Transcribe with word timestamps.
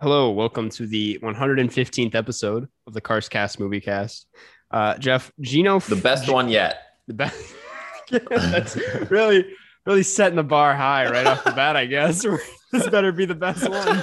Hello, 0.00 0.30
welcome 0.30 0.70
to 0.70 0.86
the 0.86 1.18
115th 1.22 2.14
episode 2.14 2.68
of 2.86 2.94
the 2.94 3.00
Cars 3.00 3.28
Cast 3.28 3.58
Movie 3.60 3.80
Cast. 3.80 4.26
Uh, 4.70 4.96
Jeff, 4.98 5.32
Gino, 5.40 5.80
The 5.80 5.96
best 5.96 6.30
one 6.30 6.48
yet. 6.48 6.78
the 7.06 7.14
best. 7.14 7.54
That's 8.30 8.76
really, 9.10 9.46
really 9.86 10.02
setting 10.02 10.36
the 10.36 10.42
bar 10.44 10.74
high 10.74 11.10
right 11.10 11.26
off 11.26 11.44
the 11.44 11.52
bat. 11.52 11.76
I 11.76 11.86
guess 11.86 12.24
this 12.72 12.88
better 12.88 13.12
be 13.12 13.24
the 13.26 13.34
best 13.34 13.68
one. 13.68 14.02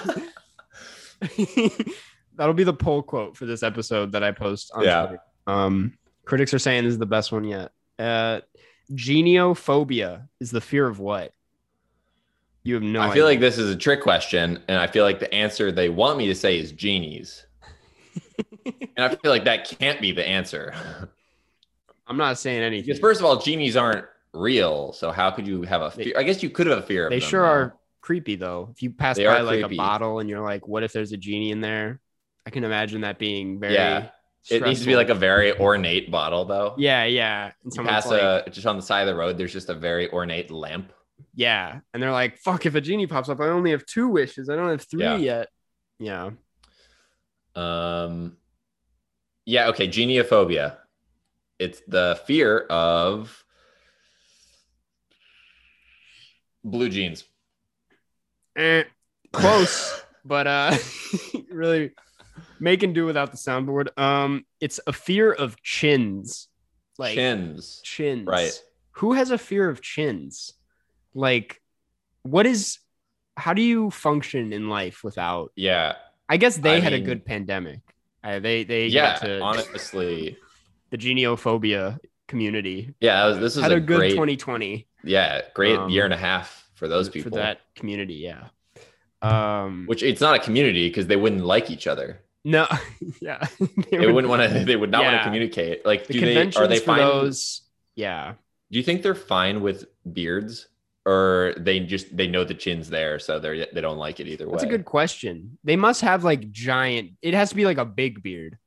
That'll 2.35 2.53
be 2.53 2.63
the 2.63 2.73
poll 2.73 3.03
quote 3.03 3.37
for 3.37 3.45
this 3.45 3.63
episode 3.63 4.11
that 4.13 4.23
I 4.23 4.31
post 4.31 4.71
on 4.73 4.83
Yeah. 4.83 5.05
Twitter. 5.05 5.21
Um, 5.47 5.97
critics 6.25 6.53
are 6.53 6.59
saying 6.59 6.83
this 6.85 6.93
is 6.93 6.97
the 6.99 7.05
best 7.05 7.31
one 7.31 7.43
yet. 7.43 7.71
Uh, 7.99 8.41
geniophobia 8.93 10.27
is 10.39 10.51
the 10.51 10.61
fear 10.61 10.87
of 10.87 10.99
what? 10.99 11.31
You 12.63 12.75
have 12.75 12.83
no. 12.83 13.01
I 13.01 13.05
feel 13.05 13.11
idea. 13.11 13.23
like 13.25 13.39
this 13.41 13.57
is 13.57 13.69
a 13.73 13.77
trick 13.77 14.01
question, 14.01 14.63
and 14.69 14.77
I 14.79 14.87
feel 14.87 15.03
like 15.03 15.19
the 15.19 15.31
answer 15.33 15.69
they 15.71 15.89
want 15.89 16.17
me 16.17 16.27
to 16.27 16.35
say 16.35 16.57
is 16.57 16.71
genies. 16.71 17.45
and 18.65 19.05
I 19.05 19.09
feel 19.15 19.31
like 19.31 19.43
that 19.43 19.67
can't 19.67 19.99
be 19.99 20.13
the 20.13 20.25
answer. 20.25 20.73
I'm 22.07 22.17
not 22.17 22.37
saying 22.37 22.61
anything. 22.61 22.85
Because 22.87 22.99
first 22.99 23.19
of 23.19 23.25
all, 23.25 23.37
genies 23.37 23.75
aren't 23.77 24.05
real. 24.33 24.91
So 24.93 25.11
how 25.11 25.31
could 25.31 25.47
you 25.47 25.61
have 25.63 25.81
a 25.81 25.91
fear? 25.91 26.13
I 26.17 26.23
guess 26.23 26.43
you 26.43 26.49
could 26.49 26.67
have 26.67 26.79
a 26.79 26.81
fear 26.81 27.05
of 27.07 27.11
They 27.11 27.19
them, 27.19 27.29
sure 27.29 27.41
though. 27.41 27.47
are 27.47 27.77
creepy 28.01 28.35
though. 28.35 28.69
If 28.71 28.81
you 28.81 28.91
pass 28.91 29.15
They 29.17 29.25
by 29.25 29.41
like 29.41 29.59
creepy. 29.61 29.75
a 29.75 29.77
bottle 29.77 30.19
and 30.19 30.29
you're 30.29 30.41
like, 30.41 30.67
what 30.67 30.83
if 30.83 30.91
there's 30.91 31.11
a 31.13 31.17
genie 31.17 31.51
in 31.51 31.61
there? 31.61 31.99
I 32.45 32.49
can 32.49 32.63
imagine 32.65 33.01
that 33.01 33.19
being 33.19 33.59
very 33.59 33.73
Yeah. 33.75 34.09
It 34.49 34.61
needs 34.63 34.81
to 34.81 34.85
be 34.85 34.97
like 34.97 35.07
a 35.07 35.15
very 35.15 35.57
ornate 35.57 36.11
bottle, 36.11 36.43
though. 36.43 36.75
Yeah, 36.77 37.05
yeah. 37.05 37.51
And 37.63 37.73
You 37.73 37.83
pass 37.83 38.07
like, 38.07 38.21
a 38.21 38.43
just 38.51 38.67
on 38.67 38.75
the 38.75 38.81
side 38.81 39.01
of 39.01 39.07
the 39.07 39.15
road. 39.15 39.37
There's 39.37 39.53
just 39.53 39.69
a 39.69 39.73
very 39.73 40.09
ornate 40.11 40.51
lamp. 40.51 40.91
yeah. 41.33 41.79
And 41.93 42.03
they're 42.03 42.11
like, 42.11 42.37
fuck, 42.39 42.65
if 42.65 42.75
a 42.75 42.81
genie 42.81 43.07
pops 43.07 43.29
up, 43.29 43.39
I 43.39 43.47
only 43.47 43.71
have 43.71 43.85
two 43.85 44.09
wishes. 44.09 44.49
I 44.49 44.57
don't 44.57 44.67
have 44.69 44.81
three 44.81 44.99
Yeah. 45.03 45.15
yet. 45.15 45.47
Yeah. 45.97 46.31
Um, 47.55 48.35
yeah. 49.45 49.67
Okay. 49.69 49.87
Geniophobia. 49.87 50.77
It's 51.59 51.81
the 51.87 52.19
fear 52.25 52.59
of 52.69 53.43
blue 56.63 56.89
jeans. 56.89 57.23
Eh, 58.57 58.83
close, 59.31 60.03
but 60.25 60.47
uh 60.47 60.77
really 61.51 61.91
making 62.59 62.93
do 62.93 63.05
without 63.05 63.31
the 63.31 63.37
soundboard. 63.37 63.97
Um, 63.97 64.45
it's 64.59 64.79
a 64.87 64.93
fear 64.93 65.31
of 65.31 65.61
chins. 65.61 66.47
Like 66.97 67.15
Chins. 67.15 67.81
chins. 67.83 68.27
Right. 68.27 68.63
Who 68.97 69.13
has 69.13 69.31
a 69.31 69.37
fear 69.37 69.67
of 69.69 69.81
chins? 69.81 70.53
Like, 71.15 71.61
what 72.21 72.45
is? 72.45 72.77
How 73.35 73.53
do 73.53 73.63
you 73.63 73.89
function 73.89 74.53
in 74.53 74.69
life 74.69 75.03
without? 75.03 75.51
Yeah. 75.55 75.95
I 76.29 76.37
guess 76.37 76.57
they 76.57 76.77
I 76.77 76.79
had 76.79 76.93
a 76.93 76.99
good 76.99 77.25
pandemic. 77.25 77.79
Uh, 78.23 78.39
they 78.39 78.63
they 78.63 78.87
Yeah. 78.87 79.13
got 79.13 79.21
to 79.21 79.41
Honestly. 79.41 80.37
The 80.93 80.97
geniophobia 80.99 81.99
community 82.27 82.93
Yeah. 82.99 83.25
Was, 83.25 83.39
this 83.39 83.57
is 83.57 83.63
had 83.63 83.71
a, 83.71 83.77
a, 83.77 83.79
good 83.79 83.97
great. 83.97 84.11
2020 84.11 84.87
yeah. 85.03 85.41
Great 85.55 85.75
um, 85.75 85.89
year 85.89 86.05
and 86.05 86.13
a 86.13 86.17
half 86.17 86.69
for 86.75 86.87
those 86.87 87.09
people 87.09 87.31
for 87.31 87.37
that 87.37 87.61
community. 87.75 88.13
Yeah. 88.15 88.49
Um. 89.23 89.85
Which 89.87 90.03
it's 90.03 90.21
not 90.21 90.35
a 90.35 90.39
community 90.39 90.87
because 90.87 91.07
they 91.07 91.15
wouldn't 91.15 91.43
like 91.43 91.71
each 91.71 91.87
other. 91.87 92.21
no. 92.45 92.67
yeah. 93.21 93.45
They 93.89 93.97
would- 93.97 94.13
wouldn't 94.13 94.29
want 94.29 94.43
to. 94.43 94.65
They 94.65 94.75
would 94.75 94.91
not 94.91 95.03
want 95.03 95.17
to 95.17 95.23
communicate. 95.23 95.85
Like, 95.85 96.07
The 96.07 96.13
do 96.13 96.19
they? 96.21 96.51
Are 96.51 96.67
they 96.67 96.79
fine? 96.79 96.99
those? 96.99 97.61
Yeah. 97.95 98.33
Do 98.71 98.77
you 98.77 98.83
think 98.83 99.01
they're 99.01 99.15
fine 99.15 99.61
with 99.61 99.85
beards, 100.11 100.67
or 101.05 101.53
they 101.57 101.79
just 101.79 102.15
they 102.15 102.27
know 102.27 102.43
the 102.43 102.53
chin's 102.53 102.89
there, 102.89 103.17
so 103.17 103.39
they 103.39 103.67
they 103.73 103.81
don't 103.81 103.97
like 103.97 104.19
it 104.19 104.27
either 104.27 104.45
way? 104.45 104.51
That's 104.51 104.63
a 104.63 104.67
good 104.67 104.85
question. 104.85 105.57
They 105.63 105.75
must 105.75 106.01
have 106.01 106.23
like 106.23 106.51
giant. 106.51 107.11
It 107.21 107.33
has 107.33 107.49
to 107.49 107.55
be 107.55 107.65
like 107.65 107.77
a 107.77 107.85
big 107.85 108.21
beard. 108.21 108.57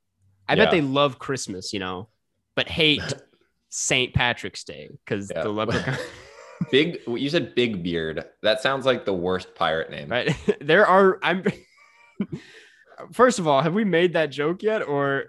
I 0.47 0.55
bet 0.55 0.71
they 0.71 0.81
love 0.81 1.19
Christmas, 1.19 1.73
you 1.73 1.79
know, 1.79 2.09
but 2.57 2.67
hate 2.67 3.01
St. 3.69 4.13
Patrick's 4.13 4.65
Day 4.65 4.89
because 5.05 5.31
Yeah. 5.33 5.43
the 5.43 5.49
leprechaun. 5.49 5.95
Big. 6.71 6.99
You 7.07 7.29
said 7.29 7.53
big 7.53 7.83
beard. 7.83 8.25
That 8.41 8.61
sounds 8.63 8.83
like 8.83 9.05
the 9.05 9.13
worst 9.13 9.53
pirate 9.53 9.91
name. 9.91 10.09
right? 10.09 10.35
there 10.59 10.87
are. 10.87 11.19
I'm. 11.21 11.43
First 13.13 13.37
of 13.37 13.47
all, 13.47 13.61
have 13.61 13.75
we 13.75 13.85
made 13.85 14.13
that 14.13 14.31
joke 14.31 14.63
yet? 14.63 14.81
Or 14.81 15.25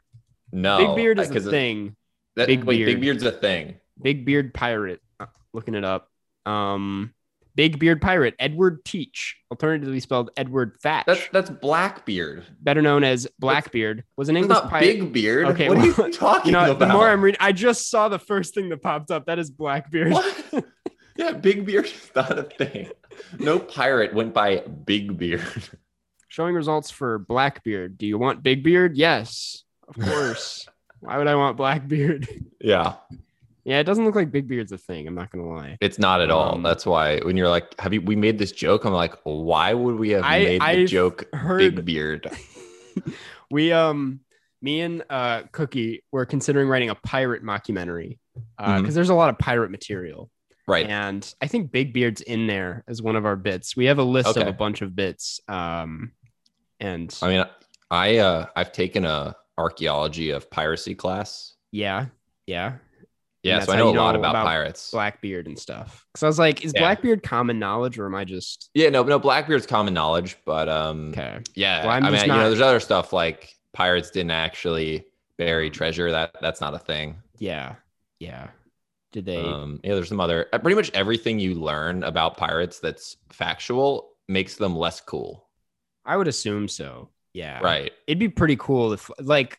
No, 0.52 0.78
big 0.78 0.96
beard 0.96 1.20
is 1.20 1.30
a 1.30 1.40
thing. 1.50 1.94
That, 2.36 2.46
Big 2.46 2.64
wait, 2.64 2.78
beard. 2.78 2.86
big 2.86 3.00
beard's 3.02 3.22
a 3.24 3.32
thing. 3.32 3.74
Big 4.00 4.24
beard 4.24 4.54
pirate. 4.54 5.00
Uh, 5.20 5.26
Looking 5.52 5.74
it 5.74 5.84
up. 5.84 6.08
Um, 6.46 7.12
big 7.58 7.80
beard 7.80 8.00
pirate 8.00 8.36
Edward 8.38 8.84
Teach, 8.84 9.36
alternatively 9.50 9.98
spelled 9.98 10.30
Edward 10.36 10.76
Thatch, 10.80 11.06
That's 11.06 11.28
that's 11.32 11.50
Blackbeard. 11.50 12.44
better 12.60 12.80
known 12.80 13.02
as 13.02 13.26
Blackbeard, 13.40 14.04
was 14.16 14.28
an 14.28 14.36
English 14.36 14.54
not 14.54 14.70
pirate. 14.70 15.00
big 15.00 15.12
beard. 15.12 15.46
Okay, 15.48 15.68
what 15.68 15.76
well, 15.78 16.00
are 16.00 16.06
you 16.06 16.12
talking 16.12 16.46
You 16.46 16.52
know, 16.52 16.70
about? 16.70 16.78
the 16.78 16.86
more 16.92 17.08
I'm 17.08 17.20
reading, 17.20 17.40
I 17.40 17.50
just 17.50 17.90
saw 17.90 18.08
the 18.08 18.18
first 18.20 18.54
thing 18.54 18.68
that 18.68 18.80
popped 18.80 19.10
up. 19.10 19.26
That 19.26 19.40
is 19.40 19.50
Blackbeard. 19.50 20.12
What? 20.12 20.64
yeah, 21.16 21.32
big 21.32 21.66
beard 21.66 21.86
is 21.86 22.10
not 22.14 22.38
a 22.38 22.44
thing. 22.44 22.90
No 23.40 23.58
pirate 23.58 24.14
went 24.14 24.32
by 24.32 24.58
big 24.60 25.18
beard. 25.18 25.42
Showing 26.28 26.54
results 26.54 26.92
for 26.92 27.18
Blackbeard. 27.18 27.98
Do 27.98 28.06
you 28.06 28.18
want 28.18 28.42
Big 28.44 28.62
Beard? 28.62 28.96
Yes, 28.96 29.64
of 29.88 29.96
course. 29.98 30.68
Why 31.00 31.18
would 31.18 31.26
I 31.26 31.34
want 31.34 31.56
Blackbeard? 31.56 32.28
Yeah, 32.60 32.94
yeah, 33.68 33.80
it 33.80 33.84
doesn't 33.84 34.04
look 34.06 34.14
like 34.14 34.30
Big 34.32 34.48
Beard's 34.48 34.72
a 34.72 34.78
thing. 34.78 35.06
I'm 35.06 35.14
not 35.14 35.30
gonna 35.30 35.46
lie. 35.48 35.76
it's 35.80 35.98
not 35.98 36.20
at 36.22 36.30
all. 36.30 36.54
Um, 36.54 36.62
That's 36.62 36.86
why 36.86 37.18
when 37.20 37.36
you're 37.36 37.50
like, 37.50 37.78
"Have 37.78 37.92
you?" 37.92 38.00
We 38.00 38.16
made 38.16 38.38
this 38.38 38.50
joke. 38.52 38.84
I'm 38.86 38.92
like, 38.94 39.14
why 39.24 39.74
would 39.74 39.96
we 39.96 40.10
have 40.10 40.24
I- 40.24 40.38
made 40.38 40.60
the 40.60 40.64
I've 40.64 40.88
joke 40.88 41.26
heard- 41.34 41.74
big 41.76 41.84
beard? 41.84 42.30
we 43.50 43.72
um, 43.72 44.20
me 44.62 44.80
and 44.80 45.04
uh 45.10 45.42
Cookie 45.52 46.02
were 46.12 46.24
considering 46.26 46.68
writing 46.68 46.90
a 46.90 46.94
pirate 46.94 47.42
mockumentary 47.44 48.18
uh 48.58 48.78
because 48.80 48.92
Mhm. 48.92 48.94
there's 48.96 49.10
a 49.10 49.14
lot 49.14 49.28
of 49.30 49.38
pirate 49.38 49.70
material, 49.70 50.30
Right. 50.66 50.86
and 50.88 51.22
I 51.42 51.46
think 51.46 51.70
Big 51.70 51.92
Beard's 51.92 52.20
in 52.22 52.46
there 52.46 52.84
as 52.88 53.02
one 53.02 53.16
of 53.16 53.26
our 53.26 53.36
bits. 53.36 53.76
We 53.76 53.84
have 53.86 53.98
a 53.98 54.02
list 54.02 54.30
of 54.30 54.38
Okay. 54.38 54.48
a 54.48 54.52
bunch 54.52 54.80
of 54.82 54.96
bits. 54.96 55.40
Um, 55.48 56.12
and 56.80 57.16
I 57.22 57.28
mean, 57.28 57.44
I 57.90 58.18
uh, 58.18 58.46
I've 58.56 58.72
taken 58.72 59.04
a 59.04 59.36
archaeology 59.58 60.30
of 60.30 60.48
piracy 60.50 60.94
class. 60.94 61.54
yeah, 61.72 62.06
yeah. 62.46 62.74
Yeah, 63.42 63.60
so 63.60 63.72
I 63.72 63.76
how 63.76 63.84
know 63.84 63.90
a 63.90 63.92
lot 63.92 64.16
about, 64.16 64.30
about 64.30 64.46
pirates. 64.46 64.90
Blackbeard 64.90 65.46
and 65.46 65.58
stuff. 65.58 66.04
Because 66.12 66.22
I 66.24 66.26
was 66.26 66.38
like, 66.38 66.64
is 66.64 66.72
Yeah. 66.74 66.80
Blackbeard 66.80 67.22
common 67.22 67.58
knowledge 67.58 67.98
or 67.98 68.06
am 68.06 68.14
I 68.14 68.24
just 68.24 68.70
yeah, 68.74 68.90
no, 68.90 69.02
no, 69.04 69.18
Blackbeard's 69.18 69.66
common 69.66 69.94
knowledge, 69.94 70.36
but 70.44 70.68
um, 70.68 71.10
okay? 71.10 71.40
yeah, 71.54 71.82
Well, 71.82 71.90
I'm 71.92 72.02
mean, 72.02 72.12
just 72.14 72.26
you 72.26 72.32
know, 72.32 72.48
there's 72.48 72.60
other 72.60 72.80
stuff 72.80 73.12
like 73.12 73.54
pirates 73.72 74.10
didn't 74.10 74.32
actually 74.32 75.06
bury 75.36 75.70
treasure. 75.70 76.10
That 76.10 76.34
that's 76.40 76.60
not 76.60 76.74
a 76.74 76.78
thing. 76.78 77.22
Yeah, 77.38 77.76
yeah. 78.18 78.48
Did 79.12 79.24
they? 79.24 79.36
Um, 79.36 79.80
yeah, 79.84 79.94
there's 79.94 80.08
some 80.08 80.20
other. 80.20 80.46
Pretty 80.52 80.74
much 80.74 80.90
everything 80.92 81.38
you 81.38 81.54
learn 81.54 82.02
about 82.02 82.36
pirates 82.36 82.80
that's 82.80 83.16
factual 83.30 84.10
makes 84.28 84.56
them 84.56 84.76
less 84.76 85.00
cool. 85.00 85.46
I 86.04 86.16
would 86.16 86.28
assume 86.28 86.68
so. 86.68 87.08
Yeah, 87.34 87.60
Right. 87.60 87.92
It'd 88.06 88.18
be 88.18 88.28
pretty 88.28 88.56
cool 88.56 88.92
if 88.92 89.10
like 89.20 89.58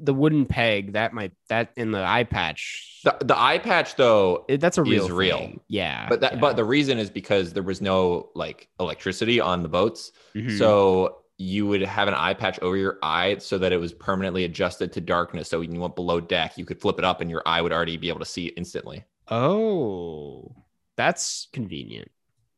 the 0.00 0.14
wooden 0.14 0.46
peg 0.46 0.92
that 0.92 1.12
might 1.12 1.32
that 1.48 1.72
in 1.76 1.90
the 1.92 2.02
eye 2.04 2.24
patch. 2.24 3.00
The, 3.04 3.16
the 3.24 3.38
eye 3.38 3.58
patch 3.58 3.96
though, 3.96 4.44
it- 4.48 4.60
that's 4.60 4.78
a 4.78 4.82
real 4.82 5.04
is 5.04 5.10
real. 5.10 5.52
Yeah, 5.68 6.06
but 6.08 6.20
that 6.20 6.34
yeah. 6.34 6.40
but 6.40 6.56
the 6.56 6.64
reason 6.64 6.98
is 6.98 7.10
because 7.10 7.52
there 7.52 7.62
was 7.62 7.80
no 7.80 8.30
like 8.34 8.68
electricity 8.80 9.40
on 9.40 9.62
the 9.62 9.68
boats. 9.68 10.12
Mhm. 10.34 10.56
So 10.58 11.18
you 11.40 11.66
would 11.68 11.82
have 11.82 12.08
an 12.08 12.14
eye 12.14 12.34
patch 12.34 12.58
over 12.60 12.76
your 12.76 12.98
eye 13.02 13.36
so 13.38 13.58
that 13.58 13.72
it 13.72 13.76
was 13.76 13.92
permanently 13.92 14.44
adjusted 14.44 14.92
to 14.92 15.00
darkness. 15.00 15.48
So 15.48 15.60
when 15.60 15.72
you 15.72 15.80
went 15.80 15.94
below 15.94 16.20
deck, 16.20 16.58
you 16.58 16.64
could 16.64 16.80
flip 16.80 16.98
it 16.98 17.04
up 17.04 17.20
and 17.20 17.30
your 17.30 17.42
eye 17.46 17.62
would 17.62 17.72
already 17.72 17.96
be 17.96 18.08
able 18.08 18.18
to 18.18 18.24
see 18.26 18.46
it 18.46 18.54
instantly. 18.56 19.04
oh, 19.30 20.52
that's 20.96 21.46
convenient. 21.52 22.10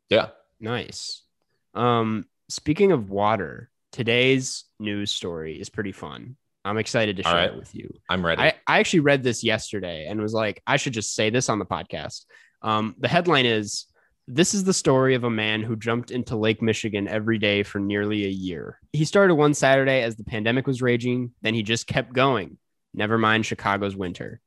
Yeah. 0.09 0.29
Nice. 0.61 1.23
Um, 1.75 2.25
speaking 2.49 2.91
of 2.93 3.11
water, 3.11 3.71
today's 3.93 4.65
news 4.79 5.11
story 5.11 5.61
is 5.61 5.69
pretty 5.69 5.93
fun. 5.93 6.37
I'm 6.65 6.79
excited 6.79 7.17
to 7.17 7.23
share 7.23 7.35
right. 7.35 7.51
it 7.51 7.57
with 7.57 7.75
you. 7.75 7.93
I'm 8.09 8.25
ready. 8.25 8.43
I, 8.43 8.55
I 8.67 8.79
actually 8.81 9.01
read 9.01 9.23
this 9.23 9.43
yesterday 9.43 10.07
and 10.07 10.21
was 10.21 10.35
like, 10.35 10.63
I 10.67 10.77
should 10.77 10.93
just 10.93 11.15
say 11.15 11.31
this 11.31 11.49
on 11.49 11.59
the 11.59 11.65
podcast. 11.65 12.25
Um, 12.63 12.95
the 12.99 13.09
headline 13.09 13.47
is 13.47 13.87
This 14.29 14.55
is 14.55 14.65
the 14.65 14.75
story 14.75 15.15
of 15.15 15.25
a 15.25 15.31
man 15.31 15.63
who 15.63 15.75
jumped 15.75 16.11
into 16.11 16.37
Lake 16.37 16.61
Michigan 16.63 17.09
every 17.09 17.39
day 17.39 17.63
for 17.63 17.79
nearly 17.81 18.27
a 18.27 18.29
year. 18.29 18.79
He 18.93 19.05
started 19.05 19.35
one 19.35 19.55
Saturday 19.55 20.03
as 20.03 20.17
the 20.17 20.25
pandemic 20.25 20.67
was 20.67 20.83
raging, 20.83 21.33
then 21.43 21.55
he 21.55 21.63
just 21.63 21.87
kept 21.87 22.13
going. 22.13 22.59
Never 22.95 23.19
mind 23.19 23.47
Chicago's 23.47 23.97
winter. 23.97 24.41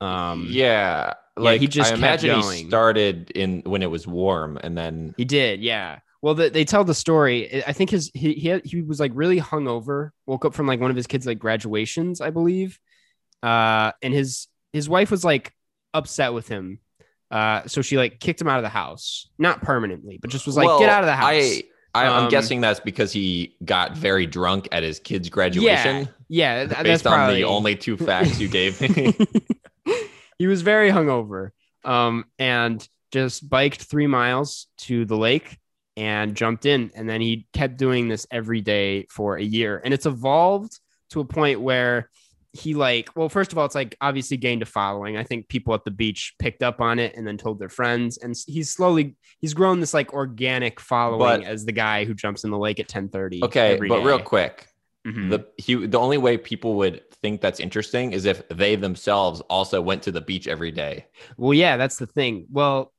Um, 0.00 0.46
yeah. 0.50 1.14
like 1.36 1.60
he 1.60 1.66
just 1.66 1.88
I 1.88 1.96
kept 1.96 2.22
imagine 2.22 2.36
he 2.36 2.42
going. 2.42 2.68
started 2.68 3.30
in 3.32 3.62
when 3.64 3.82
it 3.82 3.90
was 3.90 4.06
warm, 4.06 4.58
and 4.62 4.76
then 4.76 5.14
He 5.16 5.24
did, 5.24 5.60
yeah. 5.60 6.00
Well, 6.20 6.34
the, 6.34 6.50
they 6.50 6.64
tell 6.64 6.84
the 6.84 6.94
story. 6.94 7.62
I 7.64 7.72
think 7.72 7.90
his 7.90 8.10
he 8.12 8.34
he, 8.34 8.48
had, 8.48 8.64
he 8.64 8.82
was 8.82 8.98
like 8.98 9.12
really 9.14 9.40
hungover. 9.40 10.10
Woke 10.26 10.44
up 10.44 10.54
from 10.54 10.66
like 10.66 10.80
one 10.80 10.90
of 10.90 10.96
his 10.96 11.06
kids' 11.06 11.26
like 11.26 11.38
graduations, 11.38 12.20
I 12.20 12.30
believe. 12.30 12.78
Uh, 13.42 13.92
and 14.02 14.12
his 14.12 14.48
his 14.72 14.88
wife 14.88 15.10
was 15.10 15.24
like 15.24 15.52
upset 15.94 16.32
with 16.32 16.48
him. 16.48 16.80
Uh, 17.30 17.62
so 17.66 17.82
she 17.82 17.96
like 17.96 18.18
kicked 18.20 18.40
him 18.40 18.48
out 18.48 18.58
of 18.58 18.62
the 18.64 18.68
house, 18.68 19.28
not 19.38 19.62
permanently, 19.62 20.18
but 20.20 20.30
just 20.30 20.46
was 20.46 20.56
like, 20.56 20.66
Well, 20.66 20.80
"Get 20.80 20.88
out 20.88 21.02
of 21.02 21.06
the 21.06 21.14
house." 21.14 21.28
I, 21.28 21.62
I 21.94 22.06
I'm 22.06 22.24
Um, 22.24 22.30
guessing 22.30 22.60
that's 22.60 22.80
because 22.80 23.12
he 23.12 23.54
got 23.64 23.96
very 23.96 24.26
drunk 24.26 24.68
at 24.72 24.82
his 24.82 24.98
kid's 24.98 25.28
graduation. 25.28 26.08
yeah, 26.28 26.58
th- 26.64 26.70
that's 26.70 26.82
based 26.82 27.06
on 27.06 27.12
probably 27.14 27.36
the 27.42 27.44
only 27.48 27.76
two 27.76 27.96
facts 27.96 28.40
you 28.40 28.48
gave 28.48 28.80
me. 28.80 29.14
he 30.38 30.46
was 30.46 30.62
very 30.62 30.90
hungover 30.90 31.50
um, 31.84 32.24
and 32.38 32.86
just 33.12 33.48
biked 33.48 33.82
three 33.82 34.06
miles 34.06 34.66
to 34.78 35.04
the 35.04 35.16
lake 35.16 35.58
and 35.98 36.34
jumped 36.36 36.64
in. 36.64 36.90
And 36.94 37.08
then 37.08 37.20
he 37.20 37.46
kept 37.52 37.76
doing 37.76 38.08
this 38.08 38.26
every 38.30 38.60
day 38.60 39.06
for 39.10 39.36
a 39.36 39.42
year. 39.42 39.80
And 39.84 39.92
it's 39.92 40.06
evolved 40.06 40.78
to 41.10 41.20
a 41.20 41.24
point 41.24 41.60
where 41.60 42.08
he, 42.52 42.74
like, 42.74 43.10
well, 43.16 43.28
first 43.28 43.52
of 43.52 43.58
all, 43.58 43.66
it's 43.66 43.74
like 43.74 43.96
obviously 44.00 44.36
gained 44.36 44.62
a 44.62 44.66
following. 44.66 45.16
I 45.16 45.24
think 45.24 45.48
people 45.48 45.74
at 45.74 45.84
the 45.84 45.90
beach 45.90 46.34
picked 46.38 46.62
up 46.62 46.80
on 46.80 46.98
it 46.98 47.14
and 47.16 47.26
then 47.26 47.36
told 47.36 47.58
their 47.58 47.68
friends. 47.68 48.16
And 48.18 48.34
he's 48.46 48.70
slowly, 48.70 49.16
he's 49.40 49.54
grown 49.54 49.80
this 49.80 49.92
like 49.92 50.12
organic 50.14 50.80
following 50.80 51.18
But- 51.40 51.42
as 51.44 51.64
the 51.66 51.72
guy 51.72 52.04
who 52.04 52.14
jumps 52.14 52.44
in 52.44 52.50
the 52.50 52.58
lake 52.58 52.78
at 52.80 52.88
1030. 52.88 53.42
okay, 53.44 53.74
every 53.74 53.88
but 53.88 54.02
real 54.04 54.18
day. 54.18 54.24
quick, 54.24 54.68
Mhm. 55.06 55.30
the 55.30 55.46
he 55.58 55.74
the 55.86 55.98
only 55.98 56.18
way 56.18 56.36
people 56.38 56.74
would 56.74 57.02
think 57.22 57.40
that's 57.40 57.60
interesting 57.60 58.12
is 58.12 58.24
if 58.24 58.46
they 58.48 58.76
themselves 58.76 59.40
also 59.42 59.80
went 59.80 60.02
to 60.04 60.12
the 60.12 60.20
beach 60.20 60.46
every 60.48 60.70
day. 60.72 61.06
Well, 61.36 61.54
yeah, 61.54 61.76
that's 61.76 61.96
the 61.96 62.06
thing. 62.06 62.46
Well, 62.50 62.92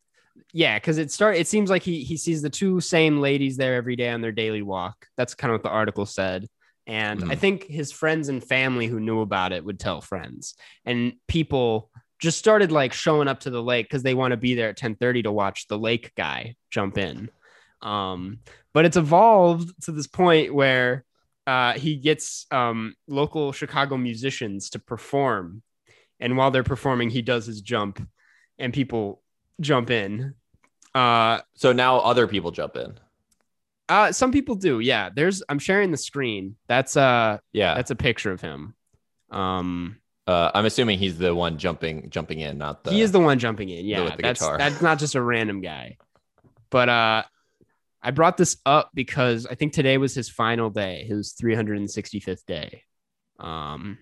yeah, 0.53 0.77
because 0.77 0.97
it 0.97 1.11
start. 1.11 1.35
It 1.37 1.47
seems 1.47 1.69
like 1.69 1.83
he 1.83 2.03
he 2.03 2.17
sees 2.17 2.41
the 2.41 2.49
two 2.49 2.79
same 2.79 3.19
ladies 3.19 3.57
there 3.57 3.75
every 3.75 3.95
day 3.95 4.09
on 4.09 4.21
their 4.21 4.31
daily 4.31 4.61
walk. 4.61 5.07
That's 5.17 5.35
kind 5.35 5.51
of 5.51 5.55
what 5.55 5.63
the 5.63 5.69
article 5.69 6.05
said. 6.05 6.47
And 6.87 7.23
I 7.25 7.35
Mhm. 7.35 7.39
think 7.39 7.63
his 7.65 7.91
friends 7.91 8.29
and 8.29 8.43
family 8.43 8.87
who 8.87 8.99
knew 8.99 9.21
about 9.21 9.51
it 9.51 9.63
would 9.63 9.79
tell 9.79 10.01
friends, 10.01 10.55
and 10.85 11.13
people 11.27 11.91
just 12.19 12.37
started 12.37 12.71
like 12.71 12.91
showing 12.93 13.27
up 13.27 13.41
to 13.41 13.49
the 13.49 13.63
lake 13.63 13.85
because 13.87 14.03
they 14.03 14.13
want 14.13 14.31
to 14.31 14.37
be 14.37 14.55
there 14.55 14.69
at 14.69 14.77
10:30 14.77 15.23
to 15.23 15.31
watch 15.31 15.67
the 15.67 15.77
lake 15.77 16.13
guy 16.15 16.55
jump 16.69 16.97
in. 16.97 17.29
Um, 17.81 18.39
but 18.73 18.85
it's 18.85 18.97
evolved 18.97 19.83
to 19.83 19.91
this 19.91 20.07
point 20.07 20.53
where 20.53 21.05
uh, 21.47 21.73
he 21.73 21.95
gets 21.95 22.45
um, 22.51 22.93
local 23.07 23.51
Chicago 23.51 23.97
musicians 23.97 24.69
to 24.71 24.79
perform, 24.79 25.63
and 26.19 26.37
while 26.37 26.51
they're 26.51 26.63
performing, 26.63 27.09
he 27.09 27.21
does 27.21 27.45
his 27.45 27.61
jump, 27.61 28.05
and 28.57 28.73
people 28.73 29.21
jump 29.59 29.89
in. 29.89 30.33
Uh, 30.95 31.39
So 31.55 31.71
now 31.71 31.99
other 31.99 32.27
people 32.27 32.51
jump 32.51 32.75
in. 32.75 32.99
uh, 33.89 34.11
some 34.11 34.31
people 34.31 34.55
do, 34.55 34.79
yeah. 34.79 35.09
There's, 35.13 35.43
I'm 35.49 35.59
sharing 35.59 35.91
the 35.91 35.97
screen. 35.97 36.55
That's 36.67 36.95
uh, 36.97 37.39
Yeah, 37.53 37.75
that's 37.75 37.91
a 37.91 37.95
picture 37.95 38.31
of 38.31 38.41
him. 38.41 38.75
Um, 39.31 39.97
uh, 40.27 40.51
I'm 40.53 40.65
assuming 40.65 40.99
he's 40.99 41.17
the 41.17 41.33
one 41.33 41.57
jumping 41.57 42.09
jumping 42.09 42.39
in, 42.39 42.57
not 42.57 42.83
the. 42.83 42.91
he 42.91 43.01
is 43.01 43.11
the 43.11 43.19
one 43.19 43.39
jumping 43.39 43.69
in. 43.69 43.85
Yeah, 43.85 44.03
with 44.03 44.17
the 44.17 44.21
that's 44.21 44.41
guitar. 44.41 44.57
that's 44.57 44.81
not 44.81 44.99
just 44.99 45.15
a 45.15 45.21
random 45.21 45.61
guy. 45.61 45.97
But 46.69 46.89
uh, 46.89 47.23
I 48.01 48.11
brought 48.11 48.37
this 48.37 48.57
up 48.65 48.91
because 48.93 49.47
I 49.47 49.55
think 49.55 49.73
today 49.73 49.97
was 49.97 50.13
his 50.13 50.29
final 50.29 50.69
day, 50.69 51.05
his 51.07 51.33
365th 51.33 52.45
day. 52.45 52.83
Um, 53.39 53.97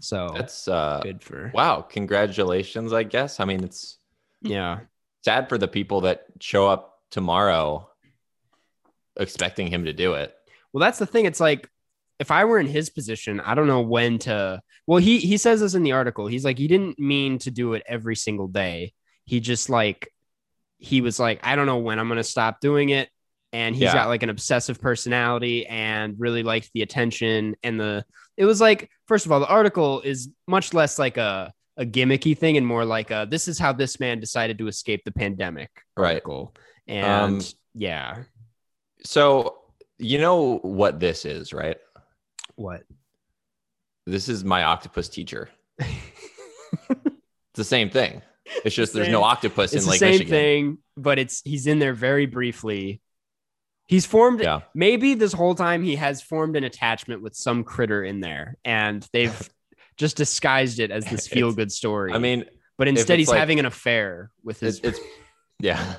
so 0.00 0.32
That's 0.36 0.68
uh, 0.68 1.00
good 1.02 1.22
for 1.22 1.50
wow. 1.54 1.80
Congratulations, 1.80 2.92
I 2.92 3.04
guess. 3.04 3.40
I 3.40 3.44
mean, 3.44 3.64
it's 3.64 3.98
yeah. 4.44 4.80
sad 5.24 5.48
for 5.48 5.58
the 5.58 5.68
people 5.68 6.02
that 6.02 6.24
show 6.40 6.68
up 6.68 6.98
tomorrow 7.10 7.88
expecting 9.16 9.68
him 9.68 9.84
to 9.84 9.92
do 9.92 10.14
it. 10.14 10.34
Well, 10.72 10.80
that's 10.80 10.98
the 10.98 11.06
thing. 11.06 11.24
It's 11.24 11.40
like 11.40 11.68
if 12.18 12.30
I 12.30 12.44
were 12.44 12.58
in 12.58 12.66
his 12.66 12.90
position, 12.90 13.40
I 13.40 13.54
don't 13.54 13.66
know 13.66 13.80
when 13.82 14.18
to. 14.20 14.60
Well, 14.86 14.98
he 14.98 15.18
he 15.18 15.36
says 15.36 15.60
this 15.60 15.74
in 15.74 15.82
the 15.82 15.92
article. 15.92 16.26
He's 16.26 16.44
like 16.44 16.58
he 16.58 16.68
didn't 16.68 16.98
mean 16.98 17.38
to 17.40 17.50
do 17.50 17.74
it 17.74 17.82
every 17.86 18.16
single 18.16 18.48
day. 18.48 18.92
He 19.24 19.40
just 19.40 19.70
like 19.70 20.08
he 20.78 21.00
was 21.00 21.18
like 21.18 21.40
I 21.42 21.56
don't 21.56 21.66
know 21.66 21.78
when 21.78 21.98
I'm 21.98 22.08
gonna 22.08 22.24
stop 22.24 22.60
doing 22.60 22.90
it. 22.90 23.08
And 23.52 23.74
he's 23.74 23.84
Yeah. 23.84 23.94
got 23.94 24.08
like 24.08 24.24
an 24.24 24.30
obsessive 24.30 24.80
personality 24.80 25.64
and 25.66 26.16
really 26.18 26.42
liked 26.42 26.70
the 26.74 26.82
attention 26.82 27.54
and 27.62 27.78
the. 27.78 28.04
It 28.36 28.44
was 28.46 28.60
like 28.60 28.90
first 29.06 29.26
of 29.26 29.32
all, 29.32 29.38
the 29.38 29.46
article 29.46 30.00
is 30.00 30.28
much 30.48 30.74
less 30.74 30.98
like 30.98 31.16
a 31.16 31.52
a 31.76 31.84
gimmicky 31.84 32.36
thing 32.36 32.56
and 32.56 32.66
more 32.66 32.84
like 32.84 33.10
a 33.10 33.26
this 33.30 33.48
is 33.48 33.58
how 33.58 33.72
this 33.72 33.98
man 33.98 34.20
decided 34.20 34.58
to 34.58 34.68
escape 34.68 35.02
the 35.04 35.12
pandemic 35.12 35.70
Right. 35.96 36.22
And 36.86 37.04
Um, 37.06 37.40
yeah, 37.74 38.24
So 39.04 39.58
you 39.98 40.18
know 40.18 40.58
what 40.58 41.00
this 41.00 41.24
is, 41.24 41.52
right? 41.52 41.76
what? 42.56 42.82
This 44.06 44.28
is 44.28 44.44
my 44.44 44.64
octopus 44.64 45.08
teacher. 45.08 45.48
It's 47.56 47.58
the 47.58 47.64
same 47.64 47.88
thing. 47.88 48.20
It's 48.64 48.74
just 48.74 48.92
there's 48.92 49.06
Same. 49.06 49.12
no 49.12 49.22
octopus 49.22 49.72
it's 49.72 49.84
in 49.84 49.86
the 49.86 49.90
Lake 49.92 50.00
same 50.00 50.10
Michigan. 50.10 50.30
thing, 50.32 50.78
but 50.96 51.20
it's 51.20 51.40
he's 51.44 51.68
in 51.68 51.78
there 51.78 51.94
very 51.94 52.26
briefly. 52.26 53.00
He's 53.86 54.06
formed 54.06 54.40
Yeah. 54.42 54.62
maybe 54.74 55.14
this 55.14 55.32
whole 55.32 55.54
time 55.54 55.84
he 55.84 55.94
has 55.94 56.20
formed 56.20 56.56
an 56.56 56.64
attachment 56.64 57.22
with 57.22 57.36
some 57.36 57.62
critter 57.62 58.02
in 58.02 58.18
there, 58.20 58.56
and 58.64 59.06
they've 59.12 59.48
just 59.96 60.16
disguised 60.16 60.80
it 60.80 60.90
as 60.90 61.04
this 61.06 61.26
feel 61.34 61.52
good 61.52 61.72
story. 61.72 62.12
I 62.12 62.18
mean, 62.18 62.44
but 62.78 62.88
instead 62.88 63.18
he's 63.18 63.28
like- 63.28 63.38
having 63.38 63.58
an 63.58 63.66
affair 63.66 64.30
with 64.42 64.60
his. 64.60 64.78
it's, 64.80 64.98
it's 64.98 65.00
yeah. 65.60 65.96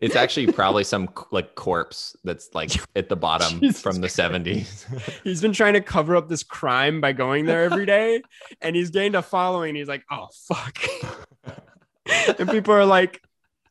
It's 0.00 0.14
actually 0.16 0.52
probably 0.52 0.84
some 0.84 1.08
like 1.32 1.54
corpse 1.56 2.16
that's 2.24 2.48
like 2.54 2.70
at 2.94 3.08
the 3.08 3.16
bottom 3.16 3.60
Jesus 3.60 3.82
from 3.82 4.00
the 4.00 4.06
70s. 4.06 5.20
he's 5.24 5.40
been 5.42 5.52
trying 5.52 5.74
to 5.74 5.80
cover 5.80 6.14
up 6.16 6.28
this 6.28 6.42
crime 6.44 7.00
by 7.00 7.12
going 7.12 7.46
there 7.46 7.64
every 7.64 7.86
day, 7.86 8.22
and 8.60 8.76
he's 8.76 8.90
gained 8.90 9.16
a 9.16 9.22
following. 9.22 9.74
He's 9.74 9.88
like, 9.88 10.04
oh 10.10 10.28
fuck, 10.48 10.78
and 12.38 12.48
people 12.48 12.74
are 12.74 12.84
like. 12.84 13.20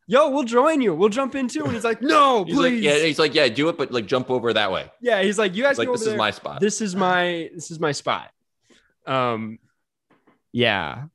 Yo, 0.08 0.30
we'll 0.30 0.44
join 0.44 0.82
you. 0.82 0.94
We'll 0.94 1.08
jump 1.08 1.36
in 1.36 1.48
too. 1.48 1.64
And 1.64 1.72
he's 1.72 1.86
like, 1.86 2.02
no, 2.02 2.44
He's 2.44 2.58
like, 2.58 2.74
please. 2.74 2.84
yeah, 2.84 2.96
he's 2.98 3.18
like, 3.18 3.34
yeah, 3.34 3.48
do 3.48 3.70
it, 3.70 3.78
but 3.78 3.94
like 3.94 4.08
jump 4.08 4.30
over 4.30 4.52
that 4.52 4.70
way. 4.70 4.92
Yeah, 5.00 5.22
he's 5.22 5.40
like, 5.40 5.56
you 5.56 5.64
guys 5.64 5.78
like 5.78 5.90
this 5.90 6.02
is 6.02 6.08
there. 6.08 6.18
my 6.18 6.32
spot. 6.32 6.60
This 6.60 6.82
is 6.82 6.98
my 6.98 7.50
this 7.54 7.72
is 7.72 7.80
my 7.80 7.94
spot. 7.94 8.30
Um, 9.08 9.60
yeah, 10.52 11.06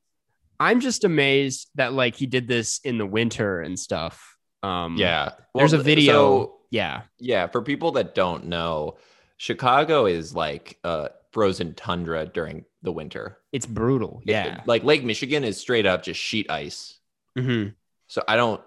I'm 0.59 0.79
just 0.79 1.03
amazed 1.03 1.69
that 1.75 1.93
like 1.93 2.15
he 2.15 2.25
did 2.25 2.47
this 2.47 2.79
in 2.83 2.97
the 2.97 3.05
winter 3.05 3.61
and 3.61 3.77
stuff. 3.79 4.37
Um, 4.63 4.97
yeah. 4.97 5.31
there's 5.55 5.73
a 5.73 5.77
video. 5.77 6.13
so, 6.13 6.53
yeah, 6.71 7.03
yeah, 7.19 7.47
for 7.47 7.61
people 7.61 7.91
that 7.93 8.15
don't 8.15 8.45
know, 8.47 8.97
Chicago 9.37 10.05
is 10.07 10.33
like 10.35 10.79
uh 10.83 11.09
frozen 11.31 11.75
tundra 11.75 12.25
during 12.25 12.65
the 12.81 12.91
winter. 12.91 13.37
it's 13.51 13.65
brutal. 13.65 14.21
It- 14.25 14.31
Yeah. 14.31 14.61
like 14.65 14.83
Lake 14.83 15.03
Michigan 15.03 15.43
is 15.43 15.57
straight 15.57 15.85
up 15.85 16.03
just 16.03 16.19
sheet 16.19 16.49
ice. 16.49 16.97
Mhm. 17.37 17.73
So 18.07 18.23
I 18.27 18.35
don't 18.35 18.61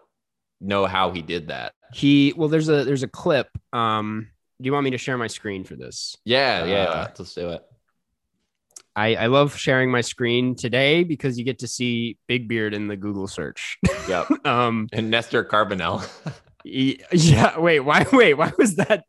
know 0.61 0.87
how 0.87 1.11
he 1.11 1.23
did 1.23 1.49
that. 1.49 1.73
He 1.93 2.33
well, 2.37 2.49
there's 2.49 2.69
a 2.69 2.85
there's 2.85 3.03
a 3.03 3.09
clip. 3.09 3.49
Um, 3.73 4.29
do 4.61 4.67
you 4.67 4.73
want 4.73 4.85
me 4.85 4.91
to 4.91 4.99
share 4.99 5.17
my 5.19 5.27
screen 5.27 5.65
for 5.65 5.75
this? 5.75 6.17
Yeah, 6.25 6.65
yeah, 6.67 6.85
Uh, 6.85 7.11
let's 7.19 7.35
do 7.35 7.49
it. 7.51 7.63
I 8.97 9.15
I 9.15 9.27
love 9.27 9.57
sharing 9.57 9.91
my 9.91 10.01
screen 10.01 10.55
today 10.55 11.05
because 11.05 11.39
you 11.39 11.45
get 11.45 11.61
to 11.61 11.69
see 11.69 12.19
Big 12.27 12.49
Beard 12.49 12.75
in 12.75 12.89
the 12.89 12.97
Google 12.97 13.29
search. 13.29 13.79
Yep. 14.09 14.31
um, 14.47 14.89
And 14.93 15.11
Nestor 15.11 15.45
Carbonell. 15.45 16.09
Yeah. 16.65 17.59
Wait. 17.59 17.81
Why? 17.81 18.07
Wait. 18.13 18.35
Why 18.35 18.53
was 18.59 18.77
that? 18.77 19.05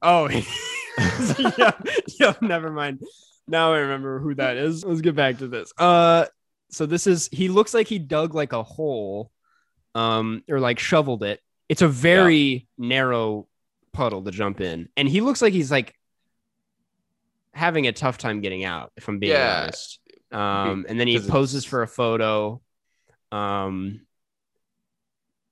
Oh. 0.00 0.28
yeah. 1.58 1.72
Yeah. 2.20 2.34
Never 2.40 2.70
mind. 2.70 3.00
Now 3.48 3.72
I 3.72 3.78
remember 3.78 4.20
who 4.20 4.34
that 4.36 4.56
is. 4.56 4.84
Let's 4.84 5.00
get 5.00 5.16
back 5.16 5.38
to 5.38 5.48
this. 5.48 5.72
Uh. 5.78 6.26
So 6.70 6.86
this 6.86 7.06
is. 7.06 7.28
He 7.32 7.48
looks 7.48 7.74
like 7.74 7.88
he 7.88 7.98
dug 7.98 8.34
like 8.34 8.52
a 8.52 8.62
hole, 8.62 9.30
um, 9.94 10.42
or 10.48 10.60
like 10.60 10.78
shoveled 10.78 11.22
it. 11.22 11.40
It's 11.68 11.82
a 11.82 11.88
very 11.88 12.66
narrow 12.78 13.46
puddle 13.92 14.22
to 14.24 14.30
jump 14.30 14.60
in, 14.60 14.88
and 14.96 15.08
he 15.08 15.20
looks 15.20 15.42
like 15.42 15.52
he's 15.52 15.70
like 15.70 15.94
having 17.54 17.86
a 17.86 17.92
tough 17.92 18.18
time 18.18 18.40
getting 18.40 18.64
out. 18.64 18.92
If 18.96 19.08
I'm 19.08 19.18
being 19.18 19.32
Yeah. 19.32 19.62
honest. 19.64 20.00
Um, 20.30 20.86
and 20.88 20.98
then 20.98 21.08
he 21.08 21.18
poses 21.20 21.64
for 21.64 21.82
a 21.82 21.88
photo. 21.88 22.60
Um. 23.30 24.00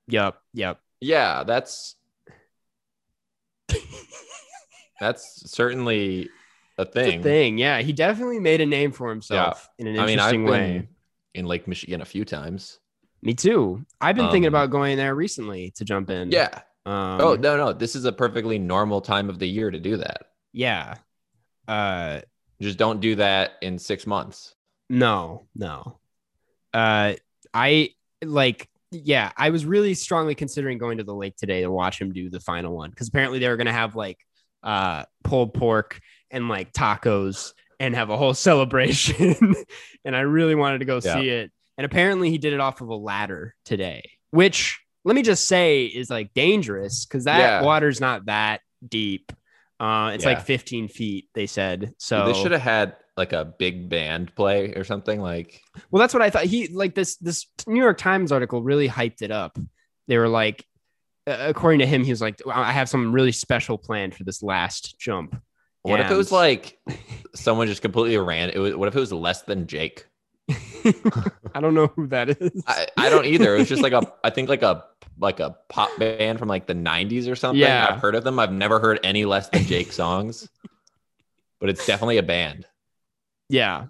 Yep. 0.09 0.37
Yep. 0.55 0.81
yeah, 1.01 1.45
that's 1.45 1.97
that's 5.01 5.51
certainly 5.51 6.29
a 6.79 6.85
thing. 6.85 7.21
a 7.21 7.23
thing. 7.23 7.59
Yeah, 7.59 7.81
he 7.81 7.93
definitely 7.93 8.39
made 8.41 8.61
a 8.61 8.67
name 8.67 8.93
for 8.93 9.09
himself 9.11 9.69
in 9.79 9.87
an 9.87 9.99
I 9.99 10.01
mean, 10.07 10.11
interesting 10.15 10.45
way. 10.45 10.89
in 11.35 11.47
Lake 11.47 11.67
Michigan 11.69 12.01
a 12.01 12.05
few 12.05 12.25
times. 12.25 12.79
Me 13.23 13.35
too. 13.35 13.85
I've 14.01 14.17
been 14.17 14.31
thinking 14.31 14.47
Um, 14.49 14.55
about 14.55 14.71
going 14.71 14.97
there 14.97 15.15
recently 15.15 15.71
to 15.77 15.85
jump 15.85 16.11
in. 16.11 16.31
Yeah. 16.33 16.49
Um, 16.87 17.21
oh 17.21 17.37
no, 17.37 17.57
no, 17.57 17.73
this 17.73 17.95
is 17.95 18.05
a 18.07 18.13
perfectly 18.13 18.59
normal 18.59 19.01
time 19.01 19.29
of 19.29 19.39
the 19.39 19.47
year 19.49 19.71
to 19.71 19.79
do 19.79 19.97
that. 19.99 20.23
yeah. 20.53 20.97
Uh, 21.71 22.21
Just 22.61 22.79
don't 22.79 23.01
do 23.01 23.15
that 23.17 23.53
in 23.63 23.79
six 23.79 24.07
months. 24.07 24.55
no, 24.89 25.47
no. 25.55 25.99
Uh, 26.75 27.15
I 27.55 27.91
like 28.25 28.69
yeah, 28.93 29.31
I 29.37 29.51
was 29.51 29.65
really 29.65 29.95
strongly 29.95 30.35
considering 30.35 30.79
going 30.79 30.99
to 30.99 31.05
the 31.05 31.15
lake 31.15 31.37
today 31.37 31.63
to 31.63 31.71
watch 31.71 32.01
him 32.01 32.13
do 32.13 32.29
the 32.29 32.41
final 32.41 32.77
one 32.77 32.91
because 32.91 33.07
apparently 33.09 33.39
they 33.39 33.49
were 33.49 33.57
gonna 33.57 33.73
have 33.73 33.95
like 33.97 34.19
uh 34.63 35.05
pulled 35.25 35.55
pork 35.55 36.01
and 36.31 36.49
like 36.49 36.73
tacos 36.73 37.53
and 37.79 37.95
have 37.95 38.11
a 38.11 38.17
whole 38.17 38.35
celebration. 38.49 39.55
and 40.05 40.15
I 40.17 40.21
really 40.21 40.55
wanted 40.57 40.79
to 40.81 40.85
go 40.85 41.01
Yeah. 41.03 41.15
see 41.15 41.29
it. 41.29 41.53
And 41.79 41.85
apparently 41.85 42.31
he 42.31 42.39
did 42.39 42.53
it 42.53 42.61
off 42.61 42.81
of 42.81 42.89
a 42.89 42.95
ladder 42.97 43.55
today, 43.65 44.03
which 44.33 44.81
let 45.05 45.15
me 45.17 45.23
just 45.23 45.47
say 45.49 45.85
is 45.87 46.11
like 46.11 46.35
dangerous 46.35 47.07
because 47.07 47.25
that 47.25 47.39
Yeah. 47.39 47.63
water's 47.63 48.01
not 48.01 48.27
that 48.27 48.61
deep. 48.87 49.33
Uh, 49.81 50.11
it's 50.15 50.25
Yeah. 50.25 50.31
like 50.35 50.45
15 50.45 50.89
feet, 50.89 51.29
they 51.35 51.47
said. 51.47 51.95
So 51.99 52.27
they 52.27 52.35
should 52.35 52.53
have 52.53 52.61
had 52.61 52.97
like 53.17 53.33
a 53.33 53.45
big 53.59 53.89
band 53.89 54.35
play 54.35 54.73
or 54.75 54.85
something. 54.85 55.21
Like, 55.21 55.61
Well, 55.91 56.01
that's 56.01 56.13
what 56.15 56.23
I 56.23 56.31
thought. 56.31 56.45
He 56.45 56.69
like 56.69 56.95
this 56.95 57.17
this 57.17 57.47
New 57.67 57.81
York 57.81 57.99
Times 57.99 58.31
article 58.31 58.63
really 58.63 58.89
hyped 58.89 59.23
it 59.23 59.31
up. 59.31 59.59
They 60.07 60.19
were 60.19 60.29
like, 60.29 60.65
uh, 61.27 61.37
according 61.41 61.81
to 61.81 61.87
him, 61.87 62.05
he 62.05 62.11
was 62.11 62.21
like, 62.21 62.41
I 62.53 62.73
have 62.73 62.89
some 62.89 63.13
really 63.13 63.33
special 63.33 63.79
plan 63.79 64.11
for 64.11 64.25
this 64.25 64.43
last 64.43 64.99
jump. 64.99 65.41
what 65.83 66.01
if 66.01 66.11
it 66.11 66.17
was 66.17 66.31
like 66.31 66.79
someone 67.35 67.67
just 67.67 67.83
completely 67.83 68.19
ran? 68.19 68.51
It 68.51 68.59
was. 68.59 68.75
What 68.77 68.89
if 68.89 68.97
it 68.97 69.01
was 69.01 69.13
less 69.13 69.43
than 69.43 69.67
Jake? 69.67 70.05
I 71.55 71.61
don't 71.61 71.75
know 71.75 71.89
who 71.89 72.07
that 72.09 72.31
is. 72.31 72.63
I, 72.67 72.87
I 72.97 73.11
don't 73.11 73.27
either. 73.27 73.55
It 73.57 73.61
was 73.61 73.69
just 73.69 73.83
like 73.83 73.93
a. 73.93 74.13
I 74.25 74.31
think 74.31 74.49
like 74.49 74.63
a 74.63 74.85
like 75.19 75.41
a 75.41 75.57
pop 75.69 75.91
band 75.99 76.39
from 76.39 76.49
like 76.49 76.67
the 76.67 76.75
'90s 76.75 77.31
or 77.31 77.37
something. 77.37 77.61
Yeah. 77.61 77.89
I've 77.91 78.01
heard 78.01 78.15
of 78.15 78.25
them. 78.25 78.39
I've 78.39 78.53
never 78.53 78.81
heard 78.81 79.01
any 79.05 79.25
Less 79.25 79.49
Than 79.49 79.65
Jake 79.65 79.93
songs, 79.93 80.49
but 81.61 81.69
it's 81.71 81.87
definitely 81.87 82.19
a 82.19 82.23
band. 82.23 82.67
yeah, 83.49 83.87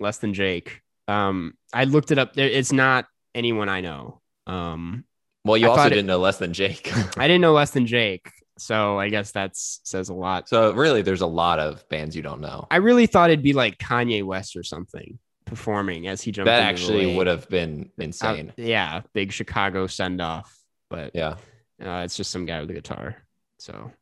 Less 0.00 0.18
Than 0.18 0.34
Jake. 0.34 0.80
Um, 1.08 1.54
I 1.72 1.84
looked 1.84 2.10
it 2.10 2.18
up. 2.18 2.34
There, 2.34 2.48
it's 2.48 2.72
not 2.72 3.06
anyone 3.34 3.68
I 3.68 3.80
know. 3.80 4.20
Um, 4.46 5.04
Well, 5.44 5.56
you 5.56 5.66
I 5.66 5.70
also 5.70 5.88
didn't 5.88 6.06
know 6.06 6.18
Less 6.18 6.38
Than 6.38 6.52
Jake. 6.52 6.90
I 7.18 7.26
didn't 7.26 7.40
know 7.40 7.52
Less 7.52 7.70
Than 7.72 7.86
Jake, 7.86 8.30
so 8.58 8.98
I 8.98 9.08
guess 9.08 9.32
that 9.32 9.52
says 9.56 10.08
a 10.10 10.14
lot. 10.14 10.48
so 10.48 10.72
really, 10.72 11.02
there's 11.02 11.20
a 11.22 11.26
lot 11.26 11.58
of 11.58 11.88
bands 11.88 12.14
you 12.14 12.22
don't 12.22 12.40
know. 12.40 12.66
I 12.70 12.76
really 12.76 13.06
thought 13.06 13.30
it'd 13.30 13.42
be 13.42 13.52
like 13.52 13.78
Kanye 13.78 14.22
West 14.24 14.54
or 14.56 14.62
something 14.62 15.18
performing 15.56 16.06
as 16.08 16.22
he 16.22 16.32
jumped. 16.32 16.46
That 16.46 16.62
actually 16.62 17.14
would 17.16 17.26
have 17.26 17.48
been 17.48 17.90
Uh, 17.98 18.02
insane. 18.04 18.52
yeah, 18.56 19.02
big 19.12 19.32
Chicago 19.32 19.86
send 19.86 20.20
off, 20.20 20.58
but 20.90 21.10
Yeah. 21.14 21.36
uh, 21.84 22.02
it's 22.04 22.16
just 22.16 22.30
some 22.30 22.46
guy 22.46 22.60
with 22.60 22.70
a 22.70 22.74
guitar. 22.74 23.16
So 23.58 23.92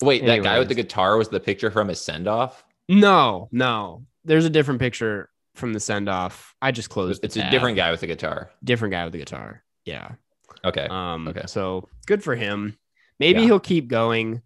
Wait, 0.00 0.24
that 0.26 0.42
guy 0.42 0.58
with 0.58 0.68
the 0.68 0.74
guitar 0.74 1.16
was 1.16 1.28
the 1.28 1.40
picture 1.40 1.70
from 1.70 1.88
his 1.88 2.00
send 2.00 2.28
off. 2.28 2.64
no, 2.88 3.48
no, 3.52 4.04
there's 4.24 4.44
a 4.44 4.50
different 4.50 4.80
picture 4.80 5.28
from 5.54 5.72
the 5.72 5.80
send 5.80 6.08
off. 6.08 6.54
I 6.62 6.70
just 6.70 6.88
closed. 6.90 7.24
It's 7.24 7.36
a 7.36 7.40
tab. 7.40 7.50
different 7.50 7.76
guy 7.76 7.90
with 7.90 8.00
the 8.00 8.06
guitar. 8.06 8.50
different 8.62 8.92
guy 8.92 9.04
with 9.04 9.12
the 9.12 9.18
guitar. 9.18 9.62
Yeah. 9.84 10.12
Okay. 10.64 10.86
Um. 10.88 11.28
Okay. 11.28 11.42
So 11.46 11.88
good 12.06 12.22
for 12.22 12.34
him. 12.36 12.76
Maybe 13.18 13.40
Yeah. 13.40 13.46
he'll 13.46 13.60
keep 13.60 13.88
going. 13.88 14.42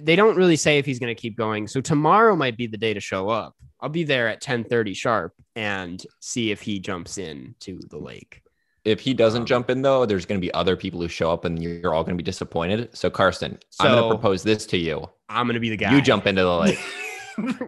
They 0.00 0.16
don't 0.16 0.36
really 0.36 0.56
say 0.56 0.78
if 0.78 0.86
he's 0.86 0.98
going 0.98 1.14
to 1.14 1.20
keep 1.20 1.36
going. 1.36 1.66
So 1.68 1.80
tomorrow 1.80 2.34
might 2.36 2.56
be 2.56 2.66
the 2.66 2.76
day 2.78 2.94
to 2.94 3.00
show 3.00 3.28
up. 3.28 3.54
I'll 3.84 3.90
be 3.90 4.04
there 4.04 4.28
at 4.28 4.40
10:30 4.40 4.94
sharp 4.94 5.34
and 5.54 6.02
see 6.18 6.50
if 6.50 6.62
he 6.62 6.78
jumps 6.80 7.18
in 7.18 7.54
to 7.60 7.78
the 7.90 7.98
lake. 7.98 8.40
If 8.86 9.00
he 9.00 9.12
doesn't 9.12 9.42
Um, 9.42 9.46
jump 9.46 9.68
in 9.68 9.82
though, 9.82 10.06
there's 10.06 10.24
going 10.24 10.40
to 10.40 10.44
be 10.44 10.52
other 10.54 10.74
people 10.74 11.02
who 11.02 11.08
show 11.08 11.30
up 11.30 11.44
and 11.44 11.62
you're 11.62 11.92
all 11.92 12.02
going 12.02 12.16
to 12.16 12.22
be 12.22 12.24
disappointed. 12.24 12.96
So 12.96 13.10
Karsten, 13.10 13.58
I'm 13.80 13.90
going 13.90 14.02
to 14.02 14.08
propose 14.08 14.42
this 14.42 14.64
to 14.68 14.78
you. 14.78 15.06
I'm 15.28 15.46
going 15.46 15.54
to 15.54 15.60
be 15.60 15.68
the 15.68 15.76
guy. 15.76 15.94
You 15.94 16.00
jump 16.00 16.26
into 16.26 16.40
the 16.42 16.56
lake. 16.56 16.78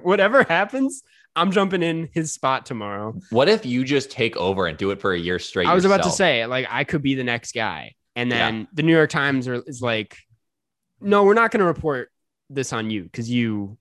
Whatever 0.03 0.45
happens, 0.45 1.03
I'm 1.35 1.53
jumping 1.53 1.83
in 1.83 2.09
his 2.15 2.33
spot 2.33 2.65
tomorrow. 2.65 3.15
what 3.29 3.51
if 3.51 3.67
you 3.67 3.85
just 3.85 4.11
take 4.11 4.39
over 4.39 4.67
and 4.67 4.79
do 4.79 4.93
it 4.93 5.03
for 5.03 5.13
a 5.13 5.19
year 5.19 5.39
straight? 5.39 5.69
I 5.69 5.75
was 5.75 5.85
about 5.85 6.03
to 6.05 6.11
say, 6.11 6.47
like, 6.47 6.67
I 6.71 6.85
could 6.85 7.03
be 7.03 7.15
the 7.15 7.25
next 7.25 7.53
guy. 7.53 7.95
And 8.15 8.31
Yeah. 8.31 8.39
then 8.39 8.69
the 8.73 8.83
New 8.83 8.93
York 8.95 9.11
Times 9.11 9.49
are, 9.49 9.63
is 9.67 9.83
like, 9.83 10.17
no, 10.99 11.25
we're 11.25 11.35
not 11.35 11.51
going 11.51 11.61
to 11.61 11.67
report 11.67 12.11
this 12.49 12.73
on 12.73 12.89
you 12.89 13.03
because 13.03 13.29
you, 13.31 13.77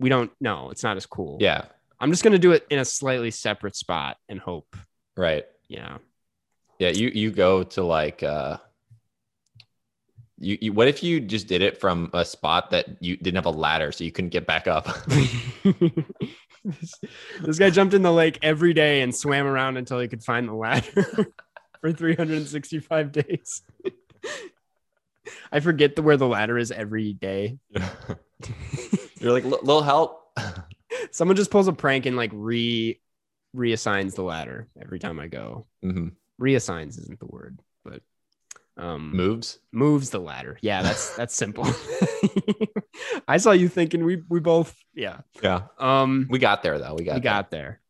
we 0.00 0.08
don't 0.08 0.32
know. 0.40 0.70
It's 0.70 0.82
not 0.82 0.96
as 0.96 1.06
cool. 1.06 1.36
Yeah. 1.40 1.66
I'm 2.00 2.10
just 2.10 2.24
going 2.24 2.32
to 2.32 2.38
do 2.38 2.52
it 2.52 2.66
in 2.70 2.78
a 2.78 2.84
slightly 2.84 3.30
separate 3.30 3.76
spot 3.76 4.16
and 4.28 4.40
hope. 4.40 4.74
Right. 5.16 5.44
Yeah. 5.68 5.98
Yeah. 6.78 6.88
You 6.88 7.08
you 7.14 7.30
go 7.30 7.62
to 7.62 7.84
like 7.84 8.22
uh 8.22 8.56
you, 10.38 10.58
you 10.60 10.72
what 10.72 10.88
if 10.88 11.02
you 11.02 11.20
just 11.20 11.46
did 11.46 11.60
it 11.60 11.78
from 11.78 12.10
a 12.14 12.24
spot 12.24 12.70
that 12.70 12.86
you 13.00 13.18
didn't 13.18 13.36
have 13.36 13.46
a 13.46 13.56
ladder 13.56 13.92
so 13.92 14.02
you 14.02 14.10
couldn't 14.10 14.30
get 14.30 14.46
back 14.46 14.66
up? 14.66 14.88
this, 16.64 16.94
this 17.42 17.58
guy 17.58 17.68
jumped 17.68 17.92
in 17.92 18.02
the 18.02 18.12
lake 18.12 18.38
every 18.42 18.72
day 18.72 19.02
and 19.02 19.14
swam 19.14 19.46
around 19.46 19.76
until 19.76 20.00
he 20.00 20.08
could 20.08 20.24
find 20.24 20.48
the 20.48 20.54
ladder 20.54 21.04
for 21.80 21.92
365 21.92 23.12
days. 23.12 23.62
I 25.52 25.60
forget 25.60 25.96
the, 25.96 26.02
where 26.02 26.16
the 26.16 26.26
ladder 26.26 26.58
is 26.58 26.70
every 26.70 27.12
day. 27.12 27.58
You're 29.20 29.32
like 29.32 29.44
little 29.44 29.82
help. 29.82 30.36
Someone 31.12 31.36
just 31.36 31.50
pulls 31.50 31.68
a 31.68 31.72
prank 31.72 32.06
and 32.06 32.16
like 32.16 32.30
re 32.34 33.00
reassigns 33.56 34.14
the 34.14 34.22
ladder 34.22 34.68
every 34.80 34.98
time 34.98 35.18
I 35.20 35.26
go. 35.28 35.66
Mhm. 35.84 36.12
Reassigns 36.40 36.98
isn't 36.98 37.18
the 37.20 37.26
word, 37.26 37.60
but 37.84 38.02
um 38.76 39.14
Moves. 39.14 39.58
moves 39.72 40.10
the 40.10 40.20
ladder. 40.20 40.58
Yeah, 40.62 40.82
that's 40.82 41.14
that's 41.16 41.34
simple. 41.34 41.66
I 43.28 43.36
saw 43.36 43.52
you 43.52 43.68
thinking 43.68 44.04
we 44.04 44.22
we 44.28 44.40
both 44.40 44.74
yeah. 44.94 45.18
Yeah. 45.42 45.62
Um 45.78 46.26
We 46.30 46.38
got 46.38 46.62
there 46.62 46.78
though. 46.78 46.94
We 46.94 47.04
got 47.04 47.14
we 47.14 47.20
there. 47.20 47.32
got 47.32 47.50
there. 47.50 47.80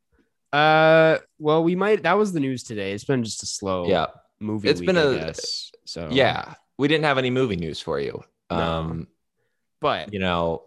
Uh 0.52 1.18
well 1.38 1.62
we 1.62 1.76
might 1.76 2.02
that 2.02 2.14
was 2.18 2.32
the 2.32 2.40
news 2.40 2.64
today. 2.64 2.92
It's 2.92 3.04
been 3.04 3.22
just 3.22 3.42
a 3.42 3.46
slow 3.46 3.86
Yeah. 3.88 4.06
movie. 4.40 4.68
It's 4.68 4.80
week, 4.80 4.88
been 4.88 4.96
a- 4.96 5.14
guess. 5.14 5.70
so 5.84 6.08
Yeah. 6.10 6.54
We 6.78 6.88
didn't 6.88 7.04
have 7.04 7.18
any 7.18 7.30
movie 7.30 7.56
news 7.56 7.80
for 7.80 8.00
you. 8.00 8.22
No. 8.50 8.56
Um 8.56 9.06
but 9.80 10.12
you 10.12 10.18
know, 10.18 10.62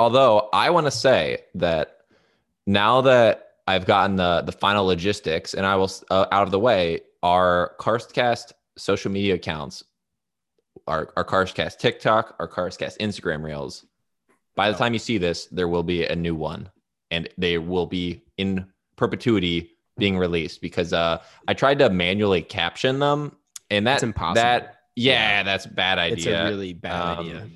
although 0.00 0.48
I 0.52 0.70
want 0.70 0.86
to 0.86 0.90
say 0.90 1.38
that 1.56 1.98
now 2.66 3.02
that 3.02 3.48
I've 3.66 3.86
gotten 3.86 4.16
the 4.16 4.42
the 4.42 4.52
final 4.52 4.84
logistics 4.86 5.54
and 5.54 5.64
I 5.66 5.76
will 5.76 5.90
uh, 6.10 6.26
out 6.32 6.44
of 6.44 6.50
the 6.50 6.58
way, 6.58 7.00
our 7.22 7.72
Karstcast 7.78 8.52
social 8.76 9.10
media 9.12 9.34
accounts, 9.34 9.84
our 10.86 11.12
our 11.16 11.24
Karstcast 11.24 11.78
TikTok, 11.78 12.34
our 12.40 12.48
Karstcast 12.48 12.98
Instagram 12.98 13.42
reels. 13.44 13.84
By 14.56 14.70
the 14.70 14.76
time 14.78 14.92
you 14.92 14.98
see 14.98 15.18
this, 15.18 15.46
there 15.46 15.68
will 15.68 15.82
be 15.84 16.04
a 16.06 16.16
new 16.16 16.34
one, 16.34 16.70
and 17.10 17.28
they 17.38 17.58
will 17.58 17.86
be 17.86 18.22
in 18.36 18.66
perpetuity 18.96 19.70
being 19.98 20.16
released 20.18 20.60
because 20.60 20.92
uh 20.92 21.18
I 21.46 21.54
tried 21.54 21.78
to 21.80 21.90
manually 21.90 22.42
caption 22.42 22.98
them, 22.98 23.36
and 23.70 23.86
that 23.86 23.94
it's 23.94 24.02
impossible. 24.02 24.42
that 24.42 24.76
yeah, 24.96 25.12
Yeah. 25.38 25.42
that's 25.44 25.66
a 25.66 25.70
bad 25.70 25.98
it's 25.98 26.26
idea. 26.26 26.42
a 26.46 26.48
really 26.48 26.72
bad 26.72 27.18
Um, 27.18 27.26
idea. 27.26 27.48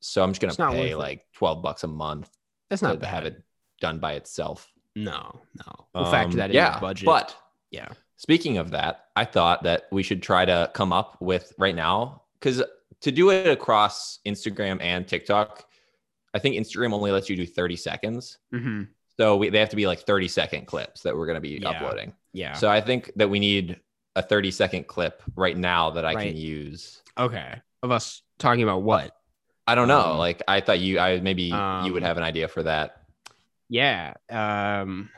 So 0.00 0.22
I'm 0.22 0.32
just 0.32 0.56
gonna 0.58 0.72
pay 0.72 0.94
like 0.94 1.26
twelve 1.32 1.62
bucks 1.62 1.84
a 1.84 1.88
month 1.88 2.30
That's 2.68 2.82
not 2.82 2.94
to 2.94 2.98
not 3.00 3.08
have 3.08 3.24
it 3.26 3.42
done 3.80 3.98
by 3.98 4.14
itself. 4.14 4.70
No, 4.96 5.40
no. 5.56 5.86
We'll 5.94 6.10
factor 6.10 6.32
Um, 6.32 6.36
that 6.38 6.50
in 6.50 6.56
yeah, 6.56 6.74
the 6.74 6.80
budget. 6.80 7.06
But 7.06 7.36
yeah. 7.70 7.88
speaking 8.16 8.58
of 8.58 8.70
that, 8.72 9.06
I 9.16 9.24
thought 9.24 9.62
that 9.64 9.84
we 9.92 10.02
should 10.02 10.22
try 10.22 10.44
to 10.44 10.70
come 10.74 10.92
up 10.92 11.16
with 11.20 11.52
right 11.58 11.74
now 11.74 12.22
because 12.34 12.62
to 13.02 13.12
do 13.12 13.30
it 13.30 13.46
across 13.46 14.18
Instagram 14.26 14.78
and 14.82 15.06
TikTok, 15.06 15.64
I 16.34 16.38
think 16.38 16.56
Instagram 16.56 16.92
only 16.92 17.12
lets 17.12 17.28
you 17.30 17.36
do 17.36 17.46
30 17.46 17.76
seconds. 17.76 18.38
Mhm. 18.52 18.88
So 19.16 19.36
we, 19.36 19.48
they 19.50 19.58
have 19.60 19.68
to 19.70 19.76
be 19.76 19.86
like 19.86 20.00
30 20.00 20.28
second 20.28 20.66
clips 20.66 21.02
that 21.02 21.16
we're 21.16 21.26
going 21.26 21.36
to 21.36 21.40
be 21.40 21.58
Yeah. 21.62 21.70
uploading. 21.70 22.12
Yeah. 22.32 22.54
So 22.54 22.68
I 22.68 22.80
think 22.80 23.10
that 23.16 23.28
we 23.30 23.38
need 23.38 23.80
a 24.16 24.22
30 24.22 24.50
second 24.50 24.86
clip 24.86 25.22
right 25.36 25.56
now 25.56 25.90
that 25.90 26.04
I 26.04 26.14
Right. 26.14 26.28
can 26.28 26.36
use. 26.36 27.02
okay. 27.18 27.60
Of 27.82 27.90
us 27.90 28.22
talking 28.38 28.62
about 28.62 28.82
what? 28.82 29.16
I 29.70 29.74
don't 29.74 29.88
know. 29.88 30.00
Um, 30.12 30.18
like 30.18 30.42
I 30.48 30.60
thought 30.60 30.80
you, 30.80 30.98
I 30.98 31.20
maybe 31.20 31.44
you 31.44 31.52
would 31.92 32.02
um, 32.02 32.06
have 32.10 32.16
an 32.16 32.22
idea 32.22 32.48
for 32.48 32.62
that. 32.64 33.02
Yeah. 33.68 34.14
Um 34.28 35.10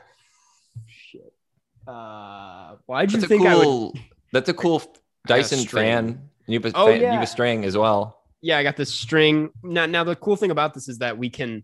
shit. 0.87 1.33
Uh 1.87 2.75
why'd 2.85 3.11
you 3.11 3.19
That's 3.19 3.25
a 3.25 3.27
think 3.27 3.47
I 3.47 3.55
would. 3.55 3.93
That's 4.31 4.49
a 4.49 4.53
cool 4.53 4.81
a 5.25 5.27
Dyson 5.27 5.65
fan. 5.65 6.29
You 6.47 6.59
have 6.59 6.65
a, 6.73 6.77
Oh, 6.77 6.87
fan, 6.87 6.97
you 6.97 7.03
yeah. 7.03 7.13
have 7.13 7.23
a 7.23 7.27
string 7.27 7.63
as 7.65 7.77
well. 7.77 8.19
yeah, 8.41 8.57
I 8.57 8.63
got 8.63 8.75
this 8.75 8.93
string. 8.93 9.49
Now, 9.63 9.85
now 9.85 10.03
the 10.03 10.15
cool 10.15 10.35
thing 10.35 10.51
about 10.51 10.73
this 10.73 10.87
is 10.89 10.97
that 10.99 11.17
we 11.17 11.29
can. 11.29 11.63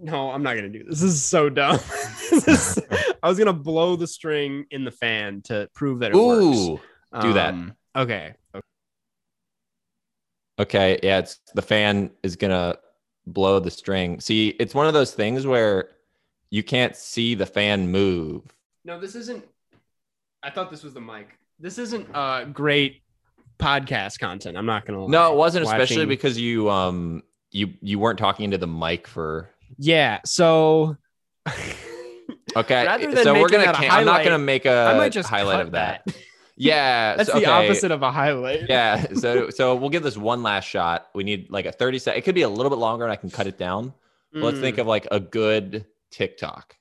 No, 0.00 0.30
I'm 0.30 0.42
not 0.42 0.54
gonna 0.56 0.68
do 0.68 0.84
this. 0.84 1.00
This 1.00 1.10
is 1.14 1.24
so 1.24 1.48
dumb. 1.48 1.76
Is- 2.32 2.78
I 3.22 3.28
was 3.28 3.38
gonna 3.38 3.52
blow 3.52 3.96
the 3.96 4.06
string 4.06 4.64
in 4.70 4.84
the 4.84 4.90
fan 4.90 5.42
to 5.42 5.68
prove 5.74 6.00
that 6.00 6.10
it 6.12 6.16
works. 6.16 6.56
Ooh. 6.58 6.80
do 7.20 7.32
that. 7.34 7.54
Um, 7.54 7.74
Okay. 7.96 8.34
okay. 8.54 8.66
Okay. 10.58 10.98
Yeah. 11.02 11.18
It's 11.18 11.40
the 11.54 11.62
fan 11.62 12.10
is 12.22 12.36
gonna 12.36 12.76
blow 13.26 13.58
the 13.58 13.70
string. 13.70 14.20
See, 14.20 14.48
it's 14.60 14.74
one 14.74 14.86
of 14.86 14.94
those 14.94 15.12
things 15.12 15.46
where 15.46 15.90
you 16.50 16.62
can't 16.62 16.94
see 16.94 17.34
the 17.34 17.46
fan 17.46 17.90
move. 17.90 18.42
No, 18.84 19.00
this 19.00 19.14
isn't. 19.14 19.44
I 20.42 20.50
thought 20.50 20.70
this 20.70 20.82
was 20.82 20.94
the 20.94 21.00
mic. 21.00 21.28
This 21.58 21.78
isn't 21.78 22.08
uh 22.14 22.44
great 22.44 23.02
podcast 23.58 24.18
content. 24.18 24.56
I'm 24.56 24.66
not 24.66 24.84
gonna. 24.84 25.04
Lie. 25.04 25.10
No, 25.10 25.32
it 25.32 25.36
wasn't, 25.36 25.64
especially 25.66 26.06
because 26.06 26.38
you 26.38 26.68
um 26.68 27.22
you 27.50 27.74
you 27.80 27.98
weren't 27.98 28.18
talking 28.18 28.44
into 28.44 28.58
the 28.58 28.66
mic 28.66 29.06
for. 29.06 29.50
Yeah. 29.78 30.20
So. 30.24 30.96
Okay. 32.56 32.84
Rather 32.86 33.10
than 33.12 33.24
so 33.24 33.34
we're 33.40 33.48
gonna. 33.48 33.72
Can- 33.72 33.90
I'm 33.90 34.04
not 34.04 34.24
gonna 34.24 34.38
make 34.38 34.66
a 34.66 34.88
I 34.88 34.96
might 34.96 35.12
just 35.12 35.28
highlight 35.28 35.60
of 35.60 35.72
that. 35.72 36.06
Yeah, 36.64 37.16
That's 37.16 37.28
so- 37.30 37.38
the 37.38 37.46
okay. 37.46 37.66
opposite 37.66 37.90
of 37.90 38.02
a 38.02 38.10
highlight. 38.12 38.68
Yeah, 38.68 39.06
so 39.14 39.50
so 39.50 39.74
we'll 39.74 39.90
give 39.90 40.02
this 40.02 40.16
one 40.16 40.42
last 40.42 40.68
shot. 40.68 41.08
We 41.14 41.24
need 41.24 41.50
like 41.50 41.66
a 41.66 41.72
30 41.72 41.98
second. 41.98 42.18
It 42.18 42.22
could 42.24 42.34
be 42.34 42.42
a 42.42 42.48
little 42.48 42.70
bit 42.70 42.78
longer 42.78 43.04
and 43.04 43.12
I 43.12 43.16
can 43.16 43.30
cut 43.30 43.46
it 43.46 43.58
down. 43.58 43.92
But 44.32 44.42
Let's 44.44 44.60
think 44.60 44.76
Mm, 44.76 44.80
of 44.82 44.86
like 44.86 45.06
a 45.10 45.20
good 45.20 45.84
TikTok. 46.10 46.76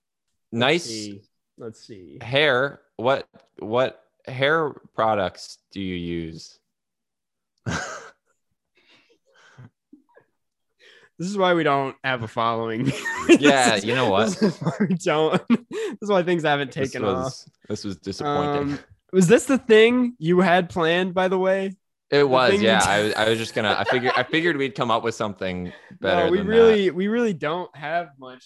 let's 0.51 0.59
Nice 0.59 0.83
see. 0.85 1.21
Let's 1.57 1.85
see. 1.85 2.17
hair. 2.21 2.79
What 2.97 3.27
what 3.59 4.03
hair 4.25 4.69
products 4.95 5.57
do 5.71 5.81
you 5.81 5.95
use? 5.95 6.59
This 11.17 11.29
is 11.29 11.37
why 11.37 11.53
we 11.53 11.61
don't 11.63 11.95
have 12.03 12.23
a 12.23 12.27
following. 12.27 12.91
Yeah, 13.29 13.75
you 13.83 13.93
know 13.93 14.09
what? 14.09 14.29
This 14.29 14.41
is 14.41 14.57
why 14.57 14.71
we 14.89 14.95
don't. 14.95 15.41
This 15.69 16.07
is 16.07 16.09
why 16.09 16.23
things 16.23 16.41
haven't 16.43 16.71
this 16.73 16.91
taken 16.91 17.05
off. 17.07 17.35
this 17.69 17.83
was 17.83 17.97
disappointing. 17.97 18.73
Um, 18.73 18.79
was 19.11 19.27
this 19.27 19.45
the 19.45 19.57
thing 19.57 20.15
you 20.19 20.39
had 20.41 20.69
planned, 20.69 21.13
by 21.13 21.27
the 21.27 21.37
way? 21.39 21.73
it 22.09 22.27
was, 22.27 22.61
yeah. 22.61 22.81
I 22.85 23.03
was 23.03 23.13
I 23.13 23.29
was 23.29 23.37
just 23.37 23.53
gonna 23.53 23.75
I 23.77 23.83
figured 23.85 24.13
I 24.17 24.23
figured 24.23 24.57
we'd 24.57 24.75
come 24.75 24.91
up 24.91 25.03
with 25.03 25.15
something 25.15 25.71
better. 26.01 26.25
no, 26.25 26.31
we 26.31 26.41
really, 26.41 26.85
that. 26.89 26.95
we 26.95 27.07
really 27.07 27.33
don't 27.33 27.73
have 27.75 28.09
much. 28.19 28.45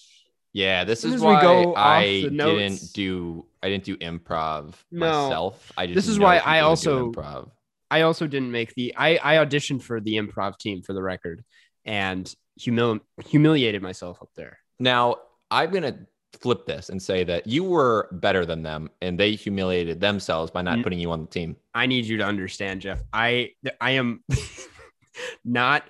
Yeah, 0.53 0.83
this 0.85 1.03
is 1.03 1.19
why 1.19 1.35
I 1.75 2.21
didn't 2.29 2.93
do 2.93 3.45
I 3.61 3.69
didn't 3.69 3.83
do 3.83 3.97
improv 3.97 4.75
No. 4.91 5.23
myself. 5.23 5.71
I 5.75 5.87
just 5.87 5.95
This 5.95 6.07
is 6.07 6.19
why 6.19 6.37
I 6.37 6.59
also- 6.61 7.11
improv. 7.11 7.49
I 7.91 8.01
also 8.01 8.25
didn't 8.25 8.51
make 8.51 8.73
the. 8.73 8.93
I 8.97 9.19
I 9.21 9.45
auditioned 9.45 9.83
for 9.83 10.01
the 10.01 10.15
improv 10.15 10.57
team 10.57 10.81
for 10.81 10.93
the 10.93 11.03
record, 11.03 11.43
and 11.85 12.33
humil- 12.59 13.01
humiliated 13.25 13.81
myself 13.81 14.17
up 14.21 14.29
there. 14.35 14.57
Now, 14.79 15.17
I'm 15.51 15.71
to 15.71 15.97
flip 16.41 16.65
this 16.65 16.89
and 16.89 17.01
say 17.01 17.23
that 17.23 17.47
you 17.47 17.63
were 17.63 18.09
better 18.11 18.45
than 18.45 18.61
them 18.63 18.89
and 19.01 19.19
they 19.19 19.31
humiliated 19.33 19.99
themselves 19.99 20.51
by 20.51 20.61
not 20.61 20.81
putting 20.83 20.99
you 20.99 21.11
on 21.11 21.21
the 21.21 21.27
team. 21.27 21.55
I 21.73 21.85
need 21.85 22.05
you 22.05 22.17
to 22.17 22.23
understand, 22.23 22.81
Jeff. 22.81 23.01
I 23.13 23.51
I 23.81 23.91
am 23.91 24.23
not 25.43 25.83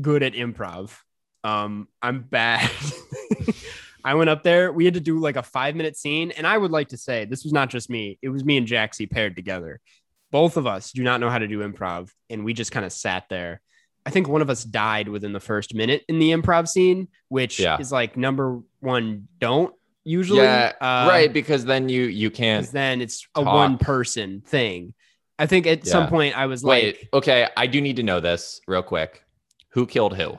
good 0.00 0.22
at 0.22 0.34
improv. 0.34 0.96
Um, 1.44 1.88
I'm 2.02 2.20
bad. 2.22 2.70
I 4.04 4.14
went 4.14 4.30
up 4.30 4.42
there. 4.42 4.72
We 4.72 4.84
had 4.84 4.94
to 4.94 5.00
do 5.00 5.18
like 5.18 5.36
a 5.36 5.42
five 5.42 5.74
minute 5.74 5.96
scene, 5.96 6.30
and 6.32 6.46
I 6.46 6.56
would 6.56 6.70
like 6.70 6.88
to 6.88 6.96
say 6.96 7.24
this 7.24 7.44
was 7.44 7.52
not 7.52 7.68
just 7.70 7.90
me. 7.90 8.18
It 8.22 8.28
was 8.28 8.44
me 8.44 8.56
and 8.56 8.66
Jaxie 8.66 9.10
paired 9.10 9.36
together. 9.36 9.80
Both 10.30 10.56
of 10.56 10.66
us 10.66 10.92
do 10.92 11.02
not 11.02 11.20
know 11.20 11.30
how 11.30 11.38
to 11.38 11.48
do 11.48 11.60
improv, 11.68 12.10
and 12.30 12.44
we 12.44 12.52
just 12.52 12.72
kind 12.72 12.86
of 12.86 12.92
sat 12.92 13.24
there. 13.28 13.60
I 14.06 14.10
think 14.10 14.28
one 14.28 14.40
of 14.40 14.48
us 14.48 14.64
died 14.64 15.08
within 15.08 15.32
the 15.32 15.40
first 15.40 15.74
minute 15.74 16.04
in 16.08 16.18
the 16.18 16.30
improv 16.30 16.68
scene, 16.68 17.08
which 17.28 17.60
Yeah. 17.60 17.78
is 17.78 17.92
like 17.92 18.16
number 18.16 18.60
one. 18.80 19.28
Don't 19.38 19.74
usually, 20.04 20.40
yeah, 20.42 20.72
uh, 20.80 21.06
right. 21.08 21.32
Because 21.32 21.64
then 21.64 21.88
you 21.88 22.02
you 22.02 22.30
can't. 22.30 22.70
then 22.72 23.00
it's 23.00 23.26
a 23.34 23.42
one 23.42 23.78
person 23.78 24.42
thing. 24.46 24.94
I 25.38 25.46
think 25.46 25.66
at 25.66 25.86
some 25.86 26.08
point 26.08 26.36
I 26.36 26.46
was 26.46 26.64
Wait, 26.64 26.96
like, 26.96 27.08
okay. 27.14 27.48
I 27.56 27.66
do 27.68 27.80
need 27.80 27.96
to 27.96 28.02
know 28.02 28.18
this 28.20 28.60
real 28.66 28.82
quick. 28.82 29.22
Who 29.72 29.86
killed 29.86 30.16
who? 30.16 30.38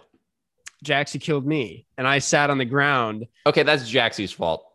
Jaxie 0.85 1.21
killed 1.21 1.45
me, 1.45 1.85
and 1.97 2.07
I 2.07 2.19
sat 2.19 2.49
on 2.49 2.57
the 2.57 2.65
ground. 2.65 3.25
Okay, 3.45 3.63
that's 3.63 3.89
Jaxie's 3.89 4.31
fault. 4.31 4.65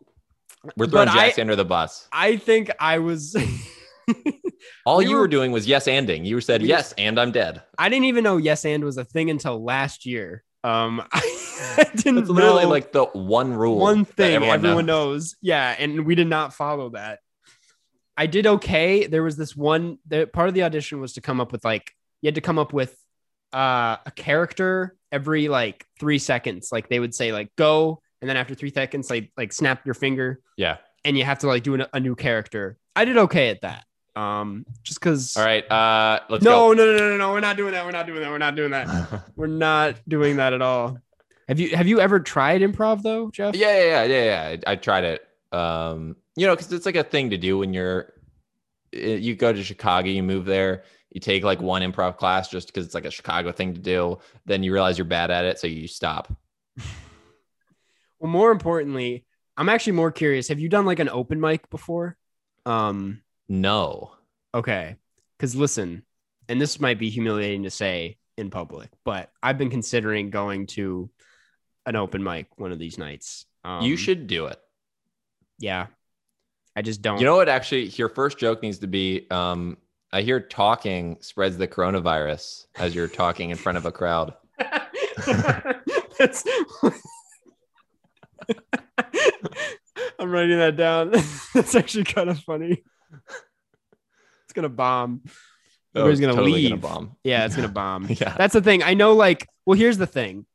We're 0.77 0.87
But 0.87 0.91
throwing 0.91 1.09
I- 1.09 1.29
Jaxie 1.29 1.41
under 1.41 1.55
the 1.55 1.65
bus. 1.65 2.07
I 2.11 2.37
think 2.37 2.71
I 2.79 2.99
was. 2.99 3.35
All 4.85 4.97
we 4.99 5.07
you 5.07 5.15
were, 5.15 5.21
were- 5.21 5.27
doing 5.27 5.51
was 5.51 5.67
yes 5.67 5.85
anding. 5.87 6.25
You 6.25 6.39
said 6.41 6.61
We- 6.61 6.67
yes, 6.69 6.93
and 6.97 7.19
I'm 7.19 7.31
dead. 7.31 7.61
I 7.77 7.89
didn't 7.89 8.05
even 8.05 8.23
know 8.23 8.37
yes 8.37 8.65
and 8.65 8.83
was 8.83 8.97
a 8.97 9.05
thing 9.05 9.29
until 9.29 9.63
last 9.63 10.05
year. 10.05 10.43
Um, 10.65 11.03
I, 11.11 11.85
didn't 11.95 12.17
It's 12.19 12.29
literally 12.29 12.65
like 12.65 12.91
the 12.91 13.05
one 13.05 13.53
rule. 13.53 13.77
one 13.77 14.03
thing 14.03 14.33
everyone, 14.33 14.55
everyone, 14.55 14.85
knows. 14.85 15.05
knows. 15.07 15.35
Yeah, 15.41 15.75
and 15.77 16.05
we 16.05 16.15
did 16.15 16.27
not 16.27 16.53
follow 16.53 16.89
that. 16.89 17.19
I 18.17 18.25
did 18.25 18.47
okay. 18.47 19.05
There 19.07 19.21
was 19.21 19.37
this 19.37 19.55
one. 19.55 19.99
The 20.07 20.25
part 20.25 20.47
of 20.47 20.55
the 20.55 20.63
audition 20.63 21.01
was 21.01 21.13
to 21.13 21.21
come 21.21 21.39
up 21.39 21.51
with 21.51 21.63
like 21.63 21.91
you 22.21 22.27
had 22.27 22.35
to 22.35 22.41
come 22.41 22.57
up 22.57 22.73
with 22.73 22.95
uh, 23.53 23.97
a 24.05 24.11
character 24.15 24.95
every 25.11 25.49
like 25.49 25.85
three 25.99 26.17
seconds. 26.19 26.69
Like 26.71 26.89
they 26.89 26.99
would 26.99 27.13
say 27.13 27.31
like 27.31 27.55
go, 27.55 28.01
and 28.21 28.29
then 28.29 28.37
after 28.37 28.55
three 28.55 28.71
seconds, 28.71 29.09
like 29.09 29.31
like 29.37 29.53
snap 29.53 29.85
your 29.85 29.93
finger. 29.95 30.39
Yeah. 30.57 30.77
and 31.03 31.15
you 31.17 31.25
have 31.25 31.39
to 31.39 31.47
like 31.47 31.61
do 31.61 31.75
an, 31.75 31.85
a 31.93 31.99
new 31.99 32.15
character. 32.15 32.77
I 32.95 33.05
did 33.05 33.17
okay 33.17 33.49
at 33.49 33.61
that. 33.61 33.85
Um, 34.15 34.65
just 34.83 34.99
because. 34.99 35.35
All 35.35 35.45
right. 35.45 35.69
Uh, 35.69 36.21
let's 36.29 36.43
No, 36.43 36.73
no, 36.73 36.85
no, 36.85 36.97
no, 36.97 37.09
no, 37.09 37.17
no. 37.17 37.31
We're 37.33 37.39
not 37.41 37.57
doing 37.57 37.73
that. 37.73 37.85
We're 37.85 37.91
not 37.91 38.05
doing 38.05 38.21
that. 38.21 38.31
We're 38.31 38.37
not 38.37 38.55
doing 38.55 38.71
that. 38.71 39.23
We're 39.35 39.47
not 39.47 39.95
doing 40.07 40.37
that 40.37 40.53
at 40.53 40.61
all. 40.61 40.97
Have 41.47 41.59
you 41.59 41.75
have 41.75 41.87
you 41.87 41.99
ever 41.99 42.19
tried 42.19 42.61
improv 42.61 43.03
though, 43.03 43.29
Jeff? 43.29 43.55
Yeah, 43.55 43.77
yeah, 43.77 43.85
yeah, 43.85 44.03
yeah, 44.03 44.23
yeah. 44.23 44.57
I, 44.65 44.71
I 44.71 44.75
tried 44.75 45.03
it. 45.03 45.27
Um, 45.51 46.15
you 46.35 46.47
know, 46.47 46.55
because 46.55 46.71
it's 46.73 46.85
like 46.85 46.95
a 46.95 47.03
thing 47.03 47.29
to 47.29 47.37
do 47.37 47.57
when 47.57 47.73
you're 47.73 48.13
eh, 48.93 49.15
you 49.15 49.35
go 49.35 49.53
to 49.53 49.63
Chicago, 49.63 50.09
you 50.09 50.23
move 50.23 50.45
there, 50.45 50.83
you 51.11 51.21
take 51.21 51.43
like 51.43 51.61
one 51.61 51.81
improv 51.81 52.17
class 52.17 52.49
just 52.49 52.67
because 52.67 52.85
it's 52.85 52.95
like 52.95 53.05
a 53.05 53.11
Chicago 53.11 53.51
thing 53.51 53.73
to 53.73 53.79
do. 53.79 54.17
Then 54.45 54.63
you 54.63 54.73
realize 54.73 54.97
you're 54.97 55.05
bad 55.05 55.29
at 55.29 55.45
it, 55.45 55.59
so 55.59 55.67
you 55.67 55.87
stop. 55.87 56.33
Well, 58.19 58.31
more 58.31 58.51
importantly, 58.51 59.25
I'm 59.55 59.69
actually 59.69 59.93
more 59.93 60.11
curious. 60.11 60.47
Have 60.47 60.59
you 60.59 60.69
done 60.69 60.85
like 60.85 60.99
an 60.99 61.09
open 61.09 61.39
mic 61.39 61.69
before? 61.69 62.17
Um, 62.65 63.21
No. 63.47 64.13
okay. 64.53 64.95
Because 65.37 65.55
listen, 65.55 66.03
and 66.47 66.61
this 66.61 66.79
might 66.79 66.97
be 66.97 67.09
humiliating 67.09 67.63
to 67.63 67.69
say 67.69 68.17
in 68.37 68.49
public, 68.49 68.89
but 69.03 69.31
I've 69.43 69.57
been 69.57 69.69
considering 69.69 70.29
going 70.29 70.67
to 70.67 71.09
an 71.85 71.95
open 71.95 72.23
mic 72.23 72.47
one 72.57 72.71
of 72.71 72.79
these 72.79 72.97
nights. 72.97 73.45
Um, 73.63 73.83
you 73.83 73.97
should 73.97 74.27
do 74.27 74.45
it. 74.47 74.59
Yeah. 75.59 75.87
I 76.75 76.81
just 76.81 77.01
don't. 77.01 77.19
You 77.19 77.25
know 77.25 77.35
what? 77.35 77.49
Actually, 77.49 77.85
your 77.87 78.09
first 78.09 78.37
joke 78.37 78.61
needs 78.61 78.79
to 78.79 78.87
be. 78.87 79.27
Um, 79.31 79.77
I 80.11 80.21
hear 80.21 80.39
talking 80.39 81.17
spreads 81.21 81.57
the 81.57 81.67
coronavirus 81.67 82.67
as 82.75 82.93
you're 82.95 83.07
talking 83.07 83.49
in 83.49 83.57
front 83.57 83.77
of 83.77 83.85
a 83.85 83.91
crowd. 83.91 84.33
That's. 86.19 86.43
I'm 90.19 90.31
writing 90.31 90.57
that 90.57 90.75
down. 90.77 91.11
That's 91.53 91.75
actually 91.75 92.05
kind 92.05 92.29
of 92.29 92.39
funny. 92.39 92.83
It's 94.45 94.53
gonna 94.53 94.69
bomb. 94.69 95.21
Oh, 95.25 96.01
Everybody's 96.01 96.19
it's 96.19 96.25
gonna 96.25 96.33
totally 96.33 96.51
leave. 96.53 96.69
Gonna 96.81 96.81
bomb. 96.81 97.15
Yeah, 97.23 97.45
it's 97.45 97.55
gonna 97.55 97.67
bomb. 97.67 98.07
Yeah. 98.09 98.35
That's 98.37 98.53
the 98.53 98.61
thing. 98.61 98.83
I 98.83 98.93
know. 98.93 99.13
Like, 99.13 99.47
well, 99.65 99.77
here's 99.77 99.97
the 99.97 100.07
thing. 100.07 100.45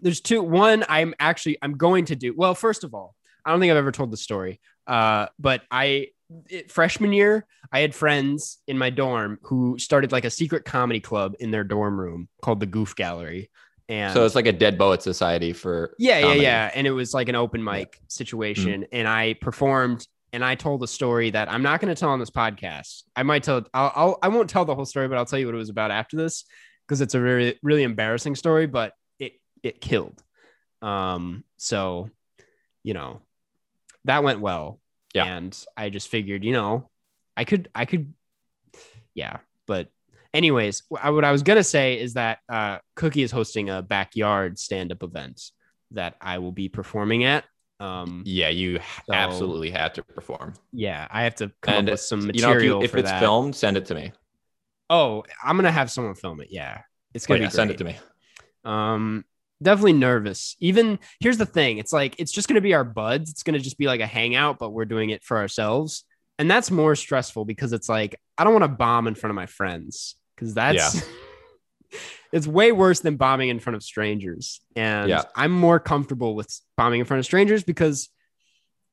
There's 0.00 0.20
two. 0.20 0.42
One, 0.42 0.84
I'm 0.88 1.14
actually 1.18 1.58
I'm 1.62 1.76
going 1.76 2.06
to 2.06 2.16
do. 2.16 2.34
Well, 2.36 2.54
first 2.54 2.84
of 2.84 2.94
all, 2.94 3.14
I 3.44 3.50
don't 3.50 3.60
think 3.60 3.70
I've 3.70 3.76
ever 3.76 3.92
told 3.92 4.10
the 4.12 4.16
story. 4.16 4.60
Uh, 4.86 5.26
but 5.38 5.62
I 5.70 6.08
it, 6.50 6.70
freshman 6.70 7.12
year, 7.12 7.46
I 7.72 7.80
had 7.80 7.94
friends 7.94 8.58
in 8.68 8.78
my 8.78 8.90
dorm 8.90 9.38
who 9.42 9.78
started 9.78 10.12
like 10.12 10.24
a 10.24 10.30
secret 10.30 10.64
comedy 10.64 11.00
club 11.00 11.34
in 11.40 11.50
their 11.50 11.64
dorm 11.64 11.98
room 11.98 12.28
called 12.42 12.60
the 12.60 12.66
Goof 12.66 12.94
Gallery. 12.94 13.50
And 13.88 14.12
So 14.12 14.26
it's 14.26 14.34
like 14.34 14.46
a 14.46 14.52
dead 14.52 14.78
poet 14.78 15.02
society 15.02 15.54
for 15.54 15.94
yeah, 15.98 16.20
comedy. 16.20 16.40
yeah, 16.42 16.66
yeah. 16.66 16.70
And 16.74 16.86
it 16.86 16.90
was 16.90 17.14
like 17.14 17.28
an 17.30 17.34
open 17.34 17.64
mic 17.64 17.98
situation. 18.08 18.86
And 18.92 19.08
I 19.08 19.34
performed 19.34 20.06
and 20.32 20.44
I 20.44 20.54
told 20.54 20.82
a 20.82 20.86
story 20.86 21.30
that 21.30 21.50
I'm 21.50 21.62
not 21.62 21.80
going 21.80 21.94
to 21.94 21.98
tell 21.98 22.10
on 22.10 22.18
this 22.18 22.30
podcast. 22.30 23.02
I 23.16 23.22
might 23.22 23.42
tell, 23.42 23.64
I'll, 23.72 23.92
I'll, 23.94 24.18
I 24.22 24.28
won't 24.28 24.50
tell 24.50 24.64
the 24.64 24.74
whole 24.74 24.84
story, 24.84 25.08
but 25.08 25.16
I'll 25.16 25.26
tell 25.26 25.38
you 25.38 25.46
what 25.46 25.54
it 25.54 25.58
was 25.58 25.70
about 25.70 25.90
after 25.90 26.16
this 26.16 26.44
because 26.86 27.00
it's 27.00 27.14
a 27.14 27.20
very, 27.20 27.58
really 27.62 27.82
embarrassing 27.82 28.34
story, 28.34 28.66
but 28.66 28.92
it, 29.18 29.34
it 29.62 29.80
killed. 29.80 30.22
Um, 30.82 31.44
so, 31.56 32.10
you 32.82 32.94
know, 32.94 33.20
that 34.04 34.22
went 34.22 34.40
well. 34.40 34.80
Yeah. 35.14 35.24
And 35.24 35.58
I 35.76 35.88
just 35.88 36.08
figured, 36.08 36.44
you 36.44 36.52
know, 36.52 36.90
I 37.36 37.44
could, 37.44 37.68
I 37.74 37.84
could, 37.84 38.12
yeah. 39.14 39.38
But 39.66 39.88
anyways, 40.34 40.82
what 40.88 41.24
I 41.24 41.32
was 41.32 41.42
gonna 41.42 41.64
say 41.64 41.98
is 41.98 42.14
that 42.14 42.38
uh, 42.48 42.78
Cookie 42.94 43.22
is 43.22 43.30
hosting 43.30 43.70
a 43.70 43.82
backyard 43.82 44.58
stand-up 44.58 45.02
event 45.02 45.42
that 45.92 46.16
I 46.20 46.38
will 46.38 46.52
be 46.52 46.68
performing 46.68 47.24
at. 47.24 47.44
Um, 47.80 48.22
Yeah, 48.26 48.48
you 48.48 48.78
So- 49.06 49.14
absolutely 49.14 49.70
have 49.70 49.92
to 49.94 50.02
perform. 50.02 50.54
yeah, 50.72 51.06
I 51.10 51.22
have 51.24 51.36
to 51.36 51.52
come 51.60 51.74
And 51.74 51.88
up 51.88 51.92
with 51.92 52.00
some 52.00 52.20
You 52.22 52.26
know, 52.26 52.30
if, 52.50 52.54
material 52.54 52.78
you, 52.80 52.84
if 52.84 52.94
it's 52.94 53.08
that. 53.10 53.20
filmed, 53.20 53.54
send 53.54 53.76
it 53.76 53.86
to 53.86 53.94
me. 53.94 54.12
Oh, 54.90 55.22
I'm 55.44 55.56
gonna 55.56 55.70
have 55.70 55.90
someone 55.90 56.14
film 56.14 56.40
it. 56.40 56.48
Yeah, 56.50 56.80
it's 57.14 57.26
Oh, 57.26 57.28
gonna 57.28 57.40
yeah, 57.42 57.46
be 57.48 57.52
send 57.52 57.70
it 57.70 57.78
to 57.78 57.84
me. 57.84 57.96
Um, 58.64 59.24
definitely 59.62 59.92
nervous. 59.92 60.56
Even 60.60 60.98
here's 61.20 61.38
the 61.38 61.46
thing: 61.46 61.78
it's 61.78 61.92
like 61.92 62.14
it's 62.18 62.32
just 62.32 62.48
gonna 62.48 62.60
be 62.60 62.74
our 62.74 62.84
buds. 62.84 63.30
It's 63.30 63.42
gonna 63.42 63.58
just 63.58 63.78
be 63.78 63.86
like 63.86 64.00
a 64.00 64.06
hangout, 64.06 64.58
but 64.58 64.70
we're 64.70 64.84
doing 64.86 65.10
it 65.10 65.22
for 65.22 65.36
ourselves, 65.36 66.04
and 66.38 66.50
that's 66.50 66.70
more 66.70 66.94
stressful 66.96 67.44
because 67.44 67.72
it's 67.72 67.88
like 67.88 68.18
I 68.38 68.44
don't 68.44 68.52
want 68.54 68.64
to 68.64 68.68
bomb 68.68 69.06
in 69.06 69.14
front 69.14 69.30
of 69.30 69.36
my 69.36 69.46
friends 69.46 70.16
because 70.34 70.54
that's 70.54 71.02
it's 72.32 72.46
way 72.46 72.72
worse 72.72 73.00
than 73.00 73.16
bombing 73.16 73.48
in 73.48 73.58
front 73.60 73.76
of 73.76 73.82
strangers. 73.82 74.60
And 74.76 75.08
Yeah. 75.08 75.22
I'm 75.34 75.52
more 75.52 75.78
comfortable 75.80 76.34
with 76.34 76.48
bombing 76.76 77.00
in 77.00 77.06
front 77.06 77.18
of 77.20 77.24
strangers 77.24 77.64
because, 77.64 78.08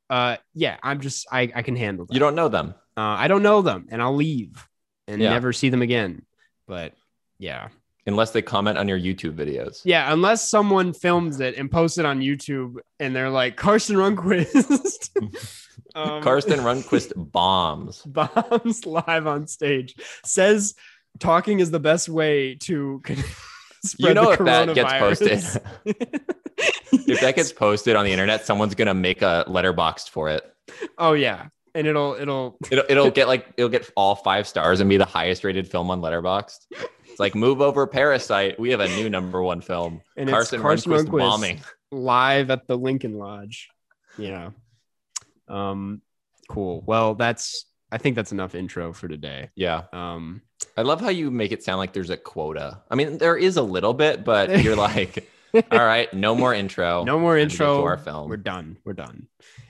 uh, 0.09 0.37
yeah, 0.53 0.77
I'm 0.83 1.01
just 1.01 1.27
I 1.31 1.51
I 1.55 1.61
can 1.61 1.75
handle 1.75 2.05
that. 2.05 2.13
You 2.13 2.19
don't 2.19 2.35
know 2.35 2.47
them. 2.49 2.75
Uh, 2.97 3.01
I 3.01 3.27
don't 3.27 3.43
know 3.43 3.61
them, 3.61 3.87
and 3.89 4.01
I'll 4.01 4.15
leave 4.15 4.67
and 5.07 5.21
Yeah. 5.21 5.31
never 5.31 5.51
see 5.53 5.69
them 5.69 5.81
again. 5.81 6.23
But 6.67 6.93
yeah. 7.39 7.69
unless 8.07 8.31
they 8.31 8.41
comment 8.41 8.77
on 8.77 8.87
your 8.87 8.99
YouTube 8.99 9.33
videos. 9.35 9.81
Yeah, 9.83 10.13
unless 10.13 10.47
someone 10.49 10.93
films 10.93 11.39
it 11.39 11.57
and 11.57 11.69
posts 11.71 11.97
it 11.97 12.05
on 12.05 12.19
YouTube 12.21 12.75
and 12.99 13.15
they're 13.15 13.31
like 13.31 13.55
Carson 13.57 13.95
Runquist. 13.95 15.09
Um, 15.93 16.21
Karsten 16.21 16.59
Rundquist 16.67 17.13
bombs. 17.15 18.01
bombs 18.01 18.85
live 18.85 19.27
on 19.27 19.47
stage 19.47 19.95
says 20.25 20.75
talking 21.19 21.59
is 21.59 21.71
the 21.71 21.79
best 21.79 22.09
way 22.09 22.55
to 22.55 23.01
spread 23.83 24.09
You 24.09 24.13
know 24.13 24.25
the 24.25 24.31
if 24.33 24.39
that 24.39 24.75
gets 24.75 24.93
posted, 24.93 25.61
if 27.07 27.21
that 27.21 27.35
gets 27.35 27.51
posted 27.51 27.95
on 27.95 28.05
the 28.05 28.11
internet, 28.11 28.45
someone's 28.45 28.75
gonna 28.75 28.93
make 28.93 29.21
a 29.21 29.45
Letterboxd 29.47 30.09
for 30.09 30.29
it. 30.29 30.43
oh 30.97 31.13
yeah 31.13 31.47
and 31.75 31.85
it'll 31.85 32.15
it'll 32.15 32.57
It'll, 32.71 32.85
it'll 32.89 33.11
get 33.11 33.27
like 33.27 33.45
it'll 33.57 33.69
get 33.69 33.89
all 33.95 34.15
five 34.15 34.47
stars 34.47 34.79
and 34.79 34.89
be 34.89 34.97
the 34.97 35.05
highest 35.05 35.43
rated 35.43 35.67
film 35.67 35.91
on 35.91 36.01
Letterboxd. 36.01 36.59
It's 36.71 37.19
like 37.19 37.35
move 37.35 37.61
over 37.61 37.85
Parasite. 37.85 38.59
We 38.59 38.71
have 38.71 38.79
a 38.79 38.87
new 38.87 39.09
number 39.09 39.41
one 39.41 39.61
film. 39.61 40.01
and 40.17 40.29
Carson, 40.29 40.61
Carson 40.61 40.91
Rundquist 40.91 41.19
bombing. 41.19 41.61
live 41.91 42.49
at 42.49 42.67
the 42.67 42.77
Lincoln 42.77 43.17
Lodge. 43.17 43.69
Yeah. 44.17 44.51
Um 45.47 46.01
cool. 46.49 46.81
Well, 46.85 47.15
that's 47.15 47.65
I 47.91 47.97
think 47.97 48.15
that's 48.15 48.31
enough 48.31 48.55
intro 48.55 48.93
for 48.93 49.07
today. 49.07 49.49
Yeah, 49.55 49.83
Um 49.93 50.41
I 50.77 50.81
love 50.81 50.99
how 51.01 51.09
you 51.09 51.31
make 51.31 51.51
it 51.51 51.63
sound 51.63 51.77
like 51.79 51.93
there's 51.93 52.09
a 52.09 52.17
quota. 52.17 52.81
I 52.91 52.95
mean, 52.95 53.17
there 53.17 53.37
is 53.37 53.57
a 53.57 53.61
little 53.61 53.93
bit, 53.93 54.23
but 54.25 54.61
you're 54.63 54.75
like, 54.89 55.29
all 55.53 55.79
right, 55.79 56.13
no 56.13 56.35
more 56.35 56.53
intro. 56.53 57.03
no 57.03 57.19
more 57.19 57.37
Time 57.37 57.47
to 57.49 57.53
intro. 57.53 57.83
our 57.85 57.97
film. 57.97 58.29
We're 58.29 58.37
done. 58.37 58.77
We're 58.83 58.93
done. 58.93 59.27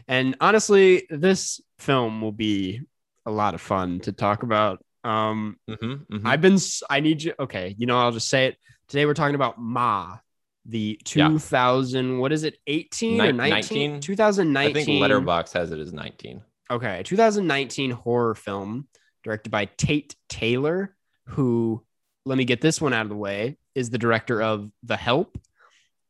And 0.08 0.36
honestly, 0.42 1.06
this 1.10 1.60
film 1.80 2.22
will 2.22 2.32
be 2.32 2.82
a 3.26 3.32
lot 3.32 3.54
of 3.54 3.62
fun 3.62 4.00
to 4.02 4.12
talk 4.12 4.44
about. 4.44 4.84
Um 5.04 5.58
Mhm, 5.70 6.06
mhm. 6.08 6.22
I've 6.26 6.42
been 6.42 6.58
I 6.90 7.00
need 7.02 7.22
you 7.24 7.34
okay, 7.40 7.76
you 7.78 7.86
know, 7.86 8.00
I'll 8.00 8.12
just 8.12 8.30
say 8.30 8.48
it. 8.48 8.58
Today 8.88 9.06
we're 9.06 9.14
talking 9.14 9.36
about 9.36 9.60
Ma, 9.60 10.18
the 10.66 11.00
Yeah. 11.14 11.28
2000 11.30 12.18
what 12.20 12.32
is 12.32 12.44
it? 12.44 12.58
18 12.66 13.22
or 13.22 13.32
19? 13.34 13.50
19? 13.50 14.00
2019. 14.02 14.70
I 14.70 14.74
think 14.74 14.88
Letterboxd 15.04 15.54
has 15.54 15.72
it 15.72 15.80
as 15.80 15.92
19. 15.94 16.42
Okay, 16.72 17.04
2019 17.04 17.92
horror 17.92 18.36
film 18.36 18.88
directed 19.24 19.50
by 19.50 19.66
Tate 19.66 20.16
Taylor, 20.30 20.96
who 21.28 21.84
let 22.26 22.38
me 22.38 22.46
get 22.46 22.62
this 22.62 22.82
one 22.82 22.94
out 22.94 23.04
of 23.06 23.10
the 23.10 23.16
way, 23.16 23.58
is 23.76 23.90
the 23.90 23.98
director 23.98 24.42
of 24.42 24.72
The 24.84 24.98
Help. 24.98 25.38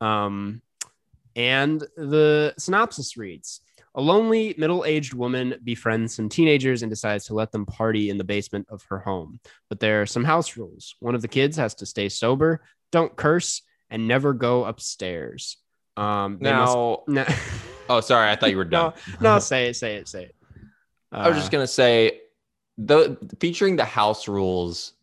Um, 0.01 0.61
and 1.35 1.81
the 1.97 2.53
synopsis 2.57 3.17
reads 3.17 3.59
A 3.95 4.01
lonely 4.01 4.55
middle 4.57 4.85
aged 4.85 5.13
woman 5.13 5.55
befriends 5.63 6.15
some 6.15 6.29
teenagers 6.29 6.83
and 6.83 6.89
decides 6.89 7.25
to 7.25 7.33
let 7.33 7.51
them 7.51 7.65
party 7.65 8.09
in 8.09 8.17
the 8.17 8.23
basement 8.23 8.67
of 8.69 8.83
her 8.89 8.99
home. 8.99 9.39
But 9.69 9.79
there 9.79 10.01
are 10.01 10.05
some 10.05 10.23
house 10.23 10.55
rules. 10.55 10.95
One 10.99 11.15
of 11.15 11.21
the 11.21 11.27
kids 11.27 11.57
has 11.57 11.75
to 11.75 11.85
stay 11.85 12.07
sober, 12.09 12.61
don't 12.91 13.15
curse, 13.15 13.61
and 13.89 14.07
never 14.07 14.33
go 14.33 14.63
upstairs. 14.65 15.57
Um, 15.97 16.33
must- 16.33 16.41
Now, 16.41 17.03
no, 17.07 17.25
oh, 17.89 18.01
sorry, 18.01 18.29
I 18.29 18.35
thought 18.35 18.51
you 18.51 18.57
were 18.57 18.65
done. 18.65 18.93
no, 19.21 19.39
say 19.39 19.67
it, 19.69 19.75
say 19.75 19.95
it, 19.95 20.07
say 20.07 20.23
it. 20.25 20.34
I 21.11 21.27
was 21.29 21.37
just 21.37 21.47
Uh, 21.47 21.51
gonna 21.51 21.67
say, 21.67 22.21
the 22.77 23.17
featuring 23.39 23.75
the 23.77 23.85
house 23.85 24.27
rules 24.27 24.93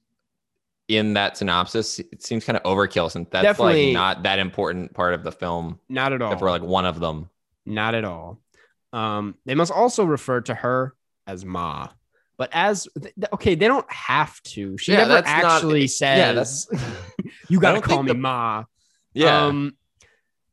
in 0.88 1.14
that 1.14 1.36
synopsis, 1.38 1.98
it 2.00 2.22
seems 2.22 2.44
kind 2.44 2.56
of 2.56 2.62
overkill 2.64 3.10
since 3.10 3.28
that's 3.30 3.44
Definitely. 3.44 3.86
like 3.86 3.94
not 3.94 4.22
that 4.24 4.38
important 4.38 4.92
part 4.94 5.14
of 5.14 5.22
the 5.24 5.32
film, 5.32 5.78
not 5.88 6.12
at 6.12 6.20
all. 6.20 6.28
except 6.28 6.40
for 6.40 6.50
like 6.50 6.62
one 6.62 6.84
of 6.84 7.00
them. 7.00 7.30
Not 7.64 7.94
at 7.94 8.04
all. 8.04 8.40
Um, 8.92 9.36
they 9.46 9.54
must 9.54 9.72
also 9.72 10.04
refer 10.04 10.40
to 10.42 10.54
her 10.54 10.94
as 11.26 11.44
Ma. 11.44 11.88
But 12.36 12.50
as 12.52 12.88
th- 13.00 13.14
okay, 13.34 13.54
they 13.54 13.68
don't 13.68 13.90
have 13.90 14.42
to. 14.42 14.76
She 14.76 14.92
Yeah, 14.92 14.98
never 14.98 15.10
that's 15.14 15.26
not- 15.28 15.44
actually 15.44 15.80
yeah, 15.82 15.86
says, 15.86 16.68
"You 17.48 17.60
gotta 17.60 17.80
call 17.80 18.02
me 18.02 18.08
the- 18.12 18.18
Ma." 18.18 18.64
Yeah, 19.14 19.46
Um, 19.46 19.76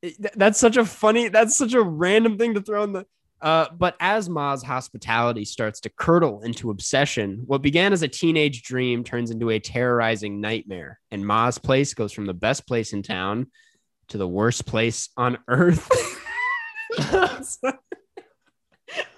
th- 0.02 0.16
that's 0.36 0.60
such 0.60 0.78
a 0.78 0.86
funny. 0.86 1.30
That's 1.30 1.56
such 1.58 1.74
a 1.74 1.82
random 1.82 2.38
thing 2.38 2.54
to 2.54 2.62
throw 2.62 2.84
in 2.84 2.94
the. 2.94 3.06
Uh, 3.42 3.68
but 3.78 3.96
as 4.02 4.28
Ma's 4.30 4.62
hospitality 4.64 5.46
starts 5.46 5.80
to 5.82 5.90
curdle 5.90 6.42
into 6.42 6.72
obsession, 6.72 7.44
what 7.46 7.62
began 7.62 7.94
as 7.94 8.02
a 8.04 8.08
teenage 8.08 8.64
dream 8.64 9.04
turns 9.04 9.32
into 9.32 9.50
a 9.50 9.60
terrorizing 9.60 10.42
nightmare, 10.42 11.00
and 11.12 11.26
Ma's 11.26 11.58
place 11.58 11.94
goes 11.94 12.12
from 12.12 12.26
the 12.26 12.34
best 12.34 12.68
place 12.68 12.92
in 12.94 13.02
town 13.02 13.48
to 14.10 14.18
the 14.18 14.28
worst 14.28 14.66
place 14.66 15.10
on 15.16 15.38
earth. 15.48 15.88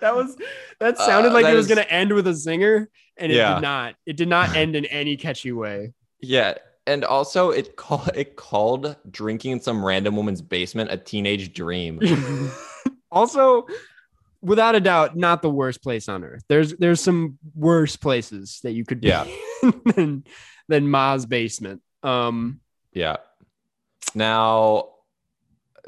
that 0.01 0.15
was 0.15 0.35
that 0.79 0.97
sounded 0.97 1.29
Uh, 1.29 1.33
like 1.33 1.43
that 1.45 1.53
it 1.53 1.57
was 1.57 1.69
is- 1.69 1.73
going 1.75 1.83
to 1.85 1.91
end 1.91 2.13
with 2.13 2.27
a 2.27 2.31
zinger, 2.31 2.87
and 3.17 3.31
it 3.31 3.35
Yeah. 3.35 3.55
did 3.55 3.61
not. 3.61 3.95
It 4.05 4.17
did 4.17 4.27
not 4.27 4.55
end 4.55 4.75
in 4.75 4.85
any 4.85 5.17
catchy 5.17 5.51
way. 5.51 5.93
yeah, 6.21 6.55
and 6.87 7.03
also 7.05 7.49
it 7.51 7.75
called 7.75 8.09
it 8.15 8.35
called 8.35 8.95
drinking 9.09 9.51
in 9.51 9.61
some 9.61 9.83
random 9.83 10.15
woman's 10.15 10.41
basement 10.41 10.91
a 10.91 10.97
teenage 10.97 11.53
dream. 11.53 11.99
also, 13.11 13.65
without 14.41 14.75
a 14.75 14.79
doubt, 14.79 15.15
not 15.15 15.41
the 15.41 15.49
worst 15.49 15.81
place 15.83 16.09
on 16.09 16.23
earth. 16.23 16.43
There's 16.47 16.75
there's 16.75 17.01
some 17.01 17.37
worse 17.55 17.95
places 17.95 18.59
that 18.63 18.71
you 18.71 18.85
could 18.85 19.01
be 19.01 19.07
Yeah. 19.09 19.25
than 19.95 20.23
than 20.67 20.89
Ma's 20.89 21.25
basement. 21.25 21.81
Um, 22.03 22.59
Yeah. 22.93 23.17
Now, 24.15 24.89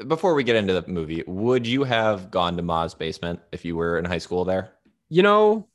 before 0.06 0.34
we 0.34 0.44
get 0.44 0.56
into 0.56 0.72
the 0.80 0.86
movie, 0.90 1.22
would 1.26 1.66
you 1.66 1.84
have 1.84 2.30
gone 2.30 2.56
to 2.56 2.62
Ma's 2.62 2.94
basement 2.94 3.40
if 3.52 3.64
you 3.64 3.76
were 3.76 3.98
in 3.98 4.04
high 4.04 4.18
school 4.18 4.44
there? 4.44 4.70
you 5.10 5.22
know, 5.22 5.68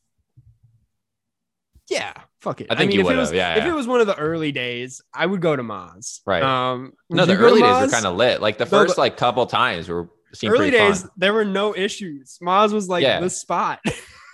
yeah, 1.90 2.14
fuck 2.42 2.62
it. 2.62 2.68
I 2.70 2.76
think 2.76 2.90
mean, 2.90 3.00
you 3.00 3.02
if 3.02 3.06
it 3.06 3.10
would've, 3.10 3.20
was 3.20 3.32
yeah, 3.32 3.56
if 3.56 3.64
yeah. 3.64 3.72
it 3.72 3.76
was 3.76 3.88
one 3.88 4.02
of 4.02 4.08
the 4.08 4.16
early 4.18 4.52
days, 4.52 5.02
I 5.14 5.26
would 5.26 5.42
go 5.42 5.56
to 5.56 5.64
Ma's. 5.64 6.22
Right. 6.26 6.44
Um, 6.44 6.94
No, 7.10 7.26
the 7.26 7.34
you 7.34 7.38
go 7.38 7.44
to 7.46 7.50
early 7.52 7.62
days 7.62 7.82
were 7.82 7.88
kind 7.92 8.06
of 8.06 8.16
lit. 8.16 8.42
Like 8.42 8.58
the 8.58 8.66
No, 8.66 8.70
first 8.70 8.98
like 8.98 9.18
couple 9.18 9.46
times 9.46 9.88
were 9.90 10.10
early 10.46 10.72
days. 10.72 11.02
fun. 11.02 11.12
There 11.18 11.34
were 11.34 11.46
no 11.46 11.76
issues. 11.76 12.38
Ma's 12.42 12.74
was 12.74 12.88
like 12.90 13.04
Yeah. 13.04 13.20
the 13.20 13.30
spot. 13.30 13.80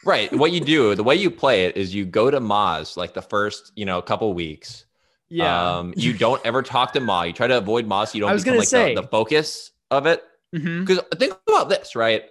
Right. 0.05 0.31
What 0.31 0.51
you 0.51 0.59
do, 0.59 0.93
the 0.93 1.03
way 1.03 1.15
you 1.15 1.31
play 1.31 1.65
it 1.65 1.75
is 1.77 1.95
you 1.95 2.05
go 2.05 2.29
to 2.29 2.39
Ma's 2.39 2.95
like 2.95 3.15
the 3.15 3.23
first, 3.23 3.71
you 3.75 3.85
know, 3.85 3.99
couple 4.03 4.31
weeks. 4.35 4.85
yeah. 5.29 5.77
Um, 5.77 5.95
you 5.97 6.13
don't 6.13 6.39
ever 6.45 6.61
talk 6.61 6.93
to 6.93 6.99
Ma. 6.99 7.23
You 7.23 7.33
try 7.33 7.47
to 7.47 7.57
avoid 7.57 7.87
Ma 7.87 8.05
so 8.05 8.13
you 8.15 8.21
don't 8.21 8.29
I 8.29 8.33
was 8.33 8.43
become 8.43 8.51
gonna 8.53 8.59
like 8.59 8.67
say- 8.67 8.93
the, 8.93 9.01
the 9.01 9.07
focus 9.07 9.71
of 9.89 10.05
it. 10.05 10.21
Because 10.51 10.99
think 11.17 11.33
about 11.47 11.69
this, 11.69 11.95
right? 11.95 12.25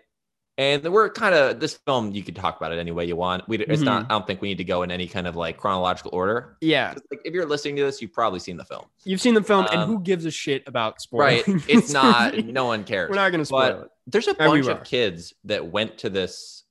And 0.57 0.85
we're 0.85 1.11
kind 1.11 1.35
of 1.35 1.59
this 1.59 1.75
film. 1.75 2.13
You 2.13 2.23
could 2.23 2.37
talk 2.37 2.57
about 2.57 2.71
it 2.73 2.79
any 2.79 2.93
way 2.93 3.05
you 3.07 3.17
want. 3.17 3.49
We 3.49 3.59
it's 3.59 3.83
not. 3.83 4.05
Mm-hmm. 4.05 4.13
I 4.13 4.15
don't 4.15 4.27
think 4.27 4.41
we 4.41 4.49
need 4.49 4.59
to 4.59 4.65
go 4.65 4.83
in 4.85 4.93
any 4.93 5.09
kind 5.09 5.27
of 5.27 5.35
like 5.35 5.57
chronological 5.57 6.13
order. 6.15 6.57
Yeah. 6.61 6.95
Like 7.11 7.23
if 7.25 7.35
you're 7.35 7.45
listening 7.47 7.75
to 7.77 7.83
this, 7.83 8.01
you've 8.01 8.13
probably 8.13 8.39
seen 8.39 8.57
the 8.57 8.65
film, 8.65 8.85
you've 9.05 9.21
seen 9.21 9.35
the 9.35 9.43
film, 9.43 9.67
and 9.73 9.81
Um, 9.81 9.89
who 9.89 10.01
gives 10.01 10.25
a 10.27 10.31
shit 10.31 10.63
about 10.69 11.01
sports? 11.01 11.49
right? 11.49 11.63
It's 11.69 11.93
not. 11.93 12.37
No 12.45 12.67
one 12.67 12.85
cares. 12.85 13.11
We're 13.11 13.17
not 13.17 13.33
gonna 13.33 13.45
spoil 13.45 13.61
But 13.73 13.83
it. 13.87 13.89
there's 14.07 14.27
a 14.29 14.31
And 14.31 14.39
bunch 14.39 14.67
of 14.69 14.85
kids 14.85 15.35
that 15.45 15.67
went 15.67 15.99
to 15.99 16.11
this, 16.11 16.63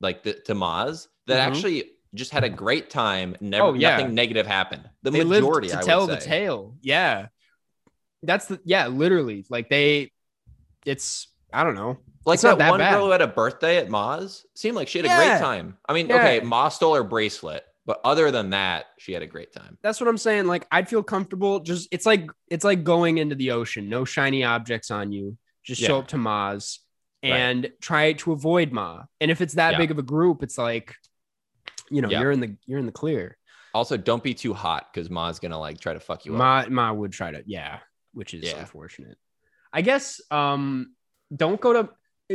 like 0.00 0.22
the, 0.22 0.34
to 0.46 0.54
Ma's, 0.54 1.08
that 1.26 1.38
Mhm. 1.40 1.46
actually 1.56 1.90
just 2.14 2.30
had 2.30 2.44
a 2.44 2.48
great 2.48 2.90
time. 2.90 3.34
Never, 3.40 3.64
Oh, 3.64 3.74
yeah. 3.74 3.96
nothing 3.96 4.14
negative 4.14 4.46
happened. 4.46 4.88
The 5.02 5.10
they 5.10 5.24
majority, 5.24 5.66
lived 5.68 5.80
to 5.80 5.84
I 5.84 5.88
tell 5.88 6.06
the 6.06 6.16
tale. 6.18 6.76
Yeah, 6.80 7.26
that's 8.22 8.46
the 8.46 8.60
yeah, 8.64 8.86
literally. 8.86 9.44
Like 9.50 9.68
they, 9.68 10.12
it's 10.86 11.26
I 11.52 11.64
don't 11.64 11.74
know. 11.74 11.98
Like 12.24 12.34
It's 12.36 12.42
that, 12.42 12.58
one 12.58 12.78
bad. 12.78 12.92
girl 12.94 13.06
who 13.06 13.10
had 13.10 13.22
a 13.22 13.26
birthday 13.26 13.78
at 13.78 13.88
Ma's 13.90 14.46
seemed 14.54 14.76
like 14.76 14.88
she 14.88 14.98
had 14.98 15.06
a 15.06 15.08
great 15.16 15.40
time. 15.40 15.76
I 15.88 15.92
mean, 15.92 16.08
Yeah. 16.08 16.16
okay, 16.16 16.40
Ma 16.40 16.68
stole 16.68 16.94
her 16.94 17.02
bracelet, 17.02 17.64
but 17.84 18.00
other 18.04 18.30
than 18.30 18.50
that, 18.50 18.86
she 18.98 19.12
had 19.12 19.22
a 19.22 19.26
great 19.26 19.52
time. 19.52 19.76
That's 19.82 20.00
what 20.00 20.08
I'm 20.08 20.18
saying. 20.18 20.46
Like 20.46 20.66
I'd 20.70 20.88
feel 20.88 21.02
comfortable. 21.02 21.60
Just 21.60 21.88
it's 21.90 22.06
like 22.06 22.30
it's 22.48 22.64
like 22.64 22.84
going 22.84 23.18
into 23.18 23.34
the 23.34 23.50
ocean. 23.52 23.88
No 23.88 24.04
shiny 24.04 24.44
objects 24.44 24.90
on 24.90 25.10
you. 25.12 25.36
Just 25.64 25.80
show 25.80 25.98
up 25.98 26.08
to 26.08 26.16
Ma's 26.18 26.80
Right. 27.24 27.30
and 27.32 27.72
try 27.80 28.12
to 28.14 28.32
avoid 28.32 28.72
Ma. 28.72 29.04
And 29.20 29.30
if 29.30 29.40
it's 29.40 29.54
that 29.54 29.72
Yeah. 29.72 29.78
big 29.78 29.90
of 29.92 29.98
a 29.98 30.02
group, 30.02 30.42
it's 30.42 30.58
like, 30.58 30.96
you 31.88 32.02
know, 32.02 32.08
Yeah. 32.10 32.20
you're 32.20 32.32
in 32.32 32.40
the 32.40 32.56
you're 32.66 32.78
in 32.80 32.86
the 32.86 32.92
clear. 32.92 33.36
Also, 33.74 33.96
don't 33.96 34.22
be 34.22 34.34
too 34.34 34.52
hot 34.54 34.88
because 34.92 35.08
Ma's 35.08 35.38
gonna 35.38 35.58
like 35.58 35.80
try 35.80 35.92
to 35.94 36.00
fuck 36.00 36.24
you 36.26 36.32
up. 36.34 36.38
Ma 36.38 36.64
Ma 36.68 36.92
would 36.92 37.12
try 37.12 37.30
to 37.32 37.42
yeah, 37.46 37.78
which 38.12 38.34
is 38.34 38.42
Yeah. 38.44 38.58
unfortunate. 38.60 39.18
I 39.72 39.82
guess 39.82 40.20
um 40.30 40.94
don't 41.34 41.60
go 41.60 41.72
to 41.72 41.88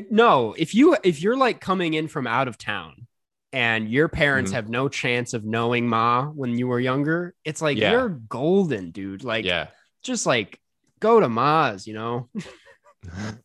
no 0.09 0.53
if 0.57 0.73
you 0.75 0.95
if 1.03 1.21
you're 1.21 1.37
like 1.37 1.59
coming 1.61 1.93
in 1.93 2.07
from 2.07 2.27
out 2.27 2.47
of 2.47 2.57
town 2.57 3.07
and 3.53 3.89
your 3.89 4.07
parents 4.07 4.51
Mhm. 4.51 4.55
have 4.55 4.69
no 4.69 4.89
chance 4.89 5.33
of 5.33 5.45
knowing 5.45 5.87
Ma 5.87 6.25
when 6.25 6.57
you 6.57 6.67
were 6.67 6.79
younger, 6.79 7.33
it's 7.45 7.61
like 7.61 7.77
Yeah. 7.77 7.91
you're 7.91 8.09
golden, 8.09 8.91
dude. 8.91 9.23
Like 9.23 9.45
yeah. 9.45 9.67
just 10.03 10.25
like 10.25 10.59
go 10.99 11.19
to 11.19 11.29
Ma's, 11.29 11.87
you 11.87 11.93
know. 11.93 12.29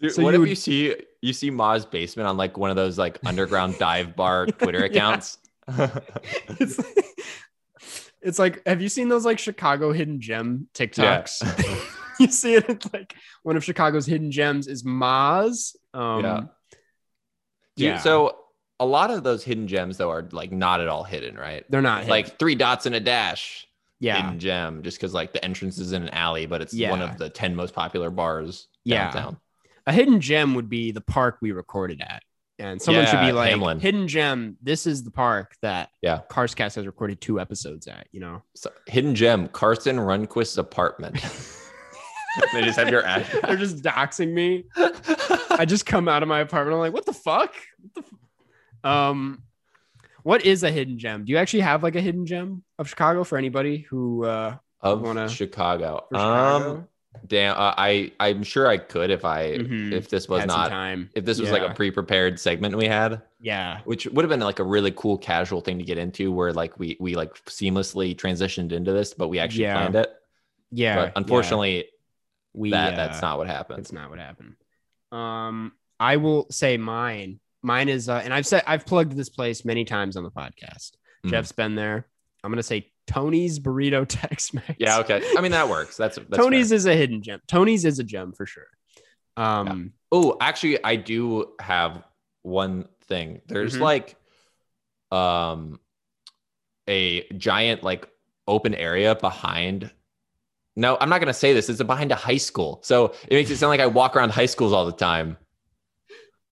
Dude, 0.00 0.12
So 0.12 0.22
what 0.22 0.30
you 0.30 0.34
if 0.36 0.40
would- 0.40 0.48
you 0.48 0.54
see 0.56 0.94
you 1.22 1.32
see 1.32 1.50
Ma's 1.50 1.86
basement 1.86 2.28
on 2.28 2.36
like 2.36 2.58
one 2.58 2.70
of 2.70 2.76
those 2.76 2.98
like 2.98 3.18
underground 3.24 3.78
dive 3.78 4.14
bar 4.16 4.46
Twitter 4.58 4.84
accounts? 4.84 5.38
it's, 6.60 6.80
it's 8.20 8.38
like 8.38 8.62
have 8.66 8.82
you 8.82 8.88
seen 8.88 9.08
those 9.08 9.24
like 9.24 9.38
Chicago 9.38 9.92
hidden 9.92 10.20
gem 10.20 10.68
TikToks? 10.74 11.92
you 12.20 12.28
see 12.28 12.54
it 12.54 12.64
it's 12.68 12.92
like 12.92 13.14
one 13.42 13.56
of 13.56 13.64
Chicago's 13.64 14.06
hidden 14.06 14.30
gems 14.30 14.66
is 14.66 14.84
Ma's. 14.84 15.76
Um 15.94 16.22
Yeah. 16.24 16.40
Dude, 17.76 17.86
yeah. 17.86 17.98
So 17.98 18.36
a 18.80 18.86
lot 18.86 19.10
of 19.10 19.22
those 19.22 19.42
hidden 19.44 19.68
gems 19.68 19.96
though 19.98 20.10
are 20.10 20.26
like 20.32 20.52
not 20.52 20.80
at 20.80 20.88
all 20.88 21.04
hidden, 21.04 21.36
right? 21.36 21.64
they're 21.70 21.82
not 21.82 21.98
hidden. 22.00 22.10
Like 22.10 22.38
three 22.38 22.54
dots 22.54 22.86
and 22.86 22.94
a 22.94 23.00
dash. 23.00 23.66
yeah. 24.00 24.16
hidden 24.22 24.38
gem 24.38 24.82
just 24.82 24.98
because 24.98 25.14
like 25.14 25.32
the 25.32 25.44
entrance 25.44 25.78
is 25.78 25.92
in 25.92 26.02
an 26.02 26.10
alley, 26.10 26.46
but 26.46 26.60
it's 26.62 26.74
one 26.78 27.02
of 27.02 27.16
the 27.18 27.28
10 27.30 27.54
most 27.54 27.74
popular 27.74 28.10
bars 28.10 28.68
Yeah. 28.84 29.10
downtown. 29.12 29.36
A 29.86 29.92
hidden 29.92 30.20
gem 30.20 30.54
would 30.54 30.68
be 30.68 30.90
the 30.92 31.00
park 31.00 31.38
we 31.40 31.52
recorded 31.52 32.00
at. 32.00 32.22
And 32.58 32.80
someone 32.80 33.04
should 33.06 33.20
be 33.20 33.32
like, 33.32 33.50
Hamlin. 33.50 33.78
Hidden 33.80 34.08
Gem, 34.08 34.56
this 34.62 34.86
is 34.86 35.04
the 35.04 35.10
park 35.10 35.54
that 35.60 35.90
Yeah. 36.00 36.20
Carscast 36.30 36.76
has 36.76 36.86
recorded 36.86 37.20
two 37.20 37.38
episodes 37.38 37.86
at, 37.86 38.06
you 38.12 38.20
know? 38.20 38.42
So, 38.54 38.72
hidden 38.86 39.14
gem, 39.14 39.48
Carson 39.48 40.00
Runquist's 40.00 40.56
apartment. 40.56 41.16
they 42.52 42.62
just 42.62 42.78
have 42.78 42.88
your 42.90 43.04
address. 43.04 43.40
They're 43.46 43.56
just 43.56 43.82
doxing 43.82 44.32
me. 44.32 44.64
I 45.50 45.64
just 45.66 45.86
come 45.86 46.08
out 46.08 46.22
of 46.22 46.28
my 46.28 46.40
apartment. 46.40 46.74
I'm 46.74 46.80
like, 46.80 46.92
what 46.92 47.06
the 47.06 47.12
fuck? 47.12 47.54
What 47.80 47.94
the 47.94 48.02
f-? 48.84 48.90
Um, 48.90 49.42
what 50.22 50.44
is 50.44 50.62
a 50.62 50.70
hidden 50.70 50.98
gem? 50.98 51.24
Do 51.24 51.32
you 51.32 51.38
actually 51.38 51.60
have 51.60 51.82
like 51.82 51.96
a 51.96 52.00
hidden 52.00 52.26
gem 52.26 52.62
of 52.78 52.88
Chicago 52.88 53.24
for 53.24 53.38
anybody 53.38 53.78
who 53.88 54.24
uh 54.24 54.56
of 54.82 55.00
wanna- 55.02 55.28
Chicago. 55.28 56.04
for 56.10 56.16
Um, 56.18 56.88
damn, 57.26 57.56
uh, 57.56 57.74
I 57.76 58.12
I'm 58.20 58.42
sure 58.42 58.66
I 58.68 58.76
could 58.76 59.10
if 59.10 59.24
I 59.24 59.58
Mhm. 59.58 59.92
if 59.92 60.08
this 60.08 60.28
was 60.28 60.40
Had 60.40 60.48
not 60.48 60.68
time. 60.68 61.10
if 61.14 61.24
this 61.24 61.40
was 61.40 61.50
like 61.50 61.62
a 61.62 61.72
pre-prepared 61.74 62.38
segment 62.38 62.76
we 62.76 62.86
had, 62.86 63.22
Yeah. 63.40 63.80
which 63.84 64.06
would 64.06 64.24
have 64.24 64.28
been 64.30 64.40
like 64.40 64.58
a 64.58 64.64
really 64.64 64.90
cool 64.92 65.16
casual 65.16 65.60
thing 65.60 65.78
to 65.78 65.84
get 65.84 65.96
into, 65.98 66.30
where 66.32 66.52
like 66.52 66.78
we 66.78 66.96
we 67.00 67.14
like 67.14 67.34
seamlessly 67.46 68.14
transitioned 68.14 68.72
into 68.72 68.92
this, 68.92 69.14
but 69.14 69.28
we 69.28 69.38
actually 69.38 69.62
Yeah. 69.64 69.76
planned 69.78 69.96
it. 69.96 70.12
Yeah. 70.72 70.96
but 70.96 71.12
unfortunately, 71.16 71.76
yeah. 71.76 71.82
We 72.56 72.70
that 72.70 72.96
that's 72.96 73.18
uh, 73.18 73.26
not 73.26 73.38
what 73.38 73.46
happened. 73.46 73.78
That's 73.78 73.92
not 73.92 74.10
what 74.10 74.18
happened. 74.18 74.54
Um, 75.12 75.72
I 76.00 76.16
will 76.16 76.46
say 76.50 76.76
mine. 76.76 77.38
Mine 77.62 77.88
is, 77.88 78.08
uh, 78.08 78.20
and 78.24 78.32
I've 78.34 78.46
said 78.46 78.62
I've 78.66 78.86
plugged 78.86 79.12
this 79.16 79.28
place 79.28 79.64
many 79.64 79.84
times 79.84 80.16
on 80.16 80.24
the 80.24 80.30
podcast. 80.30 80.92
Mhm. 81.24 81.30
Jeff's 81.30 81.52
been 81.52 81.74
there. 81.74 82.06
I'm 82.42 82.50
gonna 82.50 82.62
say 82.62 82.90
Tony's 83.06 83.58
Burrito 83.60 84.04
Tex-Mex. 84.08 84.74
Yeah, 84.78 84.98
okay. 85.00 85.22
I 85.36 85.40
mean 85.40 85.52
that 85.52 85.68
works. 85.68 85.96
That's, 85.96 86.16
that's 86.16 86.36
Tony's 86.36 86.72
is 86.72 86.86
a 86.86 86.94
hidden 86.94 87.22
gem. 87.22 87.40
Tony's 87.46 87.84
is 87.84 87.98
a 87.98 88.04
gem 88.04 88.32
for 88.32 88.46
sure. 88.46 88.66
Um, 89.36 89.92
Oh, 90.12 90.36
actually, 90.40 90.82
I 90.82 90.96
do 90.96 91.52
have 91.60 92.02
one 92.42 92.86
thing. 93.08 93.42
There's 93.48 93.76
Mhm. 93.76 93.80
like 93.80 94.16
um 95.12 95.78
a 96.88 97.26
giant 97.36 97.82
like 97.82 98.08
open 98.48 98.74
area 98.74 99.14
behind. 99.14 99.90
No, 100.76 100.96
I'm 101.00 101.08
not 101.08 101.20
gonna 101.20 101.32
say 101.34 101.52
this. 101.54 101.68
It's 101.70 101.82
behind 101.82 102.12
a 102.12 102.14
high 102.14 102.36
school, 102.36 102.80
so 102.84 103.14
it 103.28 103.30
makes 103.32 103.50
it 103.50 103.56
sound 103.56 103.70
like 103.70 103.80
I 103.80 103.86
walk 103.86 104.14
around 104.14 104.30
high 104.30 104.46
schools 104.46 104.72
all 104.74 104.84
the 104.86 104.92
time. 104.92 105.38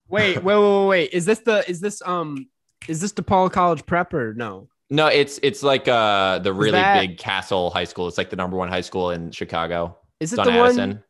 wait, 0.09 0.37
wait, 0.42 0.44
wait, 0.44 0.56
wait, 0.78 0.87
wait. 0.88 1.11
Is 1.12 1.24
this 1.24 1.38
the? 1.40 1.68
Is 1.68 1.80
this 1.80 2.02
um? 2.04 2.48
Is 2.88 3.00
this 3.00 3.12
DePaul 3.12 3.50
College 3.52 3.85
Prep 3.87 4.12
or 4.14 4.35
no? 4.35 4.68
No, 4.90 5.06
it's 5.06 5.38
it's 5.42 5.62
like 5.62 5.87
uh 5.88 6.38
the 6.40 6.52
really 6.52 6.72
that- 6.72 7.00
big 7.00 7.18
Castle 7.18 7.70
High 7.70 7.85
School. 7.85 8.09
It's 8.09 8.18
like 8.18 8.30
the 8.30 8.37
number 8.37 8.56
one 8.56 8.68
high 8.68 8.80
school 8.80 9.11
in 9.11 9.30
Chicago. 9.30 9.96
Is 10.18 10.33
it 10.33 10.38
It's 10.38 10.46
on 10.48 10.52
the 10.54 10.61
Addison. 10.61 10.90
one? 10.90 11.04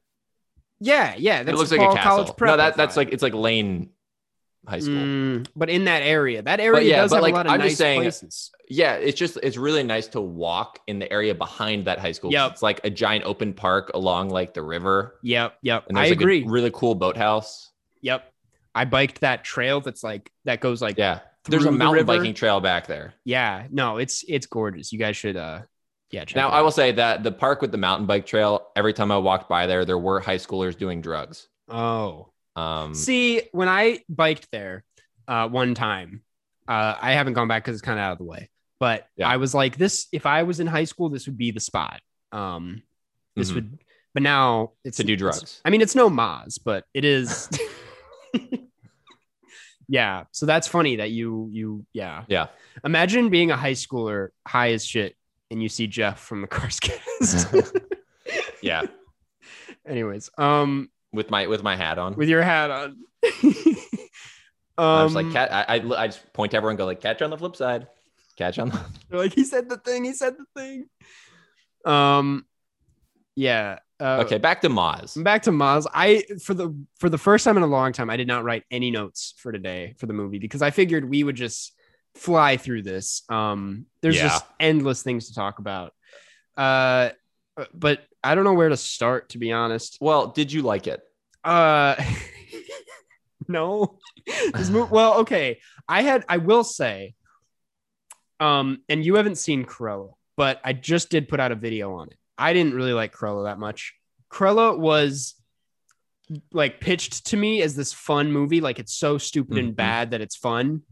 Yeah, 0.80 1.14
yeah. 1.18 1.42
That's 1.42 1.56
it 1.56 1.58
looks 1.58 1.72
DePaul 1.72 1.78
like 1.88 1.90
a 1.90 1.94
castle. 1.96 2.10
College 2.24 2.36
Prep. 2.36 2.50
no, 2.50 2.56
that 2.58 2.76
that's 2.76 2.96
like 2.96 3.08
it's 3.12 3.22
like 3.22 3.34
Lane 3.34 3.90
High 4.66 4.80
School. 4.80 4.94
Mm, 4.94 5.46
but 5.56 5.70
in 5.70 5.84
that 5.84 6.02
area, 6.02 6.42
that 6.42 6.60
area 6.60 6.88
yeah, 6.88 7.02
does 7.02 7.12
have 7.12 7.22
like, 7.22 7.32
a 7.32 7.36
lot 7.36 7.46
of 7.46 7.52
I'm 7.52 7.60
nice 7.60 7.76
saying- 7.76 8.02
places. 8.02 8.50
Yeah, 8.68 8.94
it's 8.94 9.18
just 9.18 9.36
it's 9.42 9.56
really 9.56 9.82
nice 9.82 10.06
to 10.08 10.20
walk 10.20 10.78
in 10.86 11.00
the 11.00 11.12
area 11.12 11.34
behind 11.34 11.86
that 11.86 11.98
high 11.98 12.12
school. 12.12 12.30
Yep. 12.30 12.52
It's 12.52 12.62
like 12.62 12.80
a 12.84 12.90
giant 12.90 13.24
open 13.24 13.52
park 13.52 13.90
along 13.94 14.28
like 14.28 14.54
the 14.54 14.62
river. 14.62 15.16
Yep, 15.22 15.56
yep. 15.62 15.86
And 15.88 15.98
I 15.98 16.02
like 16.04 16.12
agree. 16.12 16.44
a 16.44 16.48
really 16.48 16.70
cool 16.72 16.94
boathouse. 16.94 17.72
Yep. 18.02 18.32
I 18.72 18.84
biked 18.84 19.22
that 19.22 19.42
trail 19.42 19.80
that's 19.80 20.04
like 20.04 20.30
that 20.44 20.60
goes 20.60 20.80
like 20.80 20.98
yeah. 20.98 21.20
There's 21.46 21.62
a 21.62 21.66
Through 21.66 21.78
the 21.78 21.78
mountain 21.84 22.06
biking 22.06 22.34
trail 22.34 22.60
back 22.60 22.86
there. 22.86 23.14
Yeah, 23.24 23.66
no, 23.70 23.96
it's 23.96 24.24
it's 24.28 24.46
gorgeous. 24.46 24.92
You 24.92 24.98
guys 25.00 25.16
should 25.16 25.36
uh 25.36 25.62
yeah, 26.10 26.24
check 26.24 26.36
Now 26.36 26.50
I 26.50 26.60
will 26.60 26.70
say 26.70 26.92
that 26.92 27.24
the 27.24 27.32
park 27.32 27.62
with 27.62 27.72
the 27.72 27.78
mountain 27.78 28.06
bike 28.06 28.26
trail, 28.26 28.68
every 28.76 28.92
time 28.92 29.10
I 29.10 29.18
walked 29.18 29.48
by 29.48 29.66
there, 29.66 29.84
there 29.84 29.98
were 29.98 30.20
high 30.20 30.36
schoolers 30.36 30.76
doing 30.78 31.00
drugs. 31.00 31.48
Oh. 31.68 32.28
Um 32.60 32.94
See, 32.94 33.42
when 33.52 33.68
I 33.68 34.00
biked 34.08 34.48
there 34.52 34.84
uh 35.28 35.48
one 35.48 35.74
time, 35.74 36.22
uh 36.68 36.94
I 37.00 37.12
haven't 37.12 37.34
gone 37.34 37.48
back 37.48 37.64
cuz 37.64 37.74
it's 37.74 37.82
kind 37.82 37.98
of 37.98 38.04
out 38.04 38.12
of 38.12 38.18
the 38.18 38.24
way. 38.24 38.50
But 38.78 39.06
Yeah. 39.16 39.28
I 39.28 39.36
was 39.36 39.54
like 39.54 39.76
this 39.76 40.08
if 40.12 40.26
I 40.26 40.42
was 40.44 40.60
in 40.60 40.66
high 40.66 40.84
school 40.84 41.08
this 41.10 41.26
would 41.26 41.38
be 41.38 41.50
the 41.50 41.60
spot. 41.60 42.00
Um 42.32 42.82
this 43.36 43.50
Mhm. 43.50 43.54
would 43.54 43.78
but 44.14 44.22
now 44.24 44.72
it's 44.84 44.96
to 44.96 45.04
do 45.04 45.16
drugs. 45.16 45.60
I 45.64 45.70
mean, 45.70 45.80
it's 45.82 45.94
no 45.94 46.10
Ma's, 46.10 46.58
but 46.58 46.84
it 46.92 47.04
is. 47.04 47.48
yeah. 49.88 50.24
So 50.32 50.46
that's 50.46 50.66
funny 50.68 50.96
that 50.96 51.10
you, 51.10 51.48
you, 51.52 51.86
yeah. 51.92 52.24
Yeah. 52.28 52.46
Imagine 52.84 53.28
being 53.30 53.50
a 53.50 53.56
high 53.56 53.72
schooler, 53.74 54.28
high 54.46 54.72
as 54.72 54.84
shit, 54.84 55.16
and 55.50 55.62
you 55.62 55.68
see 55.68 55.86
Jeff 55.86 56.20
from 56.20 56.42
the 56.42 56.48
Carscast. 56.48 57.80
Yeah. 58.62 58.82
Anyways, 59.86 60.28
um, 60.38 60.90
With 61.12 61.30
my 61.30 61.46
with 61.46 61.62
my 61.62 61.76
hat 61.76 61.98
on. 61.98 62.14
with 62.14 62.28
your 62.28 62.42
hat 62.42 62.70
on. 62.70 62.96
I 64.78 64.98
um, 64.98 65.04
was 65.04 65.14
like 65.14 65.30
cat 65.32 65.52
I, 65.52 65.76
I 65.76 66.02
I 66.04 66.06
just 66.06 66.32
point 66.32 66.52
to 66.52 66.56
everyone 66.56 66.72
and 66.72 66.78
go 66.78 66.86
like 66.86 67.00
catch 67.00 67.20
on 67.22 67.30
the 67.30 67.36
flip 67.38 67.56
side. 67.56 67.86
Catch 68.36 68.58
on 68.58 68.70
the 68.70 68.80
they're 69.10 69.18
like 69.18 69.34
he 69.34 69.44
said 69.44 69.68
the 69.68 69.76
thing. 69.76 70.04
He 70.04 70.12
said 70.12 70.34
the 70.38 70.46
thing. 70.60 70.86
Um, 71.84 72.46
yeah. 73.34 73.78
Uh, 73.98 74.22
Okay, 74.24 74.38
back 74.38 74.62
to 74.62 74.68
Moz. 74.70 75.22
back 75.22 75.42
to 75.42 75.50
Maz. 75.50 75.86
I 75.92 76.24
for 76.42 76.54
the 76.54 76.74
for 76.98 77.08
the 77.10 77.18
first 77.18 77.44
time 77.44 77.56
in 77.56 77.62
a 77.62 77.66
long 77.66 77.92
time, 77.92 78.08
I 78.08 78.16
did 78.16 78.26
not 78.28 78.44
write 78.44 78.64
any 78.70 78.90
notes 78.90 79.34
for 79.36 79.52
today 79.52 79.94
for 79.98 80.06
the 80.06 80.12
movie 80.14 80.38
because 80.38 80.62
I 80.62 80.70
figured 80.70 81.08
we 81.08 81.22
would 81.24 81.36
just 81.36 81.72
fly 82.14 82.56
through 82.56 82.82
this. 82.82 83.22
Um, 83.28 83.86
there's 84.00 84.16
Yeah. 84.16 84.28
just 84.28 84.44
endless 84.58 85.02
things 85.02 85.28
to 85.28 85.34
talk 85.34 85.58
about. 85.58 85.92
Uh, 86.56 87.10
but 87.74 88.00
I 88.22 88.34
don't 88.34 88.44
know 88.44 88.54
where 88.54 88.68
to 88.68 88.76
start 88.76 89.30
to 89.30 89.38
be 89.38 89.52
honest. 89.52 89.98
Well, 90.00 90.28
did 90.28 90.52
you 90.52 90.62
like 90.62 90.86
it? 90.86 91.00
Uh, 91.44 91.96
no. 93.48 93.98
This 94.54 94.70
mo- 94.70 94.88
well, 94.90 95.18
okay. 95.20 95.60
I 95.88 96.02
had. 96.02 96.24
I 96.28 96.36
will 96.38 96.64
say. 96.64 97.14
Um, 98.38 98.82
and 98.88 99.04
you 99.04 99.16
haven't 99.16 99.36
seen 99.36 99.64
Cruella, 99.66 100.14
but 100.36 100.60
I 100.64 100.72
just 100.72 101.10
did 101.10 101.28
put 101.28 101.40
out 101.40 101.52
a 101.52 101.56
video 101.56 101.94
on 101.94 102.08
it. 102.08 102.16
I 102.38 102.54
didn't 102.54 102.72
really 102.74 102.94
like 102.94 103.14
Cruella 103.14 103.44
that 103.44 103.58
much. 103.58 103.94
Cruella 104.32 104.78
was 104.78 105.34
like 106.52 106.80
pitched 106.80 107.26
to 107.26 107.36
me 107.36 107.60
as 107.60 107.74
this 107.74 107.92
fun 107.92 108.32
movie, 108.32 108.60
like 108.62 108.78
it's 108.78 108.94
so 108.94 109.18
stupid 109.18 109.58
and 109.58 109.72
Mhm. 109.72 109.76
bad 109.76 110.10
that 110.12 110.20
it's 110.22 110.36
fun, 110.36 110.82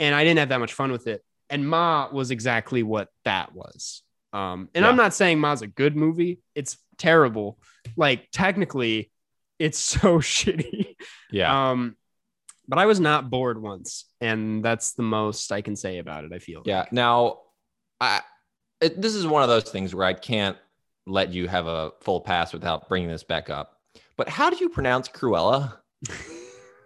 and 0.00 0.14
I 0.14 0.24
didn't 0.24 0.38
have 0.40 0.48
that 0.48 0.58
much 0.58 0.72
fun 0.72 0.90
with 0.90 1.06
it. 1.06 1.22
And 1.48 1.68
Ma 1.68 2.08
was 2.10 2.32
exactly 2.32 2.82
what 2.82 3.08
that 3.24 3.54
was. 3.54 4.02
Um, 4.36 4.68
and 4.74 4.84
I'm 4.84 4.96
not 4.96 5.14
saying 5.14 5.40
Ma's 5.40 5.62
a 5.62 5.66
good 5.66 5.96
movie; 5.96 6.40
it's 6.54 6.76
terrible. 6.98 7.58
Like 7.96 8.28
technically, 8.32 9.10
it's 9.58 9.78
so 9.94 10.18
shitty. 10.18 10.94
Yeah. 11.30 11.70
Um, 11.70 11.96
but 12.68 12.78
I 12.78 12.86
was 12.86 13.00
not 13.00 13.30
bored 13.30 13.60
once, 13.60 14.04
and 14.20 14.64
that's 14.64 14.92
the 14.92 15.04
most 15.04 15.52
I 15.52 15.60
can 15.60 15.76
say 15.76 15.98
about 15.98 16.24
it. 16.24 16.32
I 16.32 16.38
feel. 16.38 16.62
Yeah. 16.64 16.84
Now, 16.90 17.38
I 18.00 18.20
it, 18.80 19.00
this 19.00 19.14
is 19.14 19.26
one 19.26 19.42
of 19.42 19.48
those 19.48 19.64
things 19.64 19.94
where 19.94 20.06
I 20.06 20.12
can't 20.12 20.56
let 21.06 21.32
you 21.32 21.48
have 21.48 21.66
a 21.66 21.92
full 22.00 22.20
pass 22.20 22.52
without 22.52 22.88
bringing 22.88 23.08
this 23.08 23.24
back 23.24 23.48
up. 23.48 23.78
But 24.16 24.28
how 24.28 24.50
do 24.50 24.56
you 24.56 24.68
pronounce 24.68 25.08
Cruella? 25.08 25.78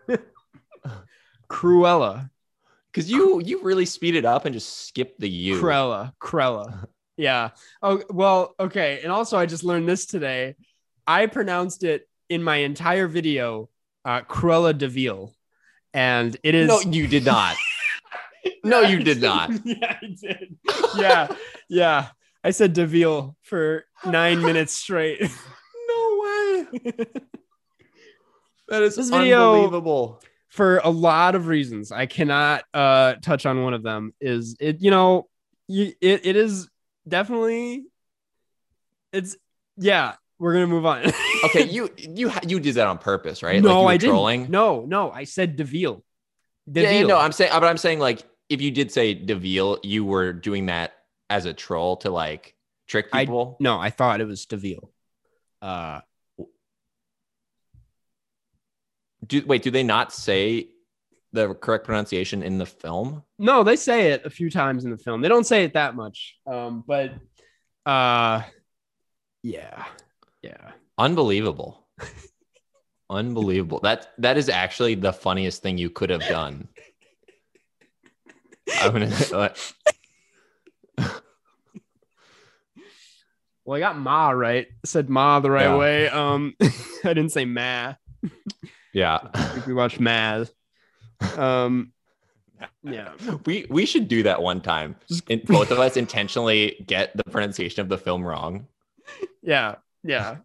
Cruella, 1.51 2.31
Because 2.93 3.11
you 3.11 3.41
you 3.41 3.63
really 3.63 3.87
speed 3.87 4.15
it 4.15 4.25
up 4.25 4.45
and 4.45 4.55
just 4.55 4.87
skip 4.87 5.19
the 5.19 5.29
U. 5.29 5.61
Cruella, 5.61 6.13
Cruella. 6.23 6.87
Yeah. 7.21 7.51
Oh 7.83 8.03
well. 8.11 8.55
Okay. 8.59 9.01
And 9.03 9.13
also, 9.13 9.37
I 9.39 9.47
just 9.47 9.63
learned 9.65 9.89
this 9.89 10.07
today. 10.07 10.55
I 11.07 11.27
pronounced 11.27 11.85
it 11.85 12.09
in 12.29 12.43
my 12.43 12.57
entire 12.57 13.09
video, 13.09 13.69
uh, 14.05 14.23
Cruella 14.23 14.77
Deville, 14.77 15.35
and 15.93 16.37
it 16.43 16.55
is. 16.55 16.69
No, 16.69 16.81
you 16.81 17.07
did 17.07 17.25
not. 17.25 17.57
No, 18.65 18.81
you 18.81 19.03
did 19.03 19.21
not. 19.21 19.51
Yeah, 19.65 19.99
I 20.03 20.07
did. 20.19 20.57
Yeah, 20.97 21.29
yeah. 21.69 22.09
I 22.43 22.53
said 22.53 22.73
Deville 22.73 23.37
for 23.43 23.85
nine 24.07 24.41
minutes 24.41 24.73
straight. 24.73 25.21
no 25.89 26.21
way. 26.23 26.81
That 28.69 28.83
is 28.83 28.97
This 28.97 29.11
video- 29.11 29.55
unbelievable. 29.55 30.23
for 30.49 30.79
a 30.79 30.89
lot 30.91 31.35
of 31.35 31.49
reasons. 31.49 31.93
I 31.93 32.07
cannot 32.07 32.65
uh 32.73 33.15
touch 33.21 33.45
on 33.45 33.63
one 33.63 33.75
of 33.75 33.83
them. 33.83 34.15
Is 34.23 34.57
it 34.59 34.81
you 34.81 34.91
know 34.91 35.29
you, 35.69 35.93
it 36.01 36.25
it 36.25 36.37
is 36.37 36.69
definitely 37.09 37.85
it's 39.13 39.37
yeah. 39.77 40.15
We're 40.39 40.55
gonna 40.55 40.67
move 40.69 40.87
on. 40.87 41.13
Okay, 41.45 41.67
you 41.69 41.89
you 41.97 42.31
you 42.47 42.61
did 42.61 42.75
that 42.75 42.87
on 42.87 42.99
purpose, 42.99 43.43
right? 43.43 43.63
no, 43.63 43.83
like 43.85 43.95
I 43.95 43.97
didn't. 43.97 44.13
trolling. 44.13 44.51
No, 44.51 44.85
no, 44.85 45.11
I 45.11 45.25
said 45.25 45.57
Deville. 45.57 46.05
Yeah, 46.67 46.83
yeah, 46.83 46.91
Deville. 46.93 47.09
no, 47.09 47.19
I'm 47.19 47.33
saying, 47.33 47.51
but 47.55 47.65
I'm 47.65 47.79
saying 47.79 47.99
like 47.99 48.23
if 48.51 48.61
you 48.61 48.71
did 48.71 48.93
say 48.93 49.15
Deville, 49.15 49.79
you 49.83 50.05
were 50.05 50.35
doing 50.35 50.67
that 50.67 50.93
as 51.31 51.47
a 51.47 51.55
troll 51.55 51.97
to 51.99 52.11
like 52.11 52.55
trick 52.89 53.07
I- 53.13 53.25
people. 53.25 53.57
no, 53.59 53.79
I 53.81 53.89
thought 53.91 54.21
it 54.21 54.27
was 54.27 54.45
Deville. 54.45 54.91
Uh, 55.63 56.01
Do 59.27 59.43
wait, 59.47 59.63
do 59.63 59.71
they 59.71 59.83
not 59.83 60.13
say 60.13 60.69
the 61.33 61.55
correct 61.55 61.85
pronunciation 61.85 62.43
in 62.43 62.59
the 62.59 62.67
film? 62.67 63.23
no, 63.39 63.63
they 63.63 63.77
say 63.77 64.11
it 64.13 64.27
a 64.27 64.31
few 64.31 64.51
times 64.51 64.85
in 64.85 64.91
the 64.91 64.99
film. 64.99 65.21
They 65.23 65.29
don't 65.29 65.47
say 65.47 65.65
it 65.65 65.75
that 65.75 65.95
much. 65.95 66.37
Um, 66.47 66.85
but 66.87 67.15
uh, 67.87 68.43
yeah, 69.43 69.85
yeah. 70.43 70.73
Unbelievable. 70.99 71.87
Unbelievable. 73.11 73.81
That 73.83 74.13
that 74.19 74.37
is 74.39 74.49
actually 74.49 74.95
the 74.97 75.13
funniest 75.13 75.63
thing 75.63 75.79
you 75.79 75.91
could 75.91 76.11
have 76.11 76.27
done. 76.29 76.69
I'm 78.81 78.93
gonna. 78.93 79.53
Well, 83.65 83.77
I 83.77 83.81
got 83.81 83.99
Ma 83.99 84.31
right. 84.31 84.67
I 84.67 84.87
said 84.87 85.09
Ma 85.09 85.39
the 85.39 85.51
right 85.51 85.65
Yeah. 85.65 85.77
way. 85.77 86.09
Um, 86.09 86.55
I 87.05 87.13
didn't 87.13 87.29
say 87.31 87.45
Ma. 87.45 87.95
yeah, 88.93 89.19
we 89.67 89.75
watched 89.75 90.01
Mad. 90.01 90.51
Um, 91.37 91.93
yeah. 92.83 93.13
we 93.47 93.67
we 93.71 93.87
should 93.87 94.07
do 94.09 94.23
that 94.25 94.43
one 94.43 94.61
time. 94.61 94.97
And 95.29 95.43
both 95.45 95.71
of 95.71 95.79
us 95.79 95.97
intentionally 95.97 96.83
get 96.87 97.17
the 97.17 97.25
pronunciation 97.25 97.81
of 97.81 97.89
the 97.89 97.99
film 97.99 98.23
wrong. 98.23 98.67
Yeah. 99.43 99.77
Yeah. 100.05 100.37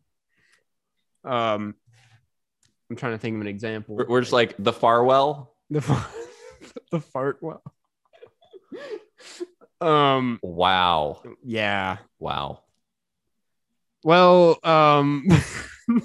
Um, 1.24 1.76
I'm 2.90 2.96
trying 2.96 3.14
to 3.14 3.18
think 3.18 3.36
of 3.36 3.42
an 3.42 3.48
example. 3.48 3.96
We're, 3.96 4.08
we're 4.08 4.22
just 4.22 4.34
like 4.34 4.56
the 4.60 4.72
Farwell. 4.74 5.54
the 5.70 5.82
fart, 5.82 6.06
the 6.92 7.00
fart 7.02 7.38
well. 7.42 7.64
Um. 9.82 10.40
Wow, 10.42 11.22
Yeah. 11.44 11.98
wow. 12.20 12.62
Well. 14.04 14.58
Um. 14.64 15.28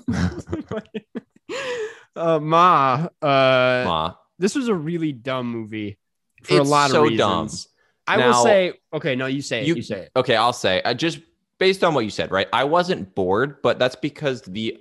uh, 2.17 2.39
Ma. 2.41 3.09
Uh. 3.23 3.83
Ma. 3.87 4.15
This 4.41 4.55
was 4.57 4.67
a 4.69 4.75
really 4.75 5.13
dumb 5.13 5.47
movie 5.53 5.99
for 6.43 6.59
It's 6.59 6.67
a 6.69 6.71
lot 6.71 6.91
so 6.91 7.07
of 7.07 7.17
dumb. 7.17 7.43
reasons. 7.45 7.69
I 8.09 8.17
will 8.17 8.43
say. 8.43 8.73
Okay. 8.93 9.15
No, 9.15 9.27
you 9.27 9.43
say 9.43 9.61
it. 9.61 9.67
You- 9.69 9.77
You, 9.77 9.83
say 9.83 10.01
it. 10.01 10.11
Okay, 10.17 10.35
I'll 10.35 10.53
say. 10.53 10.83
I 10.85 10.95
just 10.95 11.21
based 11.59 11.85
on 11.85 11.95
what 11.95 12.05
you 12.05 12.11
said, 12.11 12.33
right? 12.33 12.49
I 12.53 12.65
wasn't 12.65 13.15
bored, 13.15 13.61
but 13.63 13.79
that's 13.79 13.95
because 13.95 14.43
the 14.43 14.79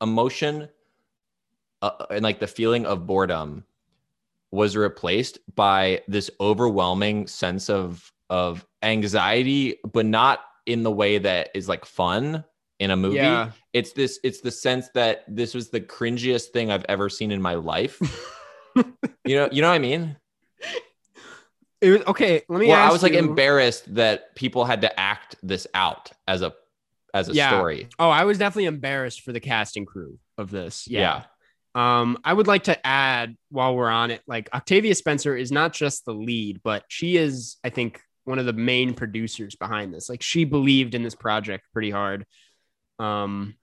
emotion 0.00 0.68
uh, 1.82 1.90
and 2.10 2.22
like 2.22 2.40
the 2.40 2.46
feeling 2.46 2.86
of 2.86 3.06
boredom 3.06 3.64
was 4.52 4.76
replaced 4.76 5.38
by 5.54 6.02
this 6.08 6.30
overwhelming 6.40 7.26
sense 7.26 7.68
of 7.68 8.10
of 8.30 8.64
anxiety, 8.82 9.76
but 9.92 10.06
not 10.06 10.40
in 10.66 10.82
the 10.84 10.90
way 10.90 11.18
that 11.18 11.50
is 11.54 11.68
like 11.68 11.84
fun 11.84 12.44
in 12.78 12.90
a 12.92 12.96
movie. 12.96 13.16
Yeah. 13.16 13.50
It's 13.72 13.92
this 13.92 14.20
it's 14.22 14.40
the 14.40 14.50
sense 14.52 14.88
that 14.94 15.24
this 15.28 15.52
was 15.54 15.68
the 15.70 15.80
cringiest 15.80 16.50
thing 16.52 16.70
I've 16.70 16.84
ever 16.88 17.08
seen 17.08 17.30
in 17.32 17.42
my 17.42 17.54
life. 17.54 18.00
you 19.24 19.36
know, 19.36 19.48
you 19.52 19.62
know 19.62 19.68
what 19.68 19.74
I 19.74 19.78
mean? 19.78 20.16
It 21.80 21.90
was, 21.90 22.02
okay. 22.08 22.42
Let 22.48 22.60
me. 22.60 22.68
Well, 22.68 22.76
ask 22.76 22.90
I 22.90 22.92
was 22.92 23.02
like 23.02 23.12
you- 23.12 23.18
embarrassed 23.18 23.94
that 23.94 24.34
people 24.34 24.64
had 24.64 24.82
to 24.82 25.00
act 25.00 25.36
this 25.42 25.66
out 25.74 26.12
as 26.28 26.42
a 26.42 26.52
as 27.14 27.28
a 27.28 27.32
Yeah. 27.32 27.50
story. 27.50 27.88
Oh, 27.98 28.10
I 28.10 28.24
was 28.24 28.38
definitely 28.38 28.66
embarrassed 28.66 29.22
for 29.22 29.32
the 29.32 29.40
casting 29.40 29.84
crew 29.86 30.18
of 30.38 30.50
this. 30.50 30.86
Yeah. 30.86 31.24
Yeah. 31.74 32.00
Um, 32.00 32.18
I 32.24 32.32
would 32.32 32.46
like 32.46 32.64
to 32.64 32.86
add 32.86 33.36
while 33.50 33.74
we're 33.74 33.88
on 33.90 34.10
it, 34.10 34.22
like 34.26 34.48
Octavia 34.52 34.94
Spencer 34.94 35.36
is 35.36 35.50
not 35.50 35.72
just 35.72 36.04
the 36.04 36.12
lead, 36.14 36.60
but 36.62 36.84
she 36.88 37.16
is, 37.16 37.56
I 37.64 37.70
think, 37.70 38.00
one 38.24 38.38
of 38.38 38.46
the 38.46 38.52
main 38.52 38.92
producers 38.94 39.54
behind 39.56 39.92
this. 39.94 40.08
Like 40.08 40.20
she 40.22 40.44
believed 40.44 40.94
in 40.94 41.02
this 41.02 41.14
project 41.14 41.66
pretty 41.72 41.90
hard. 41.90 42.26
Um, 42.98 43.54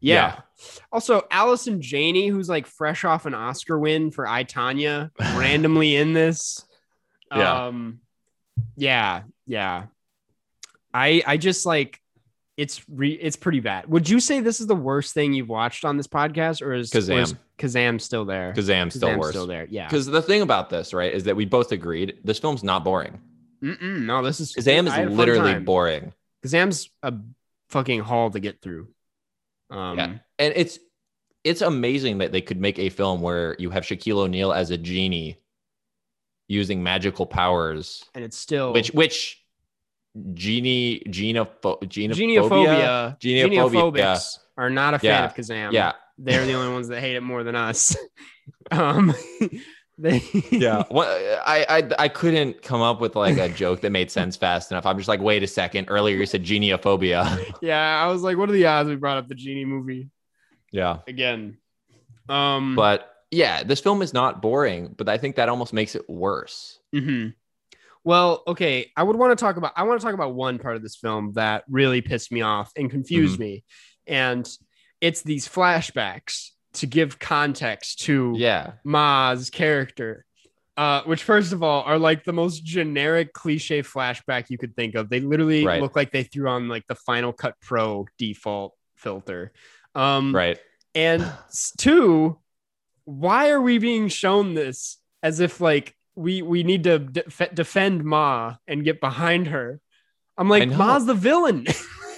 yeah. 0.00 0.40
Also, 0.92 1.22
Allison 1.30 1.80
Janney, 1.80 2.28
who's 2.28 2.48
like 2.48 2.66
fresh 2.66 3.04
off 3.04 3.26
an 3.26 3.34
Oscar 3.34 3.78
win 3.78 4.10
for 4.10 4.26
I 4.26 4.44
Tonya, 4.44 5.10
randomly 5.38 5.96
in 5.96 6.12
this. 6.12 6.64
Yeah. 7.34 7.66
Um, 7.66 8.00
yeah, 8.76 9.22
yeah. 9.46 9.86
I 10.92 11.22
I 11.26 11.36
just 11.36 11.66
like 11.66 12.00
it's 12.56 12.82
re 12.88 13.12
it's 13.12 13.36
pretty 13.36 13.60
bad. 13.60 13.86
Would 13.86 14.08
you 14.08 14.20
say 14.20 14.40
this 14.40 14.60
is 14.60 14.66
the 14.66 14.76
worst 14.76 15.14
thing 15.14 15.32
you've 15.32 15.48
watched 15.48 15.84
on 15.84 15.96
this 15.96 16.06
podcast, 16.06 16.62
or 16.62 16.74
is 16.74 16.90
Kazam. 16.90 17.16
or 17.16 17.20
is 17.20 17.34
Kazam 17.58 18.00
still 18.00 18.24
there? 18.24 18.52
Kazam's 18.54 18.94
still 18.94 19.08
Kazam's 19.08 19.18
worse. 19.18 19.30
still 19.30 19.46
there. 19.46 19.66
Yeah. 19.70 19.86
Because 19.86 20.06
the 20.06 20.22
thing 20.22 20.42
about 20.42 20.68
this, 20.68 20.92
right, 20.92 21.12
is 21.12 21.24
that 21.24 21.36
we 21.36 21.44
both 21.46 21.72
agreed 21.72 22.18
this 22.24 22.38
film's 22.38 22.62
not 22.62 22.84
boring. 22.84 23.20
Mm-mm, 23.62 24.02
no, 24.02 24.22
this 24.22 24.40
is 24.40 24.52
Kazam 24.52 24.88
I 24.88 24.96
had 24.96 25.08
a 25.08 25.10
is 25.10 25.16
literally 25.16 25.58
boring. 25.60 26.12
Kazam's 26.44 26.90
a 27.02 27.14
fucking 27.70 28.00
haul 28.00 28.30
to 28.30 28.40
get 28.40 28.60
through. 28.60 28.88
Um, 29.70 29.98
Yeah. 29.98 30.04
And 30.38 30.52
it's 30.56 30.78
it's 31.44 31.62
amazing 31.62 32.18
that 32.18 32.32
they 32.32 32.40
could 32.42 32.60
make 32.60 32.78
a 32.78 32.88
film 32.90 33.20
where 33.22 33.56
you 33.58 33.70
have 33.70 33.84
Shaquille 33.84 34.16
O'Neal 34.18 34.52
as 34.52 34.70
a 34.70 34.76
genie 34.78 35.38
using 36.48 36.82
magical 36.82 37.24
powers, 37.26 38.04
and 38.14 38.24
it's 38.24 38.36
still 38.36 38.72
which 38.72 38.88
which 38.92 39.42
genie 40.34 41.00
genopho- 41.08 41.80
genophobia, 41.84 43.16
genophobia, 43.18 43.18
Genophobia. 43.20 43.92
genophobia 43.92 44.38
are 44.56 44.70
not 44.70 44.94
a 44.94 44.98
fan 44.98 45.08
Yeah. 45.10 45.24
of 45.26 45.34
Kazam. 45.34 45.72
Yeah, 45.72 45.92
they're 46.18 46.44
the 46.44 46.54
only 46.54 46.72
ones 46.72 46.88
that 46.88 47.00
hate 47.00 47.16
it 47.16 47.22
more 47.22 47.44
than 47.44 47.54
us. 47.56 47.96
um, 48.70 49.14
yeah. 50.50 50.82
Well, 50.90 51.40
I, 51.46 51.66
I 51.68 51.90
I 52.04 52.08
couldn't 52.08 52.62
come 52.62 52.80
up 52.80 53.00
with 53.00 53.16
like 53.16 53.36
a 53.38 53.48
joke 53.48 53.80
that 53.82 53.90
made 53.90 54.10
sense 54.10 54.36
fast 54.36 54.70
enough. 54.70 54.86
I'm 54.86 54.96
just 54.96 55.08
like, 55.08 55.20
wait 55.20 55.42
a 55.42 55.46
second. 55.46 55.86
Earlier 55.88 56.16
you 56.16 56.26
said 56.26 56.42
geniophobia. 56.44 57.54
yeah. 57.62 58.02
I 58.02 58.06
was 58.08 58.22
like, 58.22 58.36
what 58.36 58.48
are 58.48 58.52
the 58.52 58.66
odds 58.66 58.88
we 58.88 58.96
brought 58.96 59.18
up 59.18 59.28
the 59.28 59.34
genie 59.34 59.64
movie 59.64 60.08
yeah. 60.72 60.98
again? 61.06 61.58
Um, 62.28 62.76
But 62.76 63.12
yeah, 63.30 63.62
this 63.62 63.80
film 63.80 64.02
is 64.02 64.12
not 64.14 64.40
boring, 64.42 64.94
but 64.96 65.08
I 65.08 65.18
think 65.18 65.36
that 65.36 65.48
almost 65.48 65.72
makes 65.72 65.94
it 65.94 66.08
worse. 66.08 66.78
mhm. 66.94 67.34
well, 68.04 68.42
okay. 68.46 68.90
I 68.96 69.02
would 69.02 69.16
want 69.16 69.36
to 69.36 69.42
talk 69.44 69.56
about. 69.56 69.72
I 69.76 69.82
want 69.84 70.00
to 70.00 70.04
talk 70.04 70.14
about 70.14 70.34
one 70.34 70.58
part 70.58 70.76
of 70.76 70.82
this 70.82 70.96
film 70.96 71.32
that 71.34 71.64
really 71.68 72.00
pissed 72.00 72.32
me 72.32 72.40
off 72.42 72.72
and 72.76 72.90
confused 72.90 73.34
Mm-hmm. 73.34 73.42
me, 73.42 73.64
and 74.06 74.48
it's 75.00 75.22
these 75.22 75.48
flashbacks 75.48 76.50
to 76.74 76.86
give 76.86 77.18
context 77.18 78.00
to 78.00 78.34
Yeah. 78.36 78.72
Ma's 78.84 79.50
character. 79.50 80.24
Uh, 80.76 81.02
which 81.02 81.22
first 81.24 81.52
of 81.52 81.62
all 81.62 81.82
are 81.82 81.98
like 81.98 82.24
the 82.24 82.32
most 82.32 82.64
generic 82.64 83.34
cliche 83.34 83.82
flashback 83.82 84.46
you 84.48 84.56
could 84.56 84.74
think 84.76 84.94
of. 84.94 85.10
They 85.10 85.20
literally 85.20 85.66
Right. 85.66 85.82
look 85.82 85.94
like 85.94 86.10
they 86.10 86.22
threw 86.22 86.48
on 86.48 86.68
like 86.68 86.86
the 86.86 86.94
Final 86.94 87.32
Cut 87.34 87.54
Pro 87.60 88.06
default 88.18 88.74
filter. 88.96 89.52
Um, 89.94 90.34
Right. 90.34 90.58
and 90.94 91.30
two, 91.76 92.38
why 93.04 93.50
are 93.50 93.60
we 93.60 93.78
being 93.78 94.08
shown 94.08 94.54
this 94.54 94.98
as 95.22 95.40
if 95.40 95.60
like 95.60 95.94
we 96.14 96.40
we 96.40 96.62
need 96.62 96.84
to 96.84 96.98
def- 96.98 97.50
defend 97.52 98.04
Ma 98.04 98.54
and 98.66 98.84
get 98.84 99.00
behind 99.00 99.48
her? 99.48 99.80
I'm 100.38 100.48
like. 100.48 100.68
Ma's 100.70 101.04
the 101.04 101.14
villain. 101.14 101.66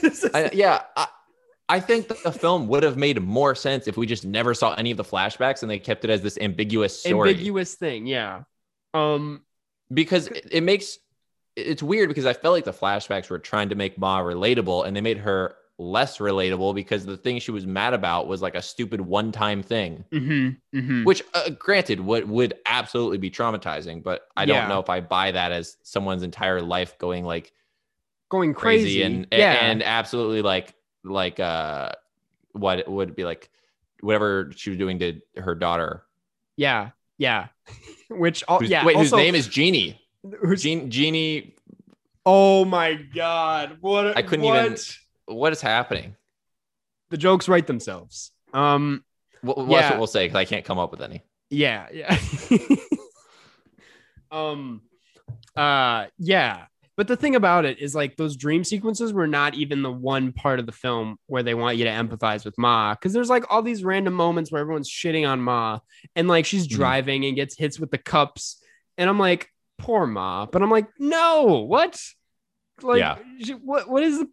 Is- 0.02 0.28
I, 0.34 0.50
yeah. 0.52 0.82
I, 0.96 1.08
I 1.72 1.80
think 1.80 2.08
that 2.08 2.22
the 2.22 2.32
film 2.32 2.68
would 2.68 2.82
have 2.82 2.98
made 2.98 3.22
more 3.22 3.54
sense 3.54 3.88
if 3.88 3.96
we 3.96 4.04
just 4.04 4.26
never 4.26 4.52
saw 4.52 4.74
any 4.74 4.90
of 4.90 4.98
the 4.98 5.04
flashbacks 5.04 5.62
and 5.62 5.70
they 5.70 5.78
kept 5.78 6.04
it 6.04 6.10
as 6.10 6.20
this 6.20 6.36
ambiguous 6.36 7.00
story. 7.00 7.30
ambiguous 7.30 7.76
thing, 7.76 8.06
yeah. 8.06 8.42
Um, 8.92 9.40
because 9.90 10.26
it, 10.26 10.48
it 10.50 10.60
makes 10.60 10.98
it's 11.56 11.82
weird 11.82 12.10
because 12.10 12.26
I 12.26 12.34
felt 12.34 12.52
like 12.52 12.66
the 12.66 12.74
flashbacks 12.74 13.30
were 13.30 13.38
trying 13.38 13.70
to 13.70 13.74
make 13.74 13.96
Ma 13.96 14.20
relatable 14.20 14.86
and 14.86 14.94
they 14.94 15.00
made 15.00 15.16
her 15.16 15.54
less 15.78 16.18
relatable 16.18 16.74
because 16.74 17.06
the 17.06 17.16
thing 17.16 17.38
she 17.38 17.52
was 17.52 17.66
mad 17.66 17.94
about 17.94 18.28
was 18.28 18.42
like 18.42 18.54
a 18.54 18.60
stupid 18.60 19.00
one-time 19.00 19.62
thing, 19.62 20.04
mhm, 20.12 20.58
mhm. 20.74 21.06
which 21.06 21.22
uh, 21.32 21.48
granted 21.58 22.00
would 22.00 22.28
would 22.28 22.52
absolutely 22.66 23.16
be 23.16 23.30
traumatizing, 23.30 24.02
but 24.02 24.28
I 24.36 24.44
don't 24.44 24.68
know 24.68 24.78
if 24.78 24.90
I 24.90 25.00
buy 25.00 25.32
that 25.32 25.52
as 25.52 25.78
someone's 25.84 26.22
entire 26.22 26.60
life 26.60 26.98
going 26.98 27.24
like 27.24 27.50
going 28.28 28.52
crazy, 28.52 28.82
crazy, 28.82 29.02
and 29.04 29.26
yeah, 29.32 29.54
and 29.54 29.82
absolutely 29.82 30.42
like 30.42 30.74
like 31.04 31.40
uh 31.40 31.92
what 32.52 32.78
it 32.78 32.88
would 32.88 33.14
be 33.16 33.24
like 33.24 33.50
whatever 34.00 34.50
she 34.56 34.70
was 34.70 34.78
doing 34.78 34.98
to 34.98 35.20
her 35.36 35.54
daughter. 35.54 36.02
yeah, 36.56 36.90
yeah. 37.18 37.48
Which, 38.10 38.42
all, 38.48 38.62
yeah, 38.62 38.84
wait, 38.84 38.96
also, 38.96 39.16
whose 39.16 39.24
name 39.24 39.34
is 39.34 39.46
Genie? 39.46 39.98
who's- 40.42 40.62
Jean, 40.62 40.90
Genie. 40.90 41.54
Oh 42.26 42.64
my 42.64 42.94
god! 42.94 43.78
What 43.80 44.16
I 44.16 44.22
couldn't 44.22 44.44
what? 44.44 44.64
even- 44.64 44.78
What 45.26 45.52
is 45.52 45.60
happening? 45.62 46.14
The 47.10 47.16
jokes 47.16 47.48
write 47.48 47.66
themselves. 47.66 48.30
Um, 48.52 49.04
What, 49.40 49.56
what's 49.58 49.70
Yeah. 49.70 49.90
what 49.90 49.98
we'll 49.98 50.06
say 50.06 50.26
because 50.26 50.36
I 50.36 50.44
can't 50.44 50.64
come 50.64 50.78
up 50.78 50.90
with 50.90 51.00
any. 51.00 51.22
yeah, 51.50 51.86
yeah. 51.92 52.16
um, 54.30 54.82
uh, 55.56 56.06
yeah. 56.18 56.66
But 56.96 57.08
the 57.08 57.16
thing 57.16 57.36
about 57.36 57.64
it 57.64 57.78
is, 57.78 57.94
like, 57.94 58.16
those 58.16 58.36
dream 58.36 58.64
sequences 58.64 59.12
were 59.12 59.26
not 59.26 59.54
even 59.54 59.82
the 59.82 59.90
one 59.90 60.32
part 60.32 60.58
of 60.58 60.66
the 60.66 60.72
film 60.72 61.16
where 61.26 61.42
they 61.42 61.54
want 61.54 61.78
you 61.78 61.84
to 61.84 61.90
empathize 61.90 62.44
with 62.44 62.58
Ma, 62.58 62.94
because 62.94 63.12
there's 63.12 63.30
like 63.30 63.44
all 63.50 63.62
these 63.62 63.82
random 63.82 64.12
moments 64.12 64.52
where 64.52 64.60
everyone's 64.60 64.90
shitting 64.90 65.26
on 65.26 65.40
Ma, 65.40 65.78
and 66.14 66.28
like 66.28 66.44
she's 66.44 66.68
Mhm. 66.68 66.72
driving 66.76 67.24
and 67.24 67.36
gets 67.36 67.56
hits 67.56 67.80
with 67.80 67.90
the 67.90 67.98
cups, 67.98 68.62
and 68.98 69.08
I'm 69.08 69.18
like, 69.18 69.48
poor 69.78 70.06
Ma. 70.06 70.46
But 70.46 70.62
I'm 70.62 70.70
like, 70.70 70.88
no, 70.98 71.64
what? 71.66 71.98
Like, 72.82 72.98
Yeah. 72.98 73.18
what? 73.62 73.88
What 73.88 74.02
is? 74.02 74.24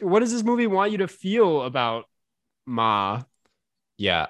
What 0.00 0.20
does 0.20 0.32
this 0.32 0.42
movie 0.44 0.66
want 0.66 0.92
you 0.92 0.98
to 0.98 1.08
feel 1.08 1.62
about 1.62 2.04
Ma? 2.66 3.22
Yeah, 3.96 4.26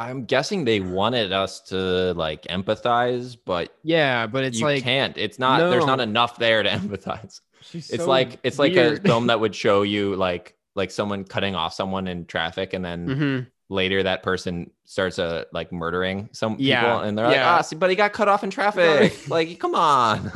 I'm 0.00 0.24
guessing 0.24 0.64
they 0.64 0.80
wanted 0.80 1.30
us 1.32 1.60
to 1.68 2.14
like 2.14 2.42
empathize, 2.44 3.36
but 3.44 3.74
Yeah, 3.82 4.26
but 4.26 4.44
it's 4.44 4.58
you 4.58 4.64
like 4.64 4.82
can't. 4.82 5.16
It's 5.18 5.38
not. 5.38 5.58
There's 5.70 5.84
not 5.86 6.00
enough 6.00 6.38
there 6.38 6.62
to 6.62 6.68
empathize. 6.80 7.40
she's 7.60 7.90
It's 7.90 8.04
so 8.04 8.08
like 8.08 8.38
it's 8.42 8.58
like 8.58 8.74
a 8.76 8.96
film 8.96 9.26
that 9.26 9.38
would 9.44 9.54
show 9.54 9.82
you 9.82 10.16
like 10.16 10.54
like 10.74 10.90
someone 10.90 11.24
cutting 11.24 11.54
off 11.54 11.74
someone 11.74 12.06
in 12.08 12.24
traffic 12.24 12.72
and 12.72 12.82
then 12.84 13.06
Mhm. 13.08 13.46
later 13.68 14.02
that 14.04 14.22
person 14.22 14.70
starts 14.86 15.18
uh 15.18 15.44
like 15.52 15.70
murdering 15.70 16.30
some 16.32 16.52
people 16.56 16.64
Yeah, 16.66 17.02
and 17.02 17.18
they're 17.18 17.26
like, 17.26 17.36
yeah. 17.36 17.56
ah, 17.56 17.60
see, 17.60 17.76
but 17.76 17.90
he 17.90 17.96
got 17.96 18.12
cut 18.14 18.28
off 18.28 18.42
in 18.42 18.50
traffic. 18.50 19.12
like, 19.28 19.58
come 19.58 19.74
on. 19.74 20.30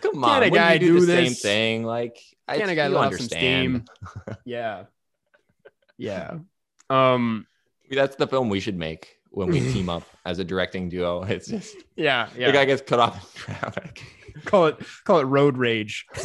come 0.00 0.24
on. 0.24 0.30
Can't 0.30 0.44
a 0.44 0.50
guy 0.50 0.72
you 0.74 0.78
do, 0.80 0.86
do 0.98 1.06
the 1.06 1.12
same 1.26 1.32
thing? 1.34 1.84
Like 1.84 2.18
I 2.48 2.58
Can 2.58 2.68
a 2.70 2.74
guy 2.74 2.88
you 2.88 2.94
let 2.94 3.06
off 3.06 3.14
some 3.14 3.20
understand. 3.22 3.88
steam? 3.88 4.34
yeah. 4.44 4.84
Yeah. 5.96 6.38
Um. 6.88 7.46
That's 7.90 8.16
the 8.16 8.26
film 8.26 8.48
we 8.48 8.60
should 8.60 8.76
make 8.78 9.16
when 9.30 9.48
we 9.48 9.60
team 9.72 9.88
up 9.96 10.04
as 10.24 10.38
a 10.38 10.44
directing 10.44 10.88
duo. 10.88 11.22
It's 11.22 11.48
just 11.48 11.76
Yeah. 11.96 12.28
Yeah. 12.36 12.46
The 12.48 12.52
guy 12.52 12.64
gets 12.64 12.82
cut 12.82 13.00
off 13.00 13.16
in 13.16 13.40
traffic. 13.54 14.02
call 14.44 14.66
it 14.66 14.76
call 15.04 15.20
it 15.20 15.24
road 15.24 15.56
rage. 15.56 16.06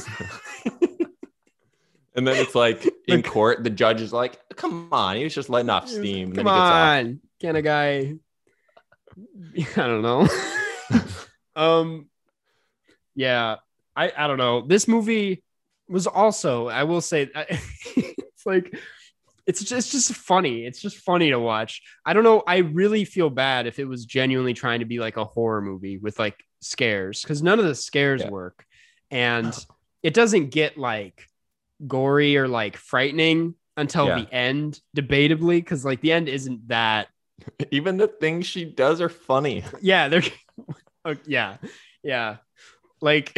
And 2.18 2.26
then 2.26 2.38
it's 2.38 2.56
like 2.56 2.90
in 3.10 3.24
court, 3.24 3.64
the 3.66 3.70
judge 3.70 4.00
is 4.00 4.14
like, 4.14 4.40
come 4.56 4.88
on, 4.94 5.18
he 5.18 5.26
was 5.26 5.36
just 5.36 5.50
letting 5.50 5.70
off 5.70 5.90
steam. 5.90 6.34
Come 6.34 6.48
on. 6.48 7.20
Can 7.42 7.58
a 7.58 7.62
guy? 7.62 8.16
I 9.58 9.66
don't 9.76 10.02
know. 10.02 10.26
um. 11.58 12.08
Yeah. 13.16 13.58
I 13.98 14.14
I 14.18 14.28
don't 14.28 14.38
know. 14.38 14.66
This 14.66 14.88
movie 14.88 15.44
was 15.90 16.08
also. 16.08 16.70
I 16.70 16.84
will 16.84 17.02
say. 17.02 17.30
It's 17.98 18.46
like. 18.46 18.74
It's 19.48 19.60
just, 19.64 19.94
it's 19.94 20.08
just 20.08 20.14
funny. 20.20 20.66
It's 20.66 20.82
just 20.82 20.98
funny 20.98 21.30
to 21.30 21.40
watch. 21.40 21.82
I 22.06 22.14
don't 22.14 22.24
know. 22.24 22.44
I 22.48 22.58
really 22.58 23.06
feel 23.06 23.30
bad 23.30 23.68
if 23.68 23.78
it 23.80 23.86
was 23.86 24.06
genuinely 24.06 24.54
trying 24.54 24.80
to 24.80 24.86
be 24.86 25.00
like 25.00 25.18
a 25.18 25.26
horror 25.26 25.62
movie 25.62 25.98
with 25.98 26.18
like 26.18 26.36
scares 26.62 27.22
because 27.22 27.44
none 27.44 27.60
of 27.60 27.66
the 27.66 27.76
scares 27.76 28.22
Yeah. 28.24 28.30
work. 28.30 28.66
And 29.12 29.56
it 30.02 30.14
doesn't 30.16 30.50
get 30.50 30.78
like 30.78 31.28
gory 31.86 32.38
or 32.38 32.48
like 32.48 32.76
frightening 32.78 33.54
until 33.78 34.08
Yeah. 34.08 34.22
the 34.22 34.34
end, 34.34 34.80
debatably, 34.98 35.58
because 35.58 35.86
like 35.86 36.02
the 36.02 36.12
end 36.12 36.28
isn't 36.28 36.68
that. 36.70 37.10
Even 37.72 37.98
the 37.98 38.08
things 38.08 38.48
she 38.48 38.66
does 38.66 39.00
are 39.02 39.10
funny. 39.10 39.64
Yeah, 39.82 40.08
they're. 40.08 40.24
yeah, 41.28 41.58
yeah. 42.02 42.38
Like, 43.02 43.38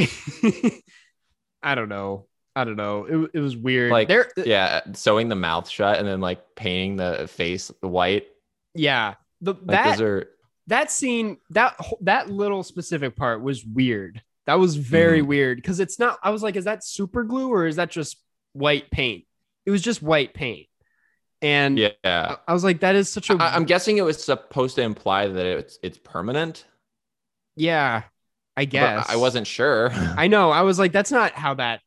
I 1.61 1.75
don't 1.75 1.89
know. 1.89 2.27
I 2.57 2.63
don't 2.63 2.75
know. 2.75 3.05
It, 3.05 3.31
it 3.35 3.39
was 3.39 3.55
weird. 3.55 3.91
Like, 3.91 4.07
there, 4.07 4.29
Yeah, 4.37 4.81
sewing 4.93 5.29
the 5.29 5.35
mouth 5.35 5.69
shut 5.69 5.99
and 5.99 6.07
then 6.07 6.19
like 6.21 6.55
painting 6.55 6.95
the 6.97 7.27
face 7.31 7.71
white. 7.81 8.27
yeah. 8.73 9.15
The 9.41 9.53
Like 9.53 9.65
that 9.67 10.01
are 10.01 10.29
that 10.65 10.89
scene 10.91 11.37
that 11.51 11.79
that 12.01 12.29
little 12.29 12.63
specific 12.63 13.15
part 13.15 13.41
was 13.43 13.63
weird. 13.63 14.21
That 14.47 14.55
was 14.55 14.75
very 14.75 15.19
Mm-hmm. 15.19 15.27
weird 15.27 15.57
because 15.57 15.79
it's 15.79 15.99
not. 15.99 16.17
I 16.23 16.31
was 16.31 16.41
like, 16.41 16.55
is 16.55 16.65
that 16.65 16.83
super 16.83 17.23
glue 17.23 17.49
or 17.53 17.67
is 17.67 17.75
that 17.75 17.91
just 17.91 18.17
white 18.53 18.89
paint? 18.89 19.25
It 19.65 19.71
was 19.71 19.81
just 19.81 20.01
white 20.01 20.33
paint, 20.33 20.67
and 21.41 21.77
yeah. 21.77 21.91
I, 22.03 22.37
I 22.47 22.53
was 22.53 22.63
like, 22.63 22.79
that 22.79 22.95
is 22.95 23.09
such 23.11 23.29
a 23.29 23.33
I, 23.39 23.53
I'm 23.55 23.65
guessing 23.65 23.97
it 23.97 24.01
was 24.01 24.23
supposed 24.23 24.75
to 24.77 24.81
imply 24.81 25.27
that 25.27 25.45
it's 25.45 25.77
it's 25.83 25.99
permanent. 25.99 26.65
yeah. 27.55 28.03
I 28.55 28.65
but 28.65 28.71
guess 28.71 29.09
I 29.09 29.17
wasn't 29.17 29.45
sure. 29.45 29.91
I 29.93 30.27
know. 30.27 30.49
I 30.49 30.61
was 30.61 30.79
like, 30.79 30.91
that's 30.91 31.11
not 31.11 31.33
how 31.33 31.53
that 31.55 31.81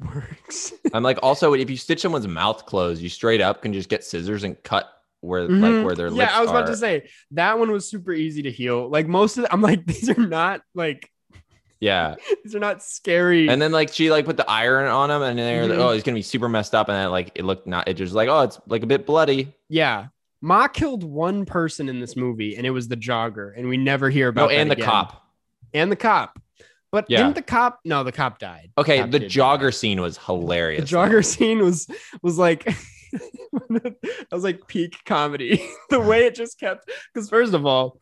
works. 0.14 0.72
I'm 0.92 1.02
like, 1.02 1.18
also, 1.22 1.54
if 1.54 1.70
you 1.70 1.76
stitch 1.76 2.00
someone's 2.02 2.26
mouth 2.28 2.66
closed, 2.66 3.00
you 3.02 3.08
straight 3.08 3.40
up 3.40 3.62
can 3.62 3.72
just 3.72 3.88
get 3.88 4.04
scissors 4.04 4.44
and 4.44 4.60
cut 4.62 4.88
where 5.20 5.48
Mhm. 5.48 5.60
like 5.78 5.84
where 5.84 5.94
their 5.94 6.08
yeah, 6.08 6.30
I 6.32 6.40
was 6.40 6.50
about 6.50 6.64
are. 6.64 6.66
to 6.72 6.76
say 6.76 7.08
that 7.32 7.58
one 7.58 7.70
was 7.72 7.88
super 7.88 8.12
easy 8.12 8.42
to 8.42 8.50
heal. 8.50 8.88
Like 8.88 9.08
most 9.08 9.38
of, 9.38 9.44
the, 9.44 9.52
I'm 9.52 9.62
like, 9.62 9.84
these 9.86 10.08
are 10.10 10.14
not 10.26 10.60
like 10.74 11.10
Yeah, 11.80 12.14
these 12.44 12.54
are 12.54 12.58
not 12.60 12.82
scary. 12.82 13.48
and 13.48 13.60
then 13.60 13.72
like 13.72 13.92
she 13.92 14.10
like 14.10 14.24
put 14.26 14.36
the 14.36 14.48
iron 14.48 14.86
on 14.88 15.10
him, 15.10 15.22
and 15.22 15.38
they're 15.38 15.66
like, 15.66 15.78
Mhm. 15.78 15.82
oh, 15.82 15.92
he's 15.92 16.02
gonna 16.02 16.14
be 16.16 16.22
super 16.22 16.48
messed 16.48 16.74
up, 16.74 16.88
and 16.88 16.96
then 16.96 17.10
like 17.10 17.32
it 17.34 17.44
looked 17.44 17.66
not. 17.66 17.88
It 17.88 17.94
just 17.94 18.12
like 18.14 18.28
oh, 18.28 18.42
it's 18.42 18.60
like 18.66 18.82
a 18.82 18.86
bit 18.86 19.06
bloody. 19.06 19.52
Yeah. 19.68 20.08
Ma 20.42 20.68
killed 20.68 21.02
one 21.02 21.46
person 21.46 21.88
in 21.88 21.98
this 21.98 22.14
movie, 22.14 22.56
and 22.56 22.66
it 22.66 22.70
was 22.70 22.86
the 22.88 22.96
jogger, 22.96 23.52
and 23.56 23.68
we 23.68 23.78
never 23.78 24.10
hear 24.10 24.28
about 24.28 24.50
that 24.50 24.56
and 24.56 24.70
the 24.70 24.74
again. 24.74 24.86
cop. 24.86 25.22
and 25.74 25.90
the 25.90 25.96
cop. 25.96 26.38
But 26.92 27.06
Yeah. 27.08 27.18
didn't 27.18 27.34
the 27.34 27.42
cop? 27.42 27.80
No, 27.84 28.04
the 28.04 28.12
cop 28.12 28.38
died. 28.38 28.70
Okay, 28.78 29.00
Cop 29.00 29.10
the 29.10 29.20
jogger 29.20 29.64
die. 29.64 29.70
scene 29.70 30.00
was 30.00 30.16
hilarious. 30.18 30.88
The 30.90 30.96
jogger 30.96 31.24
scene 31.24 31.58
was 31.62 31.86
was 32.22 32.38
like 32.38 32.64
that 33.70 33.96
was 34.32 34.44
like 34.44 34.66
peak 34.66 34.96
comedy. 35.04 35.64
the 35.90 36.00
way 36.00 36.26
it 36.26 36.34
just 36.34 36.58
kept 36.58 36.90
because 37.12 37.28
first 37.28 37.54
of 37.54 37.66
all, 37.66 37.98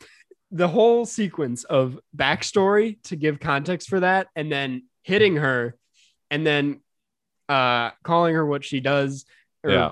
the 0.51 0.68
whole 0.68 1.05
sequence 1.07 1.64
of 1.64 1.99
backstory 2.16 3.03
to 3.05 3.16
give 3.16 3.41
context 3.41 3.89
for 3.89 4.01
that, 4.01 4.28
and 4.37 4.51
then 4.53 4.85
hitting 5.03 5.37
her, 5.37 5.76
and 6.30 6.47
then 6.47 6.80
uh 7.49 7.91
calling 8.03 8.35
her 8.35 8.47
what 8.47 8.64
she 8.64 8.80
does, 8.80 9.24
or 9.64 9.70
Yeah. 9.70 9.91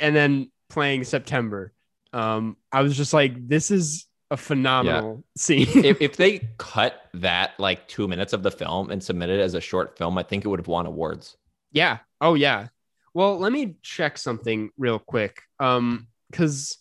and 0.00 0.16
then 0.16 0.50
playing 0.68 1.04
September. 1.04 1.72
Um, 2.14 2.56
I 2.70 2.82
was 2.82 2.96
just 2.96 3.12
like, 3.14 3.48
this 3.48 3.70
is 3.70 4.06
a 4.32 4.36
phenomenal 4.36 5.22
scene. 5.36 5.68
if, 5.84 6.00
if 6.00 6.16
they 6.22 6.48
cut 6.58 7.02
that 7.14 7.52
like 7.58 7.86
two 7.86 8.08
minutes 8.08 8.32
of 8.32 8.42
the 8.42 8.50
film 8.50 8.90
and 8.90 9.02
submitted 9.04 9.38
it 9.38 9.42
as 9.42 9.54
a 9.54 9.60
short 9.60 9.96
film, 9.98 10.16
I 10.16 10.22
think 10.22 10.44
it 10.44 10.48
would 10.48 10.58
have 10.58 10.68
won 10.68 10.86
awards. 10.86 11.36
Yeah. 11.70 11.98
Oh 12.20 12.34
yeah. 12.34 12.68
Well, 13.14 13.38
let 13.38 13.52
me 13.52 13.76
check 13.82 14.16
something 14.16 14.70
real 14.78 14.98
quick. 14.98 15.42
Um, 15.60 16.08
because 16.30 16.78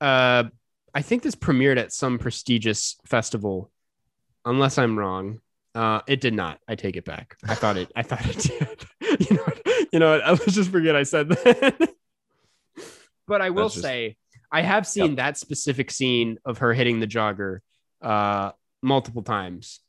uh 0.00 0.44
I 0.94 1.02
think 1.02 1.24
this 1.24 1.34
premiered 1.34 1.78
at 1.78 1.92
some 1.92 2.18
prestigious 2.18 2.96
festival, 3.04 3.72
unless 4.44 4.78
I'm 4.78 4.96
wrong. 4.96 5.40
Uh 5.74 6.00
it 6.06 6.20
did 6.20 6.34
not. 6.34 6.60
I 6.68 6.76
take 6.76 6.96
it 6.96 7.04
back. 7.04 7.36
I 7.44 7.56
thought 7.56 7.76
it 7.76 7.90
I 7.96 8.02
thought 8.02 8.24
it 8.24 8.38
did. 8.38 8.86
you 9.30 9.36
know 9.36 9.42
what? 9.42 9.88
You 9.92 9.98
know 9.98 10.10
what? 10.12 10.22
I 10.22 10.30
was 10.30 10.54
just 10.54 10.70
forget 10.70 10.94
I 10.94 11.02
said 11.02 11.28
that. 11.30 11.94
but 13.26 13.42
I 13.42 13.50
will 13.50 13.68
just- 13.68 13.82
say 13.82 14.16
I 14.54 14.62
have 14.62 14.86
seen 14.86 15.16
that 15.16 15.36
specific 15.36 15.90
scene 15.90 16.38
of 16.44 16.58
her 16.58 16.72
hitting 16.72 17.00
the 17.00 17.06
jogger 17.06 17.58
uh 18.02 18.52
multiple 18.82 19.22
times 19.22 19.80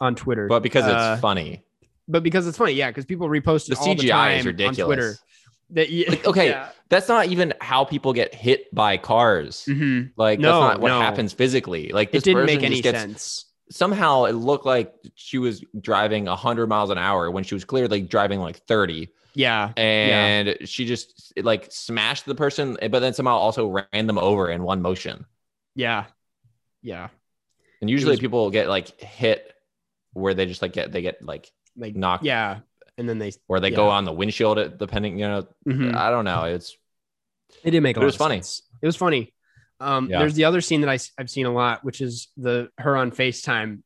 on 0.00 0.14
Twitter. 0.14 0.46
But 0.48 0.62
because 0.62 0.84
Uh, 0.84 1.12
it's 1.12 1.20
funny, 1.20 1.62
but 2.08 2.22
because 2.22 2.46
it's 2.46 2.58
funny, 2.58 2.72
yeah, 2.72 2.90
because 2.90 3.04
people 3.04 3.28
repost 3.28 3.66
it 3.68 3.74
the 3.74 3.80
all 3.80 3.94
the 3.94 4.02
CGI 4.08 4.10
time 4.10 4.38
is 4.38 4.46
on 4.46 4.52
Twitter. 4.54 4.70
ridiculous. 4.76 5.22
That 5.70 5.90
yeah, 5.90 6.10
Like, 6.10 6.26
okay, 6.26 6.48
yeah. 6.50 6.68
That's 6.88 7.08
not 7.08 7.26
even 7.26 7.52
how 7.60 7.84
people 7.84 8.12
get 8.12 8.32
hit 8.32 8.72
by 8.72 8.96
cars. 8.98 9.64
Mhm. 9.68 10.12
Like 10.16 10.38
No, 10.38 10.60
that's 10.60 10.74
not 10.74 10.80
what 10.80 10.88
no. 10.90 11.00
happens 11.00 11.32
physically. 11.32 11.88
Like 11.88 12.12
this 12.12 12.22
it 12.22 12.26
didn't 12.26 12.46
make 12.46 12.62
any 12.62 12.80
gets 12.80 13.00
sense. 13.00 13.44
somehow 13.70 14.24
it 14.26 14.34
looked 14.34 14.64
like 14.64 14.94
she 15.16 15.38
was 15.38 15.64
driving 15.80 16.26
100 16.26 16.68
miles 16.68 16.90
an 16.90 16.98
hour 16.98 17.28
when 17.32 17.42
she 17.42 17.54
was 17.54 17.64
clearly 17.64 18.00
driving 18.02 18.38
like 18.38 18.58
30 18.68 19.08
Yeah, 19.36 19.72
and 19.76 20.56
she 20.64 20.86
just 20.86 21.32
it, 21.36 21.44
like 21.44 21.68
smashed 21.70 22.24
the 22.24 22.34
person 22.34 22.76
but 22.80 23.00
then 23.00 23.12
somehow 23.12 23.36
also 23.36 23.68
ran 23.92 24.06
them 24.06 24.18
over 24.18 24.50
in 24.50 24.62
one 24.62 24.80
motion 24.82 25.26
yeah, 25.74 26.06
yeah. 26.82 27.08
and 27.80 27.90
usually 27.90 28.12
was- 28.12 28.20
people 28.20 28.50
get 28.50 28.68
like 28.68 28.98
hit 29.00 29.52
where 30.12 30.32
they 30.34 30.46
just 30.46 30.62
like 30.62 30.72
get 30.72 30.90
they 30.90 31.02
get 31.02 31.22
like 31.22 31.50
Like 31.76 31.94
knocked 31.94 32.24
yeah, 32.24 32.60
and 32.96 33.06
then 33.08 33.18
they 33.18 33.32
or 33.46 33.60
they 33.60 33.70
go 33.70 33.90
on 33.90 34.04
the 34.04 34.12
windshield 34.12 34.78
depending 34.78 35.18
you 35.18 35.28
know 35.28 35.46
mhm. 35.68 35.94
i 35.94 36.08
don't 36.10 36.24
know 36.24 36.44
it's 36.44 36.76
it 37.64 37.70
did 37.72 37.82
make 37.82 37.96
a 37.96 38.00
it 38.00 38.02
lot 38.02 38.06
was 38.06 38.14
of 38.14 38.18
funny. 38.18 38.36
sense. 38.36 38.62
It 38.82 38.86
was 38.86 38.96
funny. 38.96 39.32
Um, 39.80 40.08
Yeah. 40.08 40.20
there's 40.20 40.34
the 40.34 40.44
other 40.44 40.60
scene 40.60 40.80
that 40.82 40.90
I, 40.90 40.94
I, 40.94 40.98
have 41.18 41.30
seen 41.30 41.46
a 41.46 41.52
lot, 41.52 41.84
which 41.84 42.00
is 42.00 42.28
the 42.36 42.70
her 42.78 42.96
on 42.96 43.10
Facetime 43.10 43.82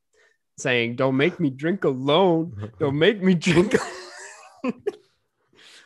saying, 0.59 0.97
"Don't 0.97 1.17
make 1.17 1.41
me 1.41 1.51
drink 1.51 1.85
alone. 1.85 2.71
Don't 2.79 2.99
make 2.99 3.23
me 3.23 3.35
drink." 3.35 3.75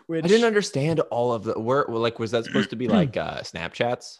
which 0.07 0.25
i 0.25 0.29
didn't 0.29 0.47
understand 0.47 1.01
all 1.11 1.33
of 1.33 1.45
the 1.45 1.59
where 1.59 1.85
like 1.89 2.19
was 2.19 2.31
that 2.33 2.45
supposed 2.45 2.71
to 2.71 2.77
be 2.77 2.89
like 2.99 3.17
uh 3.17 3.41
snapchats 3.41 4.19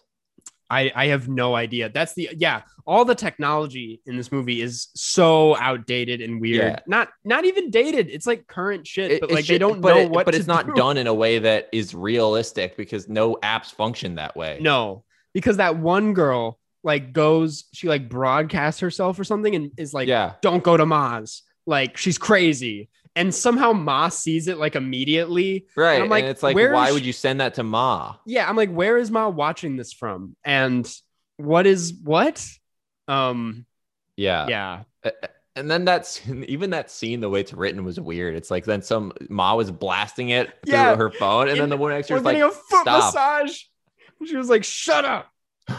I, 0.71 0.91
I 0.97 1.07
have 1.09 1.29
no 1.29 1.55
idea. 1.55 1.91
That's 1.91 2.15
the 2.15 2.31
yeah. 2.39 2.63
All 2.87 3.05
the 3.05 3.15
technology 3.15 4.01
in 4.07 4.17
this 4.17 4.33
movie 4.33 4.63
is 4.63 4.89
so 4.95 5.55
outdated 5.59 6.23
and 6.23 6.41
weird. 6.41 6.63
Yeah. 6.65 6.79
Not 6.87 7.11
not 7.23 7.45
even 7.45 7.71
dated. 7.71 8.09
It's 8.09 8.27
like 8.27 8.47
current 8.47 8.87
shit, 8.87 9.11
It- 9.13 9.21
but 9.21 9.31
like 9.31 9.45
they 9.47 9.59
don't 9.59 9.83
but 9.83 9.95
know 9.95 10.01
it- 10.01 10.11
what. 10.11 10.25
but 10.25 10.35
it's 10.35 10.47
not 10.47 10.67
do. 10.67 10.73
done 10.75 10.97
in 10.97 11.07
a 11.07 11.13
way 11.15 11.39
that 11.39 11.69
is 11.71 11.95
realistic 11.95 12.79
because 12.79 13.09
no 13.11 13.37
apps 13.43 13.73
function 13.73 14.15
that 14.15 14.37
way 14.37 14.59
No, 14.63 15.05
because 15.35 15.59
that 15.59 15.77
one 15.77 16.15
girl 16.15 16.59
like 16.83 17.13
goes, 17.13 17.65
she 17.75 17.87
like 17.87 18.09
broadcasts 18.09 18.81
herself 18.81 19.19
or 19.21 19.25
something, 19.25 19.55
and 19.55 19.71
is 19.77 19.93
like, 19.93 20.09
yeah 20.09 20.33
"Don't 20.41 20.65
go 20.65 20.79
to 20.79 20.87
Ma's." 20.87 21.43
Like 21.67 21.99
she's 21.99 22.17
crazy, 22.19 22.89
and 23.17 23.35
somehow 23.35 23.73
Ma 23.73 24.09
sees 24.09 24.49
it 24.49 24.59
like 24.59 24.75
immediately. 24.77 25.67
right 25.77 26.03
I'm 26.03 26.09
like, 26.09 26.25
and 26.25 26.31
it's 26.31 26.43
like 26.43 26.55
where 26.55 26.73
why 26.73 26.91
would 26.93 27.05
you 27.07 27.13
send 27.13 27.41
that 27.41 27.55
to 27.55 27.63
ma 27.63 28.17
Yeah, 28.27 28.49
I'm 28.49 28.57
like, 28.57 28.71
where 28.71 28.97
is 28.97 29.11
Ma 29.11 29.29
watching 29.29 29.77
this 29.77 29.93
from? 29.93 30.37
And 30.45 30.91
what 31.37 31.67
is 31.67 31.93
what? 32.03 32.45
Um, 33.09 33.67
yeah 34.17 34.47
yeah, 34.49 34.83
and 35.57 35.71
then 35.71 35.85
that's 35.85 36.21
even 36.29 36.71
that 36.71 36.91
scene 36.91 37.21
the 37.21 37.29
way 37.29 37.41
it's 37.41 37.53
written 37.53 37.85
was 37.85 37.99
weird 38.01 38.35
it's 38.37 38.51
like 38.51 38.65
then 38.65 38.81
some 38.83 39.13
ma 39.29 39.55
was 39.55 39.71
blasting 39.71 40.31
it 40.31 40.49
through 40.65 40.75
Yeah. 40.75 40.97
her 40.97 41.11
phone 41.11 41.49
and 41.49 41.59
then 41.61 41.69
the 41.69 41.77
woman 41.77 41.97
next 41.97 42.09
to 42.09 42.15
her 42.15 42.21
was 42.21 42.25
like 42.25 42.39
a 42.39 42.51
foot 42.51 42.81
stop. 42.83 43.15
massage. 43.15 43.59
She 44.25 44.37
was 44.37 44.49
like, 44.49 44.65
"Shut 44.65 45.05
up." 45.05 45.29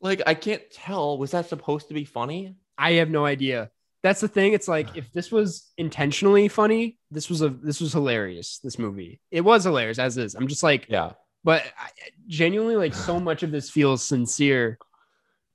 like 0.00 0.22
i 0.26 0.34
can't 0.34 0.62
tell 0.72 1.18
was 1.18 1.32
that 1.32 1.48
supposed 1.48 1.88
to 1.88 1.94
be 1.94 2.04
funny 2.04 2.54
I 2.80 2.92
have 2.92 3.10
no 3.10 3.26
idea. 3.26 3.72
That's 4.02 4.20
the 4.20 4.28
thing. 4.28 4.52
It's 4.52 4.68
like 4.68 4.96
if 4.96 5.12
this 5.12 5.32
was 5.32 5.70
intentionally 5.76 6.48
funny, 6.48 6.98
this 7.10 7.28
was 7.28 7.42
a 7.42 7.48
this 7.48 7.80
was 7.80 7.92
hilarious. 7.92 8.60
This 8.62 8.78
movie, 8.78 9.20
it 9.30 9.40
was 9.40 9.64
hilarious 9.64 9.98
as 9.98 10.16
is. 10.18 10.34
I'm 10.34 10.48
just 10.48 10.62
like, 10.62 10.86
yeah 10.88 11.12
but 11.44 11.62
I, 11.78 11.88
genuinely, 12.26 12.76
like 12.76 12.94
so 12.94 13.18
much 13.20 13.42
of 13.44 13.50
this 13.52 13.70
feels 13.70 14.02
sincere. 14.02 14.76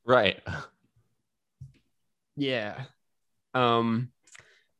Right. 0.06 0.42
Yeah. 2.36 2.86
Um, 3.54 4.10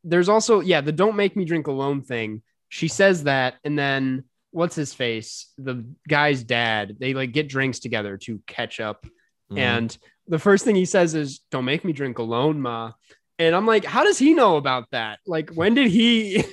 there's 0.04 0.30
also 0.30 0.60
yeah 0.62 0.82
the 0.82 0.92
"Don't 0.92 1.16
make 1.16 1.36
me 1.36 1.46
drink 1.46 1.68
alone" 1.68 2.02
thing. 2.02 2.42
She 2.70 2.88
says 2.88 3.24
that, 3.26 3.56
and 3.64 3.78
then 3.78 4.24
what's 4.52 4.76
his 4.76 4.94
face? 4.94 5.52
The 5.58 5.86
guy's 6.08 6.44
dad. 6.44 6.98
They 7.00 7.14
like 7.14 7.32
get 7.32 7.48
drinks 7.50 7.80
together 7.80 8.18
to 8.20 8.42
catch 8.48 8.80
up, 8.80 9.06
Mhm. 9.52 9.58
and 9.60 9.98
the 10.28 10.40
first 10.40 10.66
thing 10.66 10.76
he 10.76 10.86
says 10.86 11.14
is, 11.16 11.40
"Don't 11.52 11.66
make 11.66 11.86
me 11.86 11.94
drink 11.94 12.18
alone, 12.18 12.60
ma." 12.60 12.94
And 13.48 13.56
I'm 13.56 13.66
like, 13.66 13.86
how 13.86 14.04
does 14.04 14.18
he 14.18 14.34
know 14.34 14.58
about 14.58 14.92
that? 14.92 15.20
Like, 15.26 15.52
when 15.52 15.74
did 15.74 15.90
he? 15.92 16.44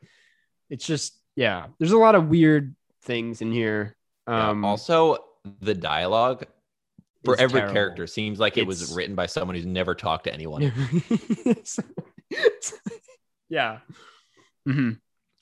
it's 0.70 0.86
just 0.86 1.18
yeah. 1.36 1.66
There's 1.78 1.92
a 1.92 1.98
lot 1.98 2.14
of 2.14 2.28
weird 2.28 2.74
things 3.02 3.40
in 3.42 3.52
here. 3.52 3.96
Yeah, 4.28 4.50
Um, 4.50 4.64
also, 4.64 5.18
the 5.60 5.74
dialogue 5.74 6.44
for 7.24 7.38
every 7.38 7.60
terrible. 7.60 7.74
character 7.74 8.06
seems 8.06 8.38
like 8.38 8.56
it 8.56 8.66
was 8.66 8.94
written 8.94 9.14
by 9.14 9.26
someone 9.26 9.54
who's 9.56 9.66
never 9.66 9.94
talked 9.94 10.24
to 10.24 10.32
anyone. 10.32 10.62
yeah. 13.48 13.78
Mm-hmm. 14.68 14.90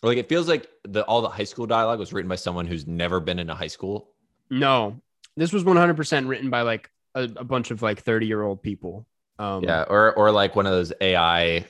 Like 0.03 0.19
it 0.19 0.29
feels 0.29 0.49
like 0.49 0.69
the 0.85 1.03
all 1.05 1.23
the 1.23 1.29
high 1.29 1.45
school 1.45 1.67
dialogue 1.67 1.99
was 1.99 2.13
written 2.13 2.29
by 2.29 2.37
someone 2.37 2.67
who's 2.67 2.87
never 2.87 3.21
been 3.21 3.39
in 3.39 3.51
a 3.51 3.55
high 3.55 3.67
school. 3.69 4.11
No, 4.51 5.01
this 5.37 5.53
was 5.53 5.65
100% 5.65 6.29
written 6.29 6.51
by 6.51 6.63
like 6.63 6.91
a, 7.15 7.23
a 7.23 7.45
bunch 7.45 7.71
of 7.71 7.83
like 7.83 8.03
30 8.03 8.27
year 8.27 8.43
old 8.43 8.63
people. 8.63 9.07
Um, 9.39 9.63
yeah, 9.65 9.85
or 9.89 10.13
or 10.15 10.31
like 10.33 10.57
one 10.57 10.67
of 10.67 10.73
those 10.73 10.93
AI 11.01 11.65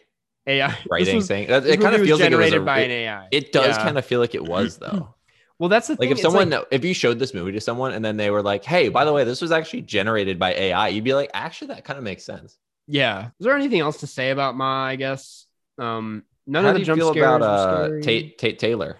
AI 0.46 0.78
writing 0.90 1.16
was- 1.16 1.28
things. 1.28 1.48
That- 1.48 1.66
It 1.66 1.80
kind 1.80 1.94
of 1.94 2.02
feels 2.02 2.20
was 2.20 2.20
like 2.20 2.32
it 2.32 2.36
was 2.36 2.46
generated 2.50 2.62
a, 2.62 2.64
by 2.64 2.78
an 2.80 2.90
AI. 2.90 3.28
it 3.30 3.52
does 3.52 3.76
Yeah. 3.76 3.82
kind 3.82 3.98
of 3.98 4.04
feel 4.04 4.20
like 4.20 4.34
it 4.34 4.44
was 4.44 4.78
though. 4.82 5.14
Well, 5.58 5.68
that's 5.68 5.88
the 5.88 5.96
thing. 5.96 6.08
Like 6.08 6.16
thing. 6.16 6.24
if 6.24 6.32
someone, 6.32 6.64
if 6.70 6.84
you 6.84 6.94
showed 6.94 7.18
this 7.18 7.34
movie 7.34 7.50
to 7.52 7.60
someone 7.60 7.92
and 7.92 8.04
then 8.04 8.16
they 8.16 8.30
were 8.30 8.42
like, 8.42 8.64
"Hey, 8.64 8.88
by 8.90 9.04
the 9.04 9.12
way, 9.12 9.24
this 9.24 9.42
was 9.42 9.50
actually 9.50 9.82
generated 9.82 10.38
by 10.38 10.54
AI," 10.54 10.88
you'd 10.88 11.02
be 11.04 11.14
like, 11.14 11.30
"Actually, 11.34 11.68
that 11.74 11.84
kind 11.84 11.98
of 11.98 12.04
makes 12.04 12.24
sense." 12.24 12.56
yeah. 12.86 13.26
Is 13.38 13.44
there 13.44 13.54
anything 13.56 13.80
else 13.80 13.98
to 14.00 14.06
say 14.06 14.30
about 14.30 14.56
Ma? 14.56 14.84
I 14.86 14.96
guess. 14.96 15.46
Um, 15.76 16.22
none 16.46 16.64
How 16.64 16.70
of 16.70 16.76
the 16.78 16.84
jump 16.84 17.00
scares 17.02 17.16
about 17.16 17.42
uh. 17.42 17.88
Tate 18.02 18.38
Tate 18.38 18.58
Taylor? 18.58 18.98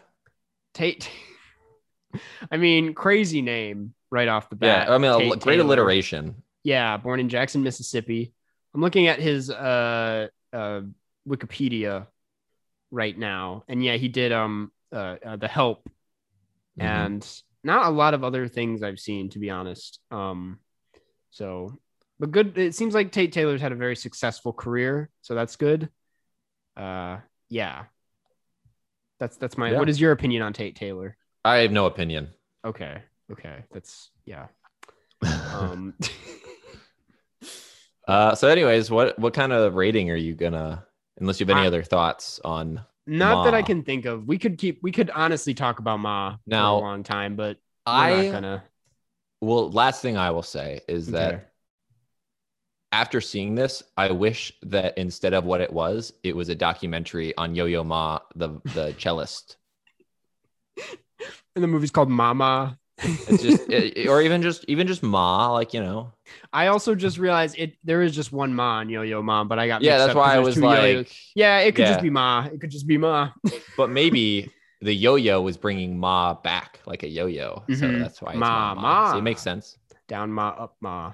Tate. 0.75 1.09
I 2.51 2.57
mean, 2.57 2.93
crazy 2.95 3.41
name 3.43 3.95
right 4.11 4.29
off 4.29 4.51
the 4.51 4.57
bat. 4.57 4.89
Yeah, 4.89 4.95
I 4.95 4.99
mean, 4.99 5.19
Tate 5.19 5.29
great 5.41 5.57
Taylor. 5.57 5.65
alliteration. 5.65 6.43
Yeah, 6.65 6.97
born 6.97 7.21
in 7.21 7.29
Jackson, 7.29 7.63
Mississippi. 7.63 8.33
I'm 8.75 8.81
looking 8.81 9.07
at 9.07 9.19
his 9.19 9.51
uh, 9.51 10.29
uh, 10.53 10.81
Wikipedia 11.29 12.07
right 12.91 13.17
now, 13.17 13.65
and 13.69 13.85
yeah, 13.85 13.97
he 13.97 14.09
did 14.09 14.33
um 14.33 14.73
uh, 14.93 15.17
uh 15.25 15.37
the 15.37 15.49
Help, 15.49 15.89
Mhm. 16.79 16.85
and 16.85 17.43
not 17.65 17.87
a 17.87 17.91
lot 17.91 18.15
of 18.15 18.25
other 18.25 18.49
things 18.49 18.83
I've 18.83 19.01
seen, 19.01 19.31
to 19.31 19.39
be 19.39 19.51
honest. 19.51 20.01
Um, 20.11 20.61
so, 21.31 21.79
but 22.19 22.31
good. 22.31 22.57
It 22.57 22.75
seems 22.75 22.95
like 22.95 23.13
Tate 23.13 23.33
Taylor's 23.33 23.61
had 23.61 23.73
a 23.73 23.77
very 23.77 23.97
successful 23.97 24.53
career, 24.53 25.11
so 25.23 25.35
that's 25.35 25.57
good. 25.57 25.89
Uh, 26.77 27.19
yeah, 27.49 27.85
that's 29.19 29.37
that's 29.37 29.59
my. 29.59 29.73
Yeah. 29.73 29.79
What 29.79 29.89
is 29.89 30.01
your 30.01 30.13
opinion 30.13 30.43
on 30.43 30.53
Tate 30.53 30.77
Taylor? 30.77 31.17
I 31.45 31.59
have 31.59 31.73
no 31.73 31.87
opinion. 31.87 32.29
Okay, 32.65 33.03
okay, 33.33 33.65
that's 33.73 34.11
yeah. 34.25 34.47
Um, 35.23 35.95
uh, 38.09 38.35
so, 38.35 38.49
anyways, 38.49 38.91
what 38.91 39.19
what 39.19 39.35
kind 39.35 39.53
of 39.53 39.75
rating 39.75 40.11
are 40.11 40.17
you 40.17 40.35
gonna? 40.35 40.85
Unless 41.21 41.41
you 41.41 41.47
have 41.47 41.57
any 41.57 41.65
I- 41.65 41.69
other 41.69 41.83
thoughts 41.83 42.41
on 42.45 42.81
Not 43.07 43.45
that 43.45 43.55
I 43.55 43.63
can 43.63 43.83
think 43.83 44.05
of. 44.05 44.27
We 44.27 44.39
could 44.39 44.59
keep. 44.59 44.83
We 44.83 44.91
could 44.93 45.11
honestly 45.11 45.55
talk 45.55 45.79
about 45.79 45.99
Ma 46.01 46.37
Now, 46.47 46.79
for 46.79 46.85
a 46.85 46.89
long 46.89 47.03
time, 47.03 47.37
but 47.37 47.59
I 47.87 48.31
gonna. 48.31 48.65
well, 49.41 49.71
last 49.71 50.03
thing 50.03 50.17
I 50.17 50.31
will 50.31 50.43
say 50.43 50.81
is 50.89 51.11
that 51.13 51.53
after 52.91 53.21
seeing 53.21 53.55
this, 53.55 53.83
I 53.97 54.11
wish 54.13 54.53
that 54.63 54.97
instead 54.97 55.35
of 55.35 55.45
what 55.45 55.61
it 55.61 55.73
was, 55.73 56.13
it 56.23 56.35
was 56.35 56.49
a 56.49 56.55
documentary 56.55 57.37
on 57.37 57.55
Yo 57.55 57.67
Yo 57.67 57.85
Ma, 57.85 58.21
the 58.35 58.61
the 58.75 58.95
cellist. 58.99 59.57
And 61.57 61.65
the 61.65 61.67
movie's 61.69 61.91
called 61.91 62.09
Mama. 62.09 62.79
It's 63.05 63.43
just, 63.43 63.71
it- 63.71 64.09
or 64.09 64.21
even 64.23 64.43
just 64.43 64.65
even 64.69 64.87
just 64.87 65.03
Ma, 65.03 65.53
like 65.53 65.73
you 65.75 65.81
know. 65.81 66.13
I 66.53 66.67
also 66.67 66.95
just 66.95 67.19
realized 67.19 67.57
it. 67.59 67.75
There 67.85 68.03
is 68.03 68.15
just 68.15 68.33
one 68.33 68.55
Ma 68.55 68.81
Yo 68.83 69.03
Yo 69.03 69.23
Ma, 69.23 69.45
but 69.45 69.59
I 69.59 69.67
got 69.69 69.83
Yeah, 69.83 69.99
that's 69.99 70.15
why 70.15 70.35
I 70.35 70.39
was 70.41 70.55
two 70.55 70.63
yo-yos. 70.63 70.97
like, 71.07 71.17
yeah, 71.35 71.59
it 71.61 71.75
could 71.75 71.83
Yeah. 71.83 71.93
just 71.93 72.03
be 72.03 72.11
Ma. 72.11 72.47
It 72.53 72.61
could 72.61 72.71
just 72.71 72.87
be 72.87 72.99
Ma. 72.99 73.31
but 73.77 73.91
maybe 73.91 74.51
the 74.81 74.95
yo-yo 74.95 75.41
was 75.43 75.57
bringing 75.57 75.99
Ma 75.99 76.35
back 76.35 76.81
like 76.87 77.03
a 77.03 77.09
yo-yo, 77.09 77.63
so 77.69 77.75
Mhm. 77.75 78.01
that's 78.01 78.21
why 78.21 78.31
it's 78.33 78.39
Ma, 78.41 78.75
Ma. 78.75 78.75
Ma. 78.75 78.81
Ma. 78.81 79.13
So 79.13 79.19
it 79.19 79.23
makes 79.23 79.43
sense. 79.43 79.79
Down 80.09 80.33
Ma, 80.33 80.49
up 80.49 80.77
Ma. 80.81 81.13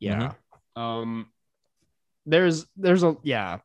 Yeah. 0.00 0.32
Mm-hmm. 0.76 0.80
Um. 0.82 1.26
There's 2.26 2.66
there's 2.76 3.02
a 3.02 3.16
yeah. 3.22 3.58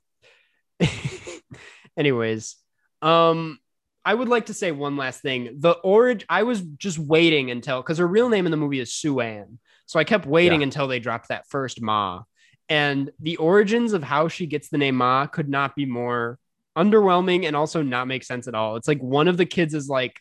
Anyways, 1.98 2.56
um, 3.02 3.60
I 4.06 4.14
would 4.14 4.30
like 4.30 4.48
to 4.48 4.54
say 4.54 4.72
one 4.72 4.98
last 4.98 5.22
thing. 5.22 5.58
The 5.60 5.72
origin. 5.74 6.26
I 6.30 6.44
was 6.44 6.62
just 6.62 6.98
waiting 6.98 7.52
until 7.52 7.82
because 7.82 7.98
her 7.98 8.08
real 8.08 8.30
name 8.30 8.46
in 8.46 8.52
the 8.52 8.58
movie 8.58 8.80
is 8.80 8.94
Sue 8.94 9.20
Ann, 9.20 9.60
so 9.86 10.00
I 10.00 10.04
kept 10.04 10.26
waiting 10.26 10.62
Yeah. 10.62 10.66
until 10.66 10.88
they 10.88 11.00
dropped 11.00 11.30
that 11.30 11.48
first 11.50 11.82
Ma. 11.82 12.24
And 12.70 13.12
the 13.20 13.38
origins 13.38 13.94
of 13.94 14.04
how 14.04 14.28
she 14.28 14.46
gets 14.46 14.70
the 14.70 14.78
name 14.78 14.96
Ma 14.96 15.26
could 15.28 15.50
not 15.50 15.76
be 15.76 15.86
more 15.86 16.38
underwhelming 16.78 17.46
and 17.46 17.56
also 17.56 17.82
not 17.82 18.08
make 18.08 18.24
sense 18.24 18.48
at 18.48 18.56
all. 18.56 18.76
It's 18.78 18.88
like 18.88 19.02
one 19.02 19.28
of 19.28 19.38
the 19.38 19.46
kids 19.46 19.74
is 19.74 19.90
like, 19.90 20.20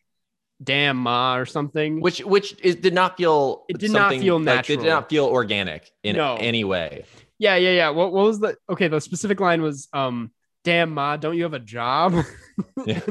"Damn 0.62 0.96
Ma" 0.96 1.36
or 1.36 1.46
something. 1.46 2.00
Which 2.00 2.18
which 2.20 2.56
is, 2.62 2.76
did 2.76 2.94
not 2.94 3.16
feel 3.16 3.64
It 3.68 3.78
did 3.78 3.92
not 3.92 4.10
feel 4.14 4.40
like, 4.40 4.68
It 4.70 4.80
did 4.80 4.86
not 4.86 5.08
feel 5.08 5.26
organic 5.26 5.90
in 6.02 6.16
No. 6.16 6.36
any 6.40 6.64
way. 6.64 7.04
Yeah, 7.38 7.54
yeah, 7.56 7.70
yeah. 7.70 7.90
What, 7.90 8.12
what 8.12 8.24
was 8.24 8.40
the 8.40 8.56
okay? 8.68 8.88
The 8.88 9.00
specific 9.00 9.38
line 9.40 9.62
was, 9.62 9.86
um, 9.92 10.32
damn 10.64 10.90
ma, 10.90 11.16
don't 11.16 11.36
you 11.36 11.44
have 11.44 11.54
a 11.54 11.60
job? 11.60 12.14
Yeah. 12.86 13.00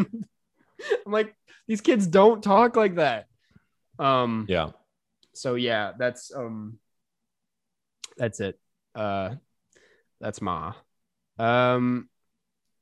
I'm 1.05 1.11
like, 1.11 1.34
these 1.67 1.82
kids 1.82 2.07
don't 2.07 2.43
talk 2.43 2.75
like 2.75 2.95
that. 2.95 3.25
Um, 3.99 4.45
Yeah. 4.47 4.71
so 5.34 5.55
yeah, 5.55 5.93
that's 5.97 6.32
um 6.36 6.80
that's 8.17 8.39
it. 8.39 8.59
Uh 8.95 9.36
that's 10.19 10.41
ma. 10.41 10.73
Um 11.39 12.09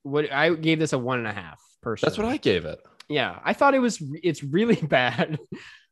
what 0.03 0.31
I 0.31 0.53
gave 0.53 0.79
this 0.79 0.93
a 0.93 0.99
one 0.99 1.19
and 1.19 1.27
a 1.27 1.33
half 1.33 1.59
personally. 1.81 2.09
That's 2.11 2.17
what 2.17 2.27
I 2.31 2.37
gave 2.37 2.65
it. 2.65 2.79
yeah, 3.09 3.39
I 3.43 3.53
thought 3.53 3.73
it 3.73 3.79
was 3.79 4.01
it's 4.23 4.43
really 4.43 4.75
bad, 4.81 5.39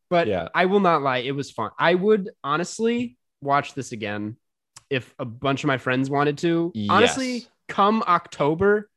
but 0.10 0.28
Yeah. 0.28 0.50
I 0.54 0.66
will 0.66 0.80
not 0.80 1.02
lie, 1.02 1.20
it 1.20 1.32
was 1.36 1.52
fun. 1.52 1.72
I 1.80 1.96
would 1.96 2.30
honestly 2.44 3.18
watch 3.42 3.74
this 3.74 3.92
again 3.92 4.38
if 4.90 5.14
a 5.20 5.26
bunch 5.26 5.64
of 5.64 5.68
my 5.68 5.78
friends 5.78 6.10
wanted 6.10 6.38
to. 6.40 6.72
Honestly, 6.90 7.48
come 7.68 8.04
October 8.08 8.90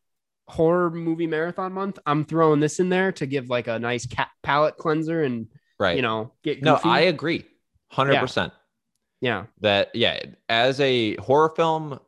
horror 0.49 0.91
movie 0.91 1.27
marathon 1.27 1.73
month, 1.73 1.99
I'm 2.07 2.25
throwing 2.25 2.61
this 2.61 2.79
in 2.81 2.89
there 2.89 3.13
to 3.13 3.27
give 3.27 3.49
like 3.51 3.67
a 3.69 3.79
nice 3.79 4.07
cat 4.07 4.29
palate 4.43 4.77
cleanser 4.77 5.23
and 5.23 5.49
Right. 5.79 5.97
you 5.97 6.03
know 6.03 6.33
get 6.43 6.63
no. 6.63 6.79
I 6.85 7.01
agree. 7.01 7.45
100%. 7.93 8.51
yeah 9.21 9.45
That 9.61 9.91
yeah, 9.95 10.21
as 10.49 10.81
a 10.81 11.17
horror 11.17 11.51
film 11.51 12.01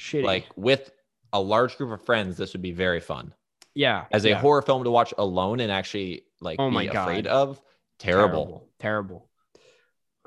shitty 0.00 0.24
like 0.24 0.46
with 0.56 0.90
a 1.32 1.40
large 1.40 1.76
group 1.76 1.90
of 1.92 2.04
friends 2.06 2.36
this 2.36 2.52
would 2.52 2.62
be 2.62 2.72
very 2.72 3.00
fun. 3.00 3.32
yeah 3.74 4.04
As 4.12 4.24
a 4.24 4.30
yeah. 4.30 4.38
horror 4.38 4.62
film 4.62 4.84
to 4.84 4.90
watch 4.90 5.12
alone 5.18 5.60
and 5.60 5.72
actually 5.72 6.24
like 6.40 6.58
Oh 6.60 6.68
be 6.68 6.74
my 6.74 6.86
God. 6.86 7.02
afraid 7.02 7.26
of, 7.26 7.60
terrible. 7.98 8.68
terrible, 8.78 9.28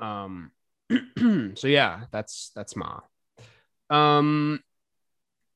Um, 0.00 0.50
so 1.54 1.66
yeah, 1.68 2.02
that's 2.10 2.50
that's 2.54 2.74
Ma. 2.76 3.00
Um, 3.90 4.60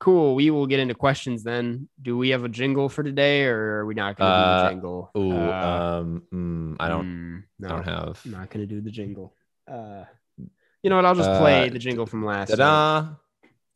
cool. 0.04 0.34
We 0.34 0.50
will 0.50 0.66
get 0.66 0.80
into 0.80 0.94
questions 0.94 1.42
then. 1.42 1.88
Do 2.02 2.16
we 2.18 2.28
have 2.30 2.44
a 2.44 2.48
jingle 2.48 2.88
for 2.88 3.02
today, 3.02 3.44
or 3.46 3.78
are 3.78 3.86
we 3.86 3.94
not 3.94 4.16
going 4.16 4.30
to 4.30 4.36
do 4.36 4.42
Uh, 4.42 4.62
the 4.62 4.68
jingle? 4.70 5.10
Ooh, 5.16 5.32
Uh, 5.32 6.00
um 6.02 6.22
mm, 6.32 6.76
I 6.78 6.88
don't 6.88 7.06
mm, 7.06 7.42
no, 7.60 7.68
I 7.68 7.70
don't 7.70 7.84
have 7.84 8.20
I'm 8.24 8.30
not 8.32 8.50
going 8.50 8.68
to 8.68 8.72
do 8.74 8.80
the 8.80 8.90
jingle. 8.90 9.34
Uh, 9.66 10.04
you 10.82 10.90
know 10.90 10.96
what? 10.96 11.06
I'll 11.06 11.14
just 11.14 11.40
play 11.40 11.68
Uh, 11.68 11.72
the 11.72 11.78
jingle 11.78 12.06
from 12.06 12.24
last. 12.24 12.50
ta-da 12.50 13.14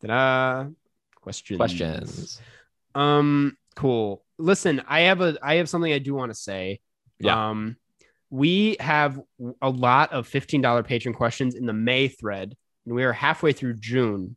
Ta-da. 0.02 0.68
Questions. 1.22 1.56
questions. 1.56 2.40
Um, 2.94 3.56
cool. 3.76 4.22
Listen, 4.38 4.82
I 4.86 5.00
have 5.08 5.20
a 5.20 5.36
I 5.42 5.54
have 5.56 5.68
something 5.68 5.92
I 5.92 5.98
do 5.98 6.14
want 6.14 6.30
to 6.30 6.38
say. 6.38 6.80
Yeah. 7.20 7.48
Um, 7.50 7.76
we 8.30 8.76
have 8.80 9.18
a 9.62 9.70
lot 9.70 10.12
of 10.12 10.28
$15 10.28 10.84
patron 10.84 11.14
questions 11.14 11.54
in 11.54 11.64
the 11.66 11.72
May 11.72 12.08
thread, 12.08 12.54
and 12.84 12.94
we 12.94 13.02
are 13.04 13.12
halfway 13.14 13.52
through 13.52 13.74
June. 13.80 14.36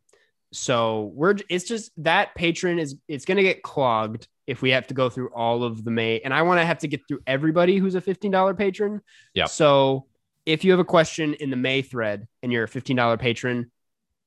So 0.54 1.12
we're 1.16 1.36
it's 1.49 1.66
just 1.66 1.91
that 2.04 2.36
patron 2.36 2.78
is 2.80 2.95
it's 3.08 3.26
gonna 3.26 3.43
get 3.43 3.64
clogged 3.64 4.28
if 4.47 4.62
we 4.62 4.72
have 4.72 4.88
to 4.88 4.93
go 4.93 5.10
through 5.10 5.30
all 5.34 5.64
of 5.64 5.84
the 5.84 5.91
May, 5.91 6.20
and 6.20 6.34
I 6.34 6.41
want 6.41 6.60
to 6.60 6.66
have 6.66 6.80
to 6.80 6.88
get 6.88 7.02
through 7.08 7.20
everybody 7.26 7.78
who's 7.78 7.95
a 7.95 8.02
$15 8.02 8.58
patron. 8.58 8.99
Yeah. 9.34 9.45
So 9.45 10.08
if 10.45 10.66
you 10.66 10.72
have 10.72 10.80
a 10.80 10.84
question 10.86 11.36
in 11.36 11.52
the 11.52 11.56
May 11.56 11.82
thread 11.84 12.28
and 12.43 12.52
you're 12.52 12.66
a 12.66 12.68
$15 12.68 13.18
patron, 13.20 13.72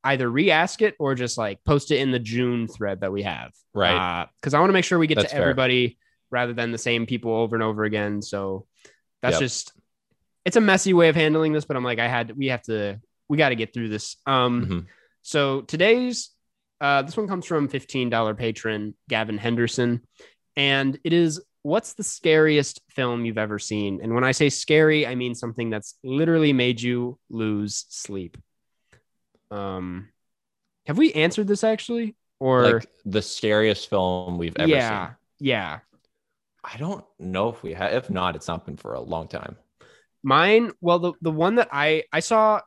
either 0.04 0.30
re-ask 0.30 0.80
it 0.80 0.94
or 0.98 1.14
just 1.14 1.36
like 1.36 1.62
post 1.64 1.90
it 1.90 1.96
in 1.98 2.10
the 2.10 2.18
June 2.20 2.68
thread 2.68 3.00
that 3.00 3.12
we 3.12 3.22
have. 3.24 3.52
Right. 3.74 4.26
Because 4.40 4.54
I 4.54 4.60
want 4.60 4.70
to 4.70 4.72
make 4.74 4.84
sure 4.84 4.98
we 4.98 5.08
get 5.08 5.16
That's 5.16 5.30
to 5.30 5.36
fair. 5.36 5.42
everybody 5.42 5.98
rather 6.30 6.52
than 6.54 6.72
the 6.72 6.78
same 6.78 7.04
people 7.04 7.32
over 7.34 7.54
and 7.56 7.62
over 7.62 7.84
again. 7.84 8.22
So 8.22 8.66
that's 9.20 9.34
Yep. 9.34 9.40
just 9.40 9.72
it's 10.46 10.56
a 10.56 10.60
messy 10.60 10.94
way 10.94 11.08
of 11.08 11.16
handling 11.16 11.52
this, 11.52 11.64
but 11.64 11.76
I'm 11.76 11.84
like, 11.84 11.98
I 11.98 12.06
had 12.08 12.34
we 12.36 12.46
have 12.46 12.62
to 12.62 13.00
we 13.28 13.36
got 13.36 13.48
to 13.50 13.56
get 13.56 13.74
through 13.74 13.88
this. 13.88 14.16
Um, 14.26 14.66
Mhm. 14.66 14.86
So 15.24 15.62
today's 15.62 16.30
uh, 16.80 17.02
this 17.02 17.16
one 17.16 17.26
comes 17.26 17.46
from 17.46 17.68
$15 17.68 18.36
patron 18.36 18.94
Gavin 19.08 19.38
Henderson, 19.38 20.02
and 20.54 20.98
it 21.02 21.12
is 21.12 21.42
what's 21.62 21.94
the 21.94 22.04
scariest 22.04 22.82
film 22.90 23.24
you've 23.24 23.38
ever 23.38 23.58
seen? 23.58 24.00
And 24.02 24.14
when 24.14 24.22
I 24.22 24.32
say 24.32 24.50
scary, 24.50 25.06
I 25.06 25.14
mean 25.14 25.34
something 25.34 25.70
that's 25.70 25.94
literally 26.04 26.52
made 26.52 26.80
you 26.80 27.18
lose 27.30 27.86
sleep. 27.88 28.36
Um, 29.50 30.10
have 30.86 30.98
we 30.98 31.12
answered 31.14 31.48
this 31.48 31.64
actually? 31.64 32.16
Or 32.38 32.74
like 32.74 32.88
the 33.06 33.22
scariest 33.22 33.88
film 33.88 34.36
we've 34.36 34.56
ever 34.58 34.68
yeah, 34.68 35.06
seen. 35.06 35.16
yeah. 35.40 35.78
I 36.62 36.76
don't 36.76 37.04
know 37.18 37.48
if 37.48 37.62
we 37.62 37.72
have. 37.72 37.94
If 37.94 38.10
not, 38.10 38.36
it's 38.36 38.48
not 38.48 38.66
been 38.66 38.76
for 38.76 38.94
a 38.94 39.00
long 39.00 39.28
time. 39.28 39.56
Mine, 40.22 40.72
well, 40.80 40.98
the 40.98 41.12
the 41.22 41.30
one 41.30 41.54
that 41.56 41.68
I 41.72 42.04
I 42.12 42.20
saw, 42.20 42.60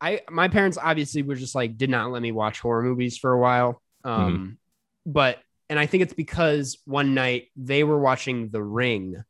I 0.00 0.22
my 0.30 0.48
parents 0.48 0.78
obviously 0.80 1.22
were 1.22 1.34
just 1.34 1.54
like 1.54 1.76
did 1.76 1.90
not 1.90 2.10
let 2.10 2.22
me 2.22 2.32
watch 2.32 2.60
horror 2.60 2.82
movies 2.82 3.18
for 3.18 3.32
a 3.32 3.38
while. 3.38 3.82
Um, 4.04 4.58
but 5.06 5.38
and 5.68 5.78
I 5.78 5.86
think 5.86 6.02
it's 6.02 6.14
because 6.14 6.78
one 6.84 7.14
night 7.14 7.48
they 7.56 7.84
were 7.84 7.98
watching 7.98 8.50
The 8.50 8.62
Ring 8.62 9.22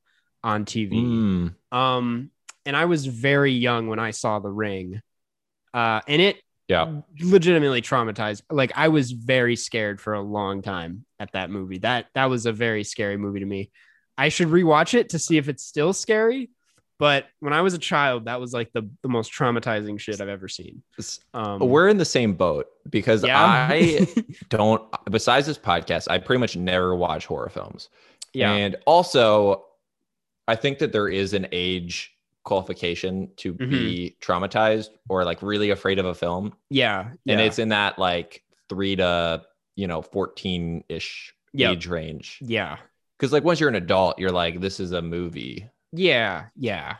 on 0.42 0.64
TV. 0.64 0.92
Mm, 0.92 1.54
Um, 1.76 2.30
and 2.64 2.76
I 2.76 2.86
was 2.86 3.06
very 3.06 3.52
young 3.52 3.88
when 3.88 3.98
I 3.98 4.12
saw 4.12 4.38
The 4.38 4.48
Ring. 4.48 5.00
Uh, 5.74 6.00
and 6.08 6.22
it 6.22 6.36
yeah. 6.68 7.00
legitimately 7.20 7.82
traumatized. 7.82 8.42
Like 8.50 8.72
I 8.76 8.88
was 8.88 9.10
very 9.10 9.56
scared 9.56 10.00
for 10.00 10.14
a 10.14 10.22
long 10.22 10.62
time 10.62 11.04
at 11.18 11.32
that 11.32 11.50
movie. 11.50 11.78
That 11.78 12.06
that 12.14 12.26
was 12.26 12.46
a 12.46 12.52
very 12.52 12.84
scary 12.84 13.16
movie 13.16 13.40
to 13.40 13.46
me. 13.46 13.70
I 14.16 14.28
should 14.28 14.48
rewatch 14.48 14.94
it 14.94 15.10
to 15.10 15.18
see 15.18 15.36
if 15.36 15.48
it's 15.48 15.64
still 15.64 15.92
scary. 15.92 16.50
But 17.00 17.26
when 17.40 17.52
I 17.52 17.62
was 17.62 17.74
a 17.74 17.78
child, 17.78 18.26
that 18.26 18.38
was 18.40 18.52
like 18.52 18.72
the, 18.72 18.88
the 19.02 19.08
most 19.08 19.32
traumatizing 19.32 19.98
shit 19.98 20.20
I've 20.20 20.28
ever 20.28 20.46
seen. 20.48 20.82
Um, 21.34 21.58
We're 21.58 21.88
in 21.88 21.96
the 21.96 22.04
same 22.04 22.34
boat 22.34 22.66
because 22.90 23.24
yeah, 23.24 23.40
I 23.70 24.06
don't. 24.50 24.82
Besides 25.10 25.46
this 25.48 25.58
podcast, 25.58 26.06
I 26.08 26.18
pretty 26.18 26.38
much 26.40 26.56
never 26.56 26.94
watch 26.94 27.26
horror 27.26 27.48
films. 27.48 27.88
yeah, 28.34 28.52
And 28.52 28.76
also, 28.86 29.64
I 30.46 30.54
think 30.56 30.78
that 30.78 30.92
there 30.92 31.08
is 31.08 31.32
an 31.32 31.46
age 31.50 32.14
qualification 32.44 33.30
to 33.36 33.54
Mm-hmm. 33.54 33.70
be 33.70 34.16
traumatized 34.20 34.88
or 35.08 35.24
like 35.24 35.42
really 35.42 35.70
afraid 35.70 35.98
of 35.98 36.06
a 36.06 36.14
film. 36.14 36.54
yeah, 36.68 37.10
And 37.26 37.40
it's 37.40 37.58
in 37.58 37.70
that 37.70 37.98
like 37.98 38.42
three 38.68 38.96
to, 38.96 39.42
you 39.76 39.86
know, 39.86 40.02
14 40.02 40.84
ish 40.88 41.34
Yep. 41.52 41.72
age 41.72 41.86
range. 41.88 42.38
yeah, 42.42 42.76
Cause 43.18 43.32
like 43.32 43.42
once 43.42 43.58
you're 43.58 43.68
an 43.68 43.74
adult, 43.74 44.18
you're 44.18 44.30
like, 44.30 44.60
this 44.60 44.78
is 44.80 44.92
a 44.92 45.02
movie. 45.02 45.66
Yeah, 45.92 46.46
yeah. 46.56 46.96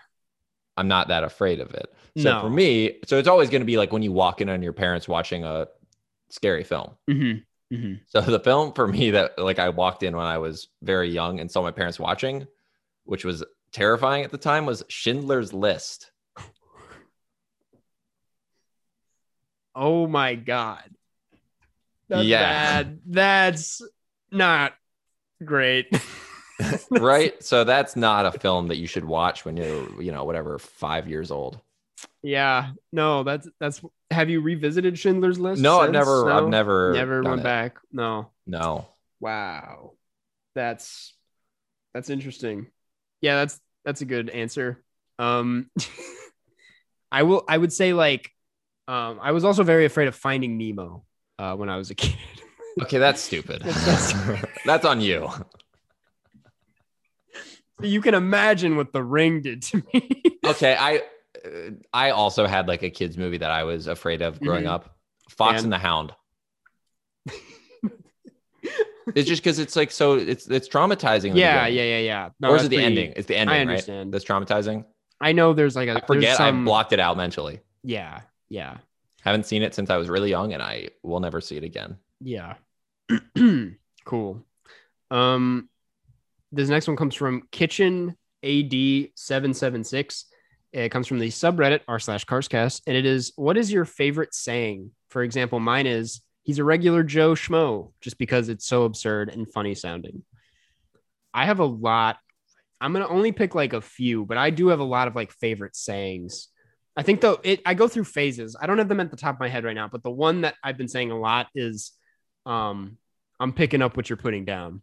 I'm 0.77 0.89
not 0.89 1.09
that 1.09 1.25
afraid 1.25 1.61
of 1.61 1.71
it. 1.75 1.93
So 2.19 2.25
No. 2.25 2.41
for 2.41 2.51
me, 2.51 2.99
so 3.07 3.19
it's 3.19 3.29
always 3.29 3.51
going 3.51 3.61
to 3.61 3.67
be 3.67 3.77
like 3.77 3.93
when 3.93 4.03
you 4.03 4.13
walk 4.13 4.41
in 4.41 4.49
on 4.49 4.63
your 4.63 4.73
parents 4.73 5.07
watching 5.07 5.45
a 5.45 5.69
scary 6.31 6.65
film. 6.65 6.93
Mm-hmm. 7.09 7.75
Mm-hmm. 7.75 7.95
So 8.09 8.21
the 8.21 8.41
film 8.41 8.73
for 8.73 8.87
me 8.89 9.11
that 9.13 9.39
like 9.39 9.59
I 9.59 9.69
walked 9.69 10.03
in 10.03 10.17
when 10.17 10.27
I 10.27 10.39
was 10.39 10.69
very 10.83 11.11
young 11.11 11.39
and 11.39 11.51
saw 11.51 11.63
my 11.63 11.71
parents 11.71 12.01
watching, 12.01 12.47
which 13.05 13.25
was 13.25 13.45
terrifying 13.73 14.25
at 14.25 14.31
the 14.33 14.39
time, 14.39 14.67
was 14.67 14.83
Schindler's 14.89 15.53
List. 15.53 16.11
Oh 19.75 20.07
my 20.07 20.35
god. 20.35 20.91
That's 22.09 22.25
Yeah. 22.27 22.41
bad. 22.83 23.01
That's 23.07 23.83
not 24.33 24.73
great. 25.45 25.87
right? 26.91 27.43
So 27.43 27.65
that's 27.65 27.97
not 27.97 28.27
a 28.27 28.33
film 28.39 28.69
that 28.69 28.77
you 28.77 28.87
should 28.87 29.05
watch 29.05 29.45
when 29.45 29.57
you're, 29.57 30.03
you 30.03 30.13
know, 30.13 30.25
whatever, 30.25 30.59
five 30.59 31.09
years 31.09 31.31
old. 31.31 31.61
Yeah, 32.23 32.73
no, 32.93 33.23
that's 33.23 33.49
that's. 33.59 33.81
Have 34.11 34.29
you 34.31 34.41
revisited 34.41 34.99
Schindler's 34.99 35.39
List? 35.39 35.63
No, 35.63 35.81
I've 35.81 35.93
never, 35.93 36.25
No? 36.27 36.33
I've 36.33 36.49
never, 36.49 36.93
never 36.93 37.23
went 37.23 37.41
it. 37.41 37.45
back. 37.45 37.79
No. 37.93 38.31
No. 38.47 38.89
Wow, 39.21 39.93
that's 40.55 41.15
that's 41.95 42.11
interesting. 42.11 42.67
Yeah, 43.21 43.37
that's 43.37 43.61
that's 43.85 44.01
a 44.01 44.07
good 44.07 44.31
answer. 44.31 44.83
Um, 45.19 45.71
I 47.13 47.23
will. 47.25 47.45
I 47.49 47.57
would 47.57 47.73
say 47.73 47.93
like, 47.93 48.31
um, 48.89 49.19
I 49.23 49.33
was 49.33 49.45
also 49.45 49.63
very 49.63 49.85
afraid 49.85 50.09
of 50.09 50.15
Finding 50.15 50.57
Nemo 50.57 51.05
uh, 51.39 51.55
when 51.57 51.69
I 51.69 51.77
was 51.77 51.91
a 51.91 51.95
kid. 51.95 52.17
Okay, 52.83 52.99
that's 52.99 53.21
stupid. 53.21 53.63
That's 54.65 54.85
on 54.85 55.01
you. 55.01 55.29
You 57.83 58.01
can 58.01 58.15
imagine 58.15 58.77
what 58.77 58.93
The 58.93 59.03
Ring 59.03 59.41
did 59.43 59.63
to 59.63 59.83
me. 59.93 60.23
Okay, 60.47 60.75
I, 60.75 60.97
uh, 61.45 61.71
I 61.93 62.11
also 62.11 62.47
had 62.47 62.67
like 62.67 62.83
a 62.83 62.91
kids 62.91 63.17
movie 63.19 63.39
that 63.39 63.51
I 63.51 63.65
was 63.65 63.87
afraid 63.87 64.21
of 64.23 64.41
growing 64.41 64.65
Mhm. 64.65 64.71
up. 64.71 64.97
Fox 65.29 65.57
And- 65.59 65.65
and 65.67 65.73
the 65.73 65.79
Hound. 65.79 66.13
it's 69.15 69.29
just 69.29 69.43
because 69.43 69.59
it's 69.59 69.77
like 69.77 69.91
so 69.91 70.15
it's 70.15 70.49
it's 70.49 70.69
traumatizing. 70.69 71.35
yeah, 71.35 71.67
yeah, 71.67 71.83
yeah, 71.83 71.99
yeah. 71.99 72.29
No, 72.41 72.51
or 72.51 72.57
is 72.57 72.65
it 72.65 72.69
the 72.71 72.77
pretty- 72.77 72.87
ending? 72.87 73.13
It's 73.17 73.27
the 73.29 73.37
ending, 73.37 73.55
I 73.55 73.59
right? 73.59 73.69
understand. 73.69 74.13
That's 74.15 74.25
traumatizing. 74.25 74.85
I 75.21 75.33
know 75.33 75.53
there's 75.53 75.77
like 75.77 75.89
a 75.89 76.03
I 76.03 76.07
forget. 76.07 76.37
Some, 76.37 76.63
I 76.63 76.65
blocked 76.65 76.93
it 76.93 77.01
out 77.01 77.17
mentally. 77.17 77.61
Yeah, 77.83 78.21
yeah, 78.49 78.79
Haven't 79.23 79.47
seen 79.47 79.63
it 79.63 79.75
since 79.75 79.91
I 79.91 79.97
was 79.97 80.09
really 80.09 80.31
young, 80.31 80.53
and 80.53 80.63
I 80.63 80.89
will 81.03 81.21
never 81.21 81.41
see 81.41 81.57
it 81.57 81.65
again. 81.65 81.97
yeah. 82.21 82.55
cool. 84.05 84.45
Um, 85.11 85.69
this 86.53 86.69
next 86.69 86.87
one 86.87 86.97
comes 86.97 87.15
from 87.15 87.43
Kitchen 87.51 88.17
AD 88.45 89.09
seven 89.15 89.55
seven 89.55 89.85
six. 89.85 90.27
It 90.73 90.91
comes 90.91 91.07
from 91.07 91.19
the 91.19 91.29
subreddit 91.29 91.81
r 91.89 91.99
slash 91.99 92.25
Carscast, 92.25 92.83
and 92.87 92.97
it 92.97 93.07
is 93.07 93.33
what 93.37 93.57
is 93.57 93.73
your 93.73 93.85
favorite 93.85 94.35
saying? 94.35 94.91
For 95.09 95.23
example, 95.23 95.61
mine 95.61 95.87
is 95.87 96.21
he's 96.43 96.59
a 96.59 96.65
regular 96.65 97.03
Joe 97.03 97.33
Schmo, 97.33 97.93
just 98.01 98.19
because 98.19 98.49
it's 98.49 98.67
so 98.67 98.85
absurd 98.85 99.31
and 99.31 99.51
funny 99.53 99.75
sounding. 99.75 100.23
I 101.35 101.47
have 101.47 101.59
a 101.59 101.65
lot. 101.65 102.19
I'm 102.81 102.93
gonna 102.93 103.09
only 103.09 103.33
pick 103.33 103.55
like 103.55 103.73
a 103.73 103.81
few, 103.81 104.25
but 104.25 104.39
I 104.39 104.51
do 104.51 104.69
have 104.69 104.81
a 104.81 104.85
lot 104.85 105.09
of 105.09 105.15
like 105.15 105.33
favorite 105.33 105.77
sayings. 105.77 106.49
I 106.97 107.03
think 107.03 107.21
though 107.21 107.39
it 107.43 107.61
I 107.65 107.75
go 107.75 107.89
through 107.89 108.05
phases. 108.05 108.57
I 108.61 108.67
don't 108.67 108.79
have 108.79 108.89
them 108.89 109.01
at 109.01 109.11
the 109.11 109.17
top 109.17 109.37
of 109.37 109.41
my 109.41 109.49
head 109.49 109.65
right 109.65 109.75
now, 109.75 109.89
but 109.89 110.03
the 110.03 110.11
one 110.11 110.43
that 110.43 110.55
I've 110.63 110.77
been 110.77 110.89
saying 110.89 111.11
a 111.11 111.19
lot 111.19 111.49
is 111.55 111.93
um 112.47 112.97
I'm 113.39 113.53
picking 113.53 113.83
up 113.83 113.97
what 113.97 114.11
you're 114.11 114.17
putting 114.17 114.45
down. 114.45 114.83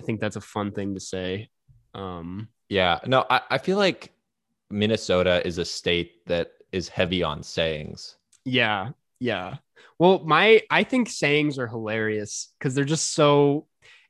I 0.00 0.02
think 0.02 0.20
that's 0.20 0.36
a 0.36 0.40
fun 0.40 0.72
thing 0.72 0.94
to 0.94 1.00
say. 1.00 1.50
Um 1.94 2.48
Yeah, 2.68 3.00
no, 3.06 3.26
I, 3.28 3.40
I 3.50 3.58
feel 3.58 3.76
like 3.76 4.12
Minnesota 4.70 5.46
is 5.46 5.58
a 5.58 5.64
state 5.64 6.24
that 6.26 6.52
is 6.72 6.88
heavy 6.88 7.22
on 7.22 7.42
sayings. 7.42 8.16
yeah, 8.44 8.90
yeah. 9.18 9.56
Well, 9.98 10.20
my 10.24 10.62
I 10.70 10.84
think 10.84 11.08
sayings 11.10 11.58
are 11.58 11.66
hilarious 11.66 12.52
because 12.58 12.74
they're 12.74 12.84
just 12.84 13.12
so 13.14 13.66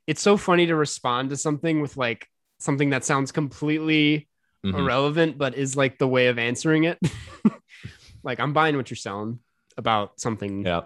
it's 0.07 0.21
so 0.21 0.37
funny 0.37 0.65
to 0.67 0.75
respond 0.75 1.29
to 1.31 1.37
something 1.37 1.81
with 1.81 1.97
like 1.97 2.27
something 2.59 2.91
that 2.91 3.03
sounds 3.03 3.31
completely 3.31 4.29
Mhm. 4.65 4.77
irrelevant, 4.77 5.37
but 5.39 5.55
is 5.55 5.75
like 5.75 5.97
the 5.97 6.07
way 6.07 6.27
of 6.27 6.37
answering 6.37 6.83
it. 6.85 6.99
like 8.23 8.39
I'm 8.39 8.53
buying 8.53 8.77
what 8.77 8.89
you're 8.91 8.95
selling 8.95 9.39
about 9.75 10.19
something 10.21 10.63
Yeah. 10.65 10.81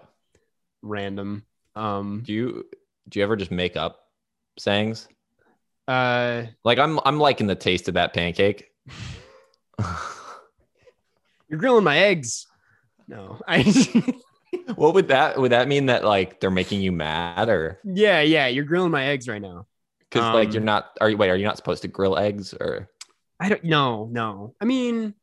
random. 0.81 1.45
Um 1.75 2.23
Do 2.25 2.33
you 2.33 2.65
do 3.09 3.19
you 3.19 3.23
ever 3.23 3.35
just 3.35 3.51
make 3.51 3.75
up 3.77 4.04
sayings? 4.57 5.07
uh 5.87 6.45
Like 6.63 6.79
I'm 6.79 6.99
I'm 7.05 7.19
liking 7.19 7.47
the 7.47 7.55
taste 7.55 7.87
of 7.87 7.93
that 7.95 8.13
pancake. 8.13 8.71
you're 11.49 11.59
grilling 11.59 11.83
my 11.83 11.97
eggs. 11.97 12.47
No, 13.07 13.39
I 13.47 13.63
what 14.75 14.93
would 14.93 15.09
that 15.09 15.37
would 15.39 15.51
that 15.51 15.67
mean 15.67 15.87
that 15.87 16.03
like 16.03 16.39
they're 16.39 16.51
making 16.51 16.81
you 16.81 16.91
mad 16.91 17.49
or 17.49 17.79
yeah, 17.83 18.21
yeah, 18.21 18.47
you're 18.47 18.65
grilling 18.65 18.91
my 18.91 19.05
eggs 19.05 19.27
right 19.27 19.41
now. 19.41 19.67
because 20.09 20.31
like 20.31 20.49
Um, 20.49 20.53
you're 20.53 20.63
not 20.63 20.97
are 21.01 21.09
you 21.09 21.17
wait 21.17 21.29
are 21.29 21.35
you 21.35 21.45
not 21.45 21.57
supposed 21.57 21.81
to 21.83 21.87
grill 21.87 22.17
eggs 22.17 22.53
or 22.53 22.89
I 23.39 23.49
don't 23.49 23.63
no, 23.63 24.07
no. 24.11 24.55
I 24.61 24.65
mean, 24.65 25.13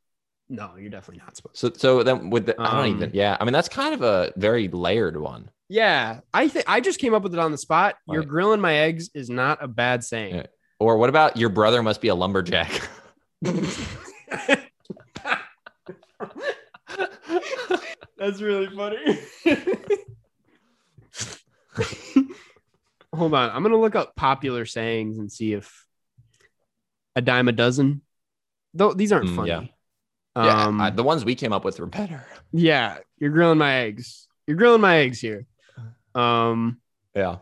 no, 0.49 0.77
you're 0.77 0.91
definitely 0.91 1.23
not 1.25 1.37
supposed 1.37 1.61
to. 1.61 1.69
so 1.69 1.75
so 1.77 2.03
then 2.03 2.31
with 2.31 2.47
the, 2.47 2.57
I 2.65 2.75
don't 2.75 2.87
Um, 2.87 2.87
even 2.87 3.11
yeah 3.15 3.37
I 3.41 3.45
mean 3.45 3.53
that's 3.53 3.69
kind 3.69 3.95
of 3.95 4.03
a 4.03 4.33
very 4.37 4.69
layered 4.69 5.17
one. 5.19 5.51
Yeah, 5.73 6.21
I 6.35 6.49
think 6.49 6.67
I 6.69 6.81
just 6.83 6.99
came 6.99 7.15
up 7.15 7.23
with 7.23 7.33
it 7.33 7.41
on 7.41 7.51
the 7.51 7.57
spot. 7.57 7.95
You're 8.07 8.25
grilling 8.25 8.61
my 8.61 8.75
eggs 8.75 9.09
is 9.15 9.31
not 9.31 9.65
a 9.65 9.69
bad 9.69 10.05
saying. 10.05 10.35
Yeah. 10.35 10.47
Or 10.79 10.99
what 10.99 11.09
about 11.09 11.39
your 11.39 11.49
brother 11.49 11.83
must 11.83 12.03
be 12.03 12.09
a 12.09 12.15
lumberjack? 12.15 12.71
That's 18.19 18.41
really 18.41 18.69
funny. 18.75 18.99
Hold 23.15 23.35
on. 23.35 23.51
I'm 23.51 23.63
going 23.63 23.73
to 23.73 23.79
look 23.79 23.95
up 23.95 24.15
popular 24.17 24.65
sayings 24.65 25.19
and 25.19 25.31
see 25.31 25.53
if 25.55 25.87
a 27.17 27.21
dime 27.21 27.49
a 27.49 27.53
dozen. 27.53 28.03
Though 28.75 28.93
these 28.95 29.13
aren't 29.13 29.29
Mm, 29.31 29.37
funny. 29.37 29.49
yeah. 29.49 29.63
yeah, 30.45 30.65
Um, 30.67 30.81
I- 30.81 30.91
the 30.91 31.03
ones 31.03 31.25
we 31.25 31.35
came 31.35 31.53
up 31.53 31.65
with 31.65 31.79
were 31.81 31.87
better. 31.87 32.25
yeah, 32.53 32.99
you're 33.19 33.31
grilling 33.31 33.59
my 33.59 33.75
eggs. 33.83 34.29
You're 34.47 34.57
grilling 34.57 34.81
my 34.81 34.99
eggs 34.99 35.21
here. 35.21 35.47
Um, 36.15 36.81
Yeah. 37.15 37.39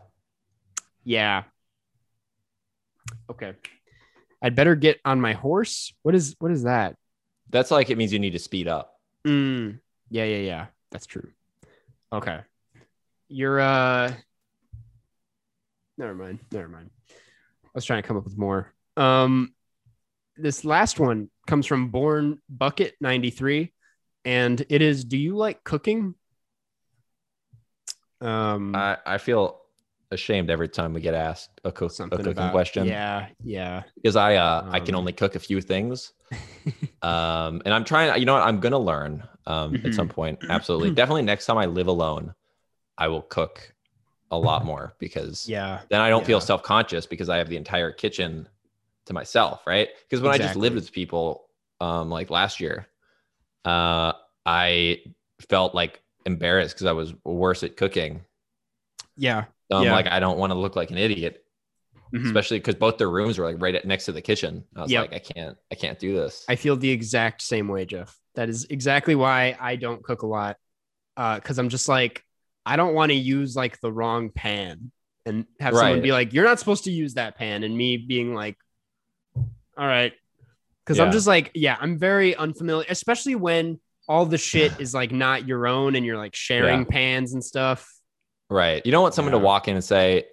yeah. 1.03 1.43
Okay. 3.29 3.53
I'd 4.41 4.55
better 4.55 4.75
get 4.75 4.99
on 5.05 5.21
my 5.21 5.33
horse. 5.33 5.93
What 6.01 6.15
is 6.15 6.35
what 6.39 6.51
is 6.51 6.63
that? 6.63 6.95
That's 7.49 7.71
like 7.71 7.89
it 7.89 7.97
means 7.97 8.11
you 8.13 8.19
need 8.19 8.31
to 8.31 8.39
speed 8.39 8.67
up. 8.67 8.93
Mm, 9.25 9.79
yeah, 10.09 10.23
yeah, 10.23 10.37
yeah. 10.37 10.65
That's 10.91 11.05
true. 11.05 11.29
Okay. 12.11 12.39
You're 13.27 13.59
uh 13.59 14.13
never 15.97 16.15
mind. 16.15 16.39
Never 16.51 16.67
mind. 16.67 16.89
I 17.11 17.69
was 17.75 17.85
trying 17.85 18.01
to 18.01 18.07
come 18.07 18.17
up 18.17 18.23
with 18.23 18.37
more. 18.37 18.73
Um 18.97 19.53
this 20.37 20.65
last 20.65 20.99
one 20.99 21.29
comes 21.45 21.65
from 21.67 21.89
Born 21.89 22.41
Bucket 22.49 22.95
93 22.99 23.71
and 24.25 24.65
it 24.69 24.81
is 24.81 25.03
do 25.05 25.17
you 25.17 25.35
like 25.35 25.63
cooking? 25.63 26.15
Um 28.21 28.75
I, 28.75 28.97
I 29.05 29.17
feel 29.17 29.59
ashamed 30.11 30.49
every 30.49 30.67
time 30.67 30.93
we 30.93 31.01
get 31.01 31.13
asked 31.13 31.49
a, 31.63 31.71
cook, 31.71 31.93
a 31.99 32.09
cooking 32.09 32.31
about 32.31 32.51
question 32.51 32.85
Yeah, 32.87 33.27
yeah. 33.43 33.83
because 33.95 34.15
I 34.15 34.35
uh, 34.35 34.69
I 34.71 34.79
can 34.79 34.95
Um, 34.95 34.99
only 34.99 35.13
cook 35.13 35.35
a 35.35 35.39
few 35.39 35.61
things. 35.61 36.13
um, 37.01 37.61
and 37.65 37.73
I'm 37.73 37.83
trying. 37.83 38.19
You 38.19 38.25
know 38.25 38.33
what? 38.33 38.43
I'm 38.43 38.59
gonna 38.59 38.79
learn 38.79 39.23
um, 39.47 39.81
at 39.85 39.93
some 39.93 40.09
point. 40.09 40.39
Absolutely, 40.49 40.91
definitely. 40.91 41.23
Next 41.23 41.45
time 41.45 41.57
I 41.57 41.65
live 41.65 41.87
alone, 41.87 42.33
I 42.97 43.07
will 43.07 43.21
cook 43.21 43.73
a 44.31 44.37
lot 44.37 44.65
more 44.65 44.93
because 44.99 45.47
Yeah. 45.49 45.81
then 45.89 46.01
I 46.01 46.09
don't 46.09 46.25
feel 46.25 46.39
self 46.39 46.63
conscious 46.63 47.05
because 47.05 47.29
I 47.29 47.37
have 47.37 47.49
the 47.49 47.57
entire 47.57 47.91
kitchen 47.91 48.47
to 49.07 49.13
myself, 49.13 49.65
right? 49.67 49.89
Because 50.03 50.21
when 50.21 50.31
I 50.31 50.37
just 50.37 50.55
lived 50.55 50.75
with 50.75 50.91
people, 50.91 51.47
um, 51.79 52.09
like 52.09 52.29
last 52.29 52.59
year, 52.59 52.87
uh, 53.65 54.13
I 54.45 55.01
felt 55.49 55.75
like 55.75 56.01
embarrassed 56.25 56.75
because 56.75 56.87
I 56.87 56.91
was 56.91 57.13
worse 57.25 57.63
at 57.63 57.77
cooking. 57.77 58.21
Yeah. 59.17 59.45
So 59.71 59.77
I'm 59.77 59.85
Yeah. 59.85 59.93
like, 59.93 60.07
I 60.07 60.19
don't 60.19 60.37
want 60.37 60.51
to 60.51 60.57
look 60.59 60.75
like 60.75 60.91
an 60.91 60.97
idiot, 60.97 61.45
Mhm. 62.13 62.25
especially 62.25 62.59
because 62.59 62.75
both 62.75 62.97
their 62.97 63.09
rooms 63.09 63.37
were 63.37 63.45
like 63.45 63.61
right 63.61 63.75
at, 63.75 63.85
next 63.85 64.05
to 64.05 64.11
the 64.11 64.21
kitchen. 64.21 64.63
I 64.75 64.81
was 64.81 64.91
Yep. 64.91 65.11
like, 65.11 65.13
I 65.13 65.19
can't, 65.19 65.57
I 65.71 65.75
can't 65.75 65.99
do 65.99 66.13
this. 66.15 66.45
I 66.49 66.55
feel 66.55 66.75
the 66.75 66.89
exact 66.89 67.41
same 67.41 67.67
way, 67.67 67.85
Jeff. 67.85 68.17
That 68.35 68.49
is 68.49 68.65
exactly 68.69 69.15
why 69.15 69.57
I 69.59 69.75
don't 69.75 70.03
cook 70.03 70.21
a 70.21 70.27
lot. 70.27 70.57
Uh, 71.17 71.35
because 71.35 71.59
I'm 71.59 71.69
just 71.69 71.87
like, 71.89 72.23
I 72.65 72.75
don't 72.75 72.93
want 72.93 73.11
to 73.11 73.15
use 73.15 73.55
like 73.55 73.79
the 73.81 73.91
wrong 73.91 74.29
pan 74.29 74.91
and 75.25 75.45
have 75.59 75.75
someone 75.75 76.01
be 76.01 76.11
like, 76.11 76.33
you're 76.33 76.45
not 76.45 76.57
supposed 76.59 76.85
to 76.85 76.91
use 76.91 77.15
that 77.15 77.37
pan, 77.37 77.63
and 77.63 77.75
me 77.77 77.97
being 77.97 78.33
like, 78.33 78.57
all 79.35 79.85
right. 79.85 80.13
Because 80.83 80.99
I'm 80.99 81.11
just 81.11 81.27
like, 81.27 81.51
yeah, 81.53 81.77
I'm 81.79 81.97
very 81.99 82.35
unfamiliar, 82.35 82.85
especially 82.89 83.35
when 83.35 83.79
all 84.11 84.25
the 84.25 84.37
shit 84.37 84.73
is 84.79 84.93
like 84.93 85.11
not 85.11 85.47
your 85.47 85.65
own 85.67 85.95
and 85.95 86.05
you're 86.05 86.17
like 86.17 86.35
sharing 86.35 86.79
Yeah. 86.81 86.85
pans 86.89 87.33
and 87.33 87.43
stuff. 87.43 87.87
Right. 88.49 88.85
You 88.85 88.91
don't 88.91 89.01
want 89.01 89.13
someone 89.15 89.31
to 89.31 89.39
walk 89.39 89.67
in 89.69 89.75
and 89.75 89.83
say, 89.83 90.25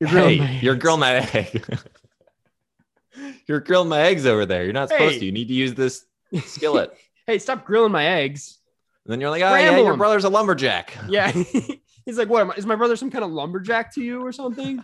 You're 0.00 0.10
grilling 0.10 0.38
Hey, 0.38 0.44
my 0.56 0.60
you're 0.60 0.74
eggs." 0.74 0.82
grilling 0.82 1.00
my 1.00 1.14
egg. 1.16 1.64
you're 3.48 3.60
grilling 3.60 3.88
my 3.88 4.00
eggs 4.02 4.26
over 4.26 4.46
there. 4.46 4.62
You're 4.64 4.72
not 4.72 4.88
supposed 4.90 5.14
Hey. 5.14 5.18
to. 5.20 5.24
You 5.26 5.32
need 5.32 5.48
to 5.48 5.54
use 5.54 5.74
this 5.74 6.04
skillet. 6.44 6.96
Hey, 7.26 7.38
stop 7.38 7.66
grilling 7.66 7.92
my 7.92 8.06
eggs. 8.06 8.58
and 9.04 9.12
then 9.12 9.20
you're 9.20 9.28
like, 9.28 9.42
oh, 9.42 9.48
yeah, 9.54 9.58
Scramble 9.66 9.82
your 9.84 9.92
'em." 9.92 9.98
brother's 9.98 10.24
a 10.24 10.30
lumberjack. 10.30 10.94
Yeah. 11.10 11.30
He's 11.30 12.16
like, 12.16 12.30
what 12.30 12.40
am 12.40 12.50
I, 12.52 12.54
is 12.54 12.64
my 12.64 12.74
brother 12.74 12.96
some 12.96 13.10
kind 13.10 13.22
of 13.22 13.30
lumberjack 13.30 13.92
to 13.96 14.00
you 14.02 14.24
or 14.24 14.32
something? 14.32 14.82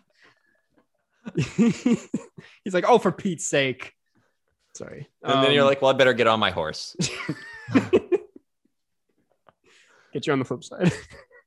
He's 1.47 2.75
like, 2.75 2.85
oh, 2.87 2.99
for 2.99 3.13
Pete's 3.13 3.47
sake. 3.47 3.93
Sorry. 4.75 5.09
And 5.23 5.43
then 5.43 5.53
you're 5.53 5.63
Um, 5.63 5.69
like, 5.69 5.81
well, 5.81 5.91
I 5.91 5.95
better 5.97 6.13
get 6.13 6.27
on 6.27 6.39
my 6.41 6.51
horse. 6.51 6.97
Get 10.15 10.27
you 10.27 10.33
on 10.33 10.39
the 10.39 10.45
flip 10.47 10.65
side. 10.65 10.93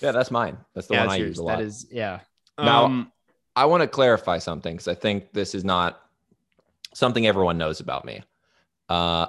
yeah, 0.00 0.12
that's 0.12 0.30
mine. 0.30 0.56
That's 0.74 0.86
the 0.88 0.94
yeah, 0.94 1.00
one 1.00 1.06
it's 1.06 1.14
I 1.14 1.16
yours. 1.18 1.28
use 1.28 1.38
a 1.38 1.42
lot. 1.44 1.58
That 1.58 1.64
is, 1.64 1.86
yeah. 1.90 2.20
Now- 2.58 2.84
Um, 2.86 3.12
I 3.56 3.64
want 3.66 3.82
to 3.82 3.88
clarify 3.88 4.38
something 4.38 4.74
because 4.74 4.88
I 4.88 4.94
think 4.94 5.32
this 5.32 5.54
is 5.54 5.64
not 5.64 6.00
something 6.94 7.26
everyone 7.26 7.58
knows 7.58 7.80
about 7.80 8.04
me. 8.04 8.22
Uh, 8.88 9.26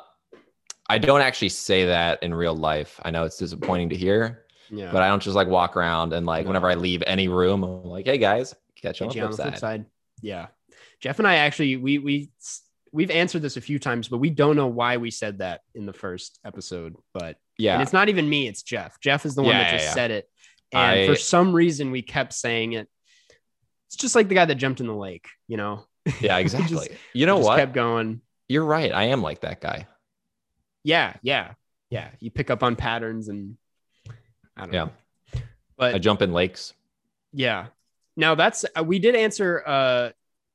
I 0.87 0.97
don't 0.99 1.21
actually 1.21 1.49
say 1.49 1.85
that 1.87 2.21
in 2.23 2.33
real 2.33 2.55
life. 2.55 2.99
I 3.03 3.11
know 3.11 3.25
it's 3.25 3.37
disappointing 3.37 3.89
to 3.89 3.95
hear, 3.95 4.45
yeah. 4.69 4.91
but 4.91 5.01
I 5.01 5.07
don't 5.07 5.21
just 5.21 5.35
like 5.35 5.47
walk 5.47 5.75
around 5.75 6.13
and 6.13 6.25
like 6.25 6.45
No. 6.45 6.49
whenever 6.49 6.69
I 6.69 6.75
leave 6.75 7.03
any 7.07 7.27
room, 7.27 7.63
I'm 7.63 7.83
like, 7.83 8.05
hey 8.05 8.17
guys, 8.19 8.55
catch 8.75 8.99
you 8.99 9.07
on 9.07 9.09
the 9.11 9.15
you 9.17 9.23
on 9.23 9.29
flip 9.29 9.37
the 9.37 9.43
flip 9.43 9.53
side. 9.55 9.59
side. 9.59 9.85
Yeah. 10.21 10.47
Jeff 10.99 11.17
and 11.19 11.27
I 11.27 11.35
actually, 11.37 11.77
we, 11.77 11.97
we, 11.97 12.29
we've 12.91 13.11
answered 13.11 13.41
this 13.41 13.57
a 13.57 13.61
few 13.61 13.79
times, 13.79 14.07
but 14.07 14.17
we 14.17 14.29
don't 14.29 14.55
know 14.55 14.67
why 14.67 14.97
we 14.97 15.11
said 15.11 15.37
that 15.39 15.61
in 15.75 15.85
the 15.85 15.93
first 15.93 16.39
episode. 16.45 16.95
But 17.13 17.23
and 17.25 17.35
Yeah. 17.57 17.81
it's 17.81 17.93
not 17.93 18.09
even 18.09 18.27
me, 18.29 18.47
it's 18.47 18.63
Jeff. 18.63 18.99
Jeff 18.99 19.25
is 19.25 19.35
the 19.35 19.41
one 19.43 19.51
Yeah, 19.51 19.63
that 19.63 19.71
just 19.71 19.85
yeah. 19.85 19.93
said 19.93 20.11
it. 20.11 20.29
And 20.73 20.81
I- 20.81 21.07
for 21.07 21.15
some 21.15 21.53
reason, 21.53 21.91
we 21.91 22.01
kept 22.01 22.33
saying 22.33 22.73
it. 22.73 22.87
It's 23.87 23.95
just 23.97 24.15
like 24.15 24.27
the 24.29 24.35
guy 24.35 24.45
that 24.45 24.55
jumped 24.55 24.79
in 24.81 24.87
the 24.87 24.95
lake, 24.95 25.27
you 25.47 25.57
know? 25.57 25.85
Yeah, 26.21 26.37
We 26.37 26.43
just- 26.43 26.55
exactly. 26.55 26.97
you 27.13 27.25
know 27.25 27.37
what? 27.39 27.57
kept 27.57 27.73
going. 27.73 28.21
You're 28.49 28.65
right. 28.65 28.91
I 28.91 29.03
am 29.05 29.21
like 29.21 29.41
that 29.41 29.61
guy. 29.61 29.87
Yeah, 30.83 31.15
yeah, 31.21 31.53
yeah. 31.89 32.09
You 32.19 32.31
pick 32.31 32.49
up 32.49 32.63
on 32.63 32.75
patterns 32.75 33.27
and 33.29 33.57
I 34.57 34.61
don't 34.65 34.73
Yeah. 34.73 34.85
know. 34.85 34.91
But 35.77 35.95
I 35.95 35.99
jump 35.99 36.21
in 36.21 36.33
lakes. 36.33 36.73
yeah. 37.33 37.67
Now 38.17 38.35
that's 38.35 38.65
uh, 38.77 38.83
we 38.83 38.99
did 38.99 39.15
answer 39.15 39.63
uh 39.65 40.09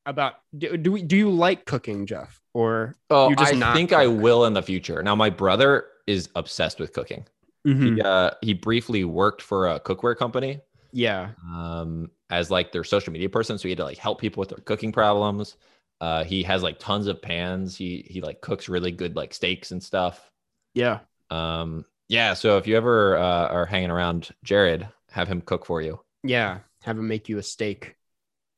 about 0.07 0.35
do, 0.57 0.77
do 0.77 0.93
we 0.93 1.03
do 1.03 1.17
you 1.17 1.31
like 1.31 1.65
cooking, 1.67 2.07
Jeff? 2.07 2.41
Or 2.55 2.95
Oh, 3.11 3.29
You 3.29 3.37
just 3.37 3.55
I 3.55 3.75
think 3.75 3.93
I 3.93 4.07
will 4.07 4.45
in 4.47 4.55
the 4.55 4.63
future. 4.63 5.03
Now, 5.03 5.15
my 5.15 5.29
brother 5.31 5.87
is 6.07 6.29
obsessed 6.35 6.79
with 6.81 6.93
cooking. 6.93 7.27
Mhm. 7.67 7.97
He, 7.97 8.01
uh, 8.01 8.31
he 8.43 8.55
briefly 8.55 9.05
worked 9.05 9.43
for 9.43 9.69
a 9.69 9.81
cookware 9.81 10.17
company 10.17 10.61
yeah, 10.93 11.31
um, 11.53 12.11
as 12.31 12.51
like 12.51 12.73
their 12.73 12.85
social 12.85 13.13
media 13.13 13.29
person. 13.29 13.59
So 13.59 13.65
he 13.65 13.71
had 13.71 13.79
to 13.79 13.85
like 13.85 13.99
help 13.99 14.21
people 14.21 14.41
with 14.41 14.49
their 14.51 14.59
cooking 14.61 14.93
problems. 14.93 15.57
Uh, 16.01 16.25
he 16.25 16.43
has 16.45 16.63
like 16.63 16.79
tons 16.79 17.07
of 17.09 17.21
pans. 17.21 17.77
He 17.77 18.07
he 18.09 18.21
like 18.21 18.41
cooks 18.41 18.69
really 18.69 18.93
good 18.93 19.17
like 19.17 19.35
steaks 19.35 19.73
and 19.73 19.83
stuff. 19.83 20.31
yeah. 20.75 21.01
Um, 21.31 21.85
yeah. 22.09 22.35
So 22.35 22.57
if 22.57 22.67
you 22.69 22.77
ever 22.77 23.17
uh, 23.19 23.49
are 23.49 23.67
hanging 23.67 23.91
around 23.91 24.31
Jared, 24.45 24.87
have 25.11 25.27
him 25.29 25.41
cook 25.41 25.67
for 25.67 25.83
you. 25.83 26.01
Yeah. 26.23 26.61
Have 26.85 26.99
him 26.99 27.09
make 27.09 27.29
you 27.29 27.39
a 27.39 27.43
steak, 27.43 27.97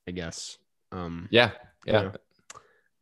I 0.06 0.10
guess. 0.10 0.58
Um 0.92 1.28
Yeah. 1.30 1.50
Yeah. 1.86 2.12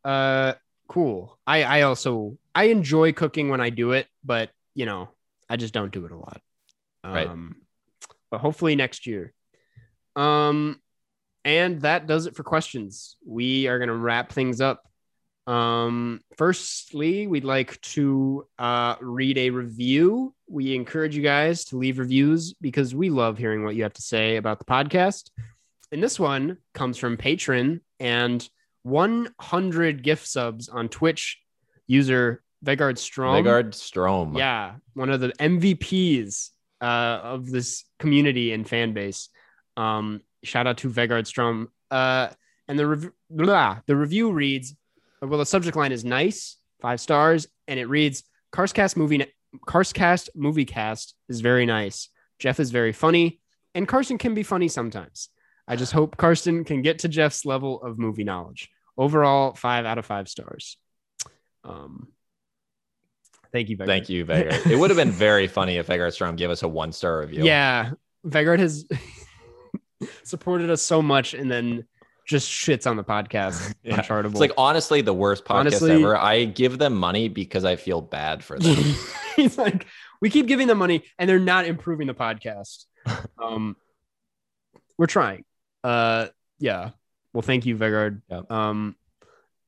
Uh, 0.05 0.55
cool. 0.89 1.39
I 1.47 1.63
I 1.63 1.83
also 1.83 2.39
I 2.55 2.65
enjoy 2.65 3.13
cooking 3.13 3.49
when 3.49 3.61
I 3.61 3.71
do 3.71 3.93
it, 3.93 4.07
but 4.25 4.51
you 4.75 4.87
know, 4.87 5.09
I 5.49 5.57
just 5.57 5.75
don't 5.75 5.93
do 5.93 6.05
it 6.07 6.13
a 6.13 6.17
lot. 6.17 6.41
Um, 7.05 7.13
Right. 7.15 7.29
But 8.31 8.41
hopefully 8.41 8.77
next 8.77 9.07
year. 9.07 9.33
Um, 10.15 10.81
and 11.45 11.81
that 11.83 12.07
does 12.07 12.27
it 12.27 12.35
for 12.35 12.43
questions. 12.43 13.17
We 13.25 13.67
are 13.69 13.79
gonna 13.79 13.95
wrap 13.95 14.33
things 14.33 14.61
up. 14.61 14.83
Um, 15.47 16.21
firstly, 16.37 17.29
we'd 17.29 17.45
like 17.45 17.81
to 17.93 18.47
uh, 18.59 18.97
read 19.01 19.39
a 19.39 19.51
review. 19.51 20.35
We 20.49 20.75
encourage 20.75 21.17
you 21.17 21.23
guys 21.23 21.65
to 21.67 21.77
leave 21.79 21.99
reviews 22.01 22.53
because 22.55 22.95
we 22.95 23.11
love 23.11 23.39
hearing 23.39 23.65
what 23.65 23.77
you 23.77 23.85
have 23.85 23.93
to 23.95 24.03
say 24.03 24.37
about 24.37 24.59
the 24.59 24.65
podcast. 24.65 25.31
And 25.93 26.03
this 26.03 26.19
one 26.19 26.59
comes 26.75 26.99
from 26.99 27.17
patron 27.17 27.81
and 28.01 28.49
100 28.83 30.03
gift 30.03 30.27
subs 30.27 30.69
on 30.69 30.89
Twitch 30.89 31.39
user 31.87 32.43
Vegard 32.65 32.99
Strom. 32.99 33.45
Vegard 33.45 33.75
Strom. 33.75 34.37
Yeah, 34.37 34.77
one 34.95 35.11
of 35.11 35.21
the 35.21 35.29
MVPs 35.39 36.51
uh, 36.81 36.85
of 36.85 37.51
this 37.51 37.85
community 37.99 38.53
and 38.53 38.69
fan 38.69 38.93
base. 38.93 39.29
Um, 39.77 40.23
shout 40.43 40.67
out 40.67 40.79
to 40.79 40.91
Vegard 40.91 41.27
Strom. 41.27 41.69
Uh, 41.91 42.29
and 42.69 42.79
the 42.79 42.87
rev- 42.87 43.11
blah, 43.31 43.79
the 43.87 43.97
review 43.97 44.33
reads, 44.33 44.75
well, 45.21 45.39
the 45.39 45.47
subject 45.47 45.77
line 45.77 45.93
is 45.93 46.05
nice, 46.05 46.57
five 46.81 47.01
stars, 47.01 47.47
and 47.69 47.79
it 47.79 47.87
reads, 47.89 48.25
Carscast 48.53 48.97
movie, 48.97 49.25
Carscast 49.67 50.29
movie 50.35 50.65
cast 50.65 51.15
is 51.29 51.41
very 51.41 51.67
nice. 51.67 52.09
Jeff 52.39 52.61
is 52.61 52.71
very 52.71 52.93
funny, 52.93 53.41
and 53.75 53.89
Karsten 53.89 54.19
can 54.19 54.35
be 54.35 54.43
funny 54.43 54.69
sometimes. 54.69 55.29
I 55.69 55.77
just 55.77 55.93
hope 55.93 56.17
Karsten 56.17 56.65
can 56.65 56.83
get 56.83 57.01
to 57.01 57.09
Jeff's 57.09 57.45
level 57.45 57.83
of 57.83 57.99
movie 57.99 58.25
knowledge. 58.25 58.71
Overall, 58.97 59.55
five 59.55 59.85
out 59.85 59.99
of 59.99 60.07
five 60.07 60.29
stars. 60.29 60.79
Um, 61.65 62.09
thank 63.53 63.69
you, 63.69 63.77
Vegard. 63.77 63.87
Thank 63.87 64.09
you, 64.09 64.25
Vegard. 64.25 64.71
it 64.71 64.77
would 64.77 64.91
have 64.91 64.97
been 64.97 65.11
very 65.11 65.49
funny 65.49 65.77
if 65.77 65.89
Vegard 65.89 66.13
Strom 66.13 66.37
gave 66.37 66.51
us 66.51 66.63
a 66.63 66.69
one 66.69 66.93
star 66.93 67.21
review. 67.21 67.45
Yeah, 67.45 67.91
Vegard 68.25 68.59
has 68.61 68.87
supported 70.25 70.71
us 70.71 70.83
so 70.83 71.03
much 71.03 71.35
and 71.35 71.51
then 71.51 71.85
just 72.27 72.51
shits 72.51 72.89
on 72.89 72.97
the 72.97 73.05
podcast. 73.05 73.75
Yeah. 73.83 73.99
Unchartable. 73.99 74.33
It's 74.33 74.41
like 74.41 74.53
honestly 74.59 75.01
the 75.01 75.15
worst 75.15 75.45
podcast 75.45 75.61
Honestly- 75.61 75.93
ever. 75.93 76.17
I 76.17 76.45
give 76.45 76.77
them 76.79 76.95
money 76.97 77.29
because 77.29 77.65
I 77.65 77.77
feel 77.77 78.01
bad 78.01 78.43
for 78.43 78.59
them. 78.59 78.75
he's 79.37 79.57
like, 79.57 79.87
we 80.21 80.29
keep 80.29 80.47
giving 80.47 80.67
them 80.67 80.79
money 80.79 81.05
and 81.19 81.31
they're 81.31 81.39
not 81.39 81.67
improving 81.67 82.09
the 82.09 82.15
podcast. 82.15 82.87
Um, 83.41 83.77
we're 84.99 85.07
trying. 85.07 85.45
Uh, 85.87 86.29
yeah. 86.59 86.91
Well, 87.33 87.43
thank 87.43 87.67
you, 87.67 87.77
Vegard. 87.77 88.23
Yeah. 88.31 88.43
Um, 88.51 88.97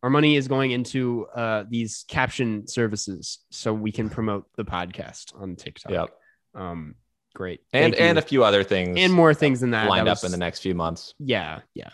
our 0.02 0.10
money 0.10 0.36
is 0.36 0.46
going 0.48 0.70
into 0.70 1.26
uh 1.34 1.64
these 1.68 2.04
caption 2.08 2.66
services 2.66 3.38
so 3.50 3.74
we 3.74 3.90
can 3.92 4.08
promote 4.10 4.46
the 4.56 4.64
podcast 4.64 5.34
on 5.40 5.56
TikTok. 5.56 5.92
Yep. 5.92 6.08
Um, 6.54 6.94
great. 7.34 7.60
And 7.72 7.92
Thank 7.92 7.96
you. 7.96 8.00
and 8.08 8.18
a 8.18 8.22
few 8.22 8.44
other 8.44 8.62
things 8.64 8.96
and 8.98 9.12
more 9.12 9.34
things 9.34 9.60
than 9.60 9.72
that. 9.72 9.88
lined 9.88 10.06
That 10.06 10.18
up 10.18 10.24
in 10.24 10.30
the 10.30 10.36
next 10.38 10.60
few 10.60 10.74
months. 10.74 11.14
yeah, 11.18 11.60
yeah. 11.74 11.90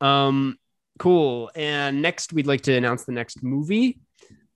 Um, 0.00 0.58
cool. 0.98 1.50
And 1.54 2.02
next, 2.02 2.32
we'd 2.32 2.46
like 2.46 2.62
to 2.62 2.74
announce 2.76 3.04
the 3.04 3.12
next 3.12 3.42
movie. 3.42 4.00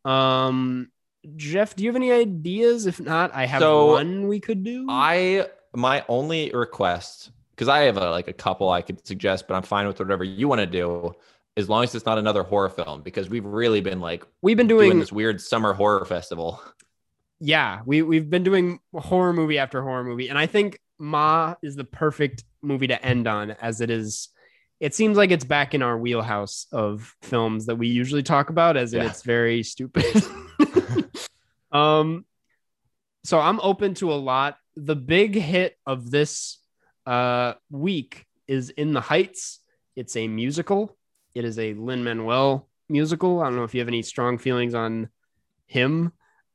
Um, 0.04 0.88
Jeff, 1.36 1.76
do 1.76 1.84
you 1.84 1.88
have 1.90 1.96
any 1.96 2.12
ideas? 2.12 2.86
If 2.86 3.00
not, 3.00 3.34
I 3.34 3.46
have 3.46 3.60
So, 3.60 3.92
one 3.92 4.26
we 4.28 4.40
could 4.40 4.64
do. 4.64 4.86
I 4.88 5.46
my 5.74 6.04
only 6.08 6.50
request 6.52 7.30
because 7.60 7.68
I 7.68 7.80
have 7.80 7.98
a, 7.98 8.10
like 8.10 8.26
a 8.26 8.32
couple 8.32 8.70
I 8.70 8.80
could 8.80 9.06
suggest, 9.06 9.46
but 9.46 9.54
I'm 9.54 9.62
fine 9.62 9.86
with 9.86 9.98
whatever 9.98 10.24
you 10.24 10.48
want 10.48 10.60
to 10.60 10.66
do, 10.66 11.14
as 11.58 11.68
long 11.68 11.84
as 11.84 11.94
it's 11.94 12.06
not 12.06 12.16
another 12.16 12.42
horror 12.42 12.70
film. 12.70 13.02
Because 13.02 13.28
we've 13.28 13.44
really 13.44 13.82
been 13.82 14.00
like 14.00 14.24
We've 14.40 14.56
been 14.56 14.66
doing, 14.66 14.88
doing, 14.88 14.98
this 15.00 15.12
weird 15.12 15.42
summer 15.42 15.74
horror 15.74 16.06
festival. 16.06 16.62
yeah, 17.38 17.80
we 17.84 18.00
we've 18.00 18.30
been 18.30 18.44
doing 18.44 18.80
horror 18.94 19.34
movie 19.34 19.58
after 19.58 19.82
horror 19.82 20.04
movie, 20.04 20.28
and 20.30 20.38
I 20.38 20.46
think 20.46 20.80
Ma 20.98 21.54
is 21.62 21.76
the 21.76 21.84
perfect 21.84 22.44
movie 22.62 22.86
to 22.86 23.04
end 23.04 23.26
on, 23.26 23.50
as 23.50 23.82
it 23.82 23.90
is. 23.90 24.30
It 24.80 24.94
seems 24.94 25.18
like 25.18 25.30
it's 25.30 25.44
back 25.44 25.74
in 25.74 25.82
our 25.82 25.98
wheelhouse 25.98 26.66
of 26.72 27.14
films 27.20 27.66
that 27.66 27.76
we 27.76 27.88
usually 27.88 28.22
talk 28.22 28.48
about, 28.48 28.78
as 28.78 28.94
Yeah. 28.94 29.04
it's 29.04 29.20
very 29.20 29.62
stupid. 29.62 30.06
um, 31.72 32.24
so 33.24 33.38
I'm 33.38 33.60
open 33.60 33.92
to 33.96 34.10
a 34.10 34.14
lot. 34.14 34.56
The 34.76 34.96
big 34.96 35.34
hit 35.34 35.76
of 35.84 36.10
this 36.10 36.56
uh 37.10 37.54
week 37.70 38.26
is 38.46 38.70
In 38.70 38.92
the 38.92 39.00
Heights. 39.00 39.60
It's 39.96 40.16
a 40.16 40.28
musical. 40.28 40.96
It 41.34 41.44
is 41.44 41.58
a 41.58 41.74
Lin 41.74 42.04
Manuel 42.04 42.68
musical. 42.88 43.40
I 43.40 43.44
don't 43.44 43.56
know 43.56 43.64
if 43.64 43.74
you 43.74 43.80
have 43.80 43.88
any 43.88 44.02
strong 44.02 44.38
feelings 44.38 44.74
on 44.74 45.08
him. 45.66 46.12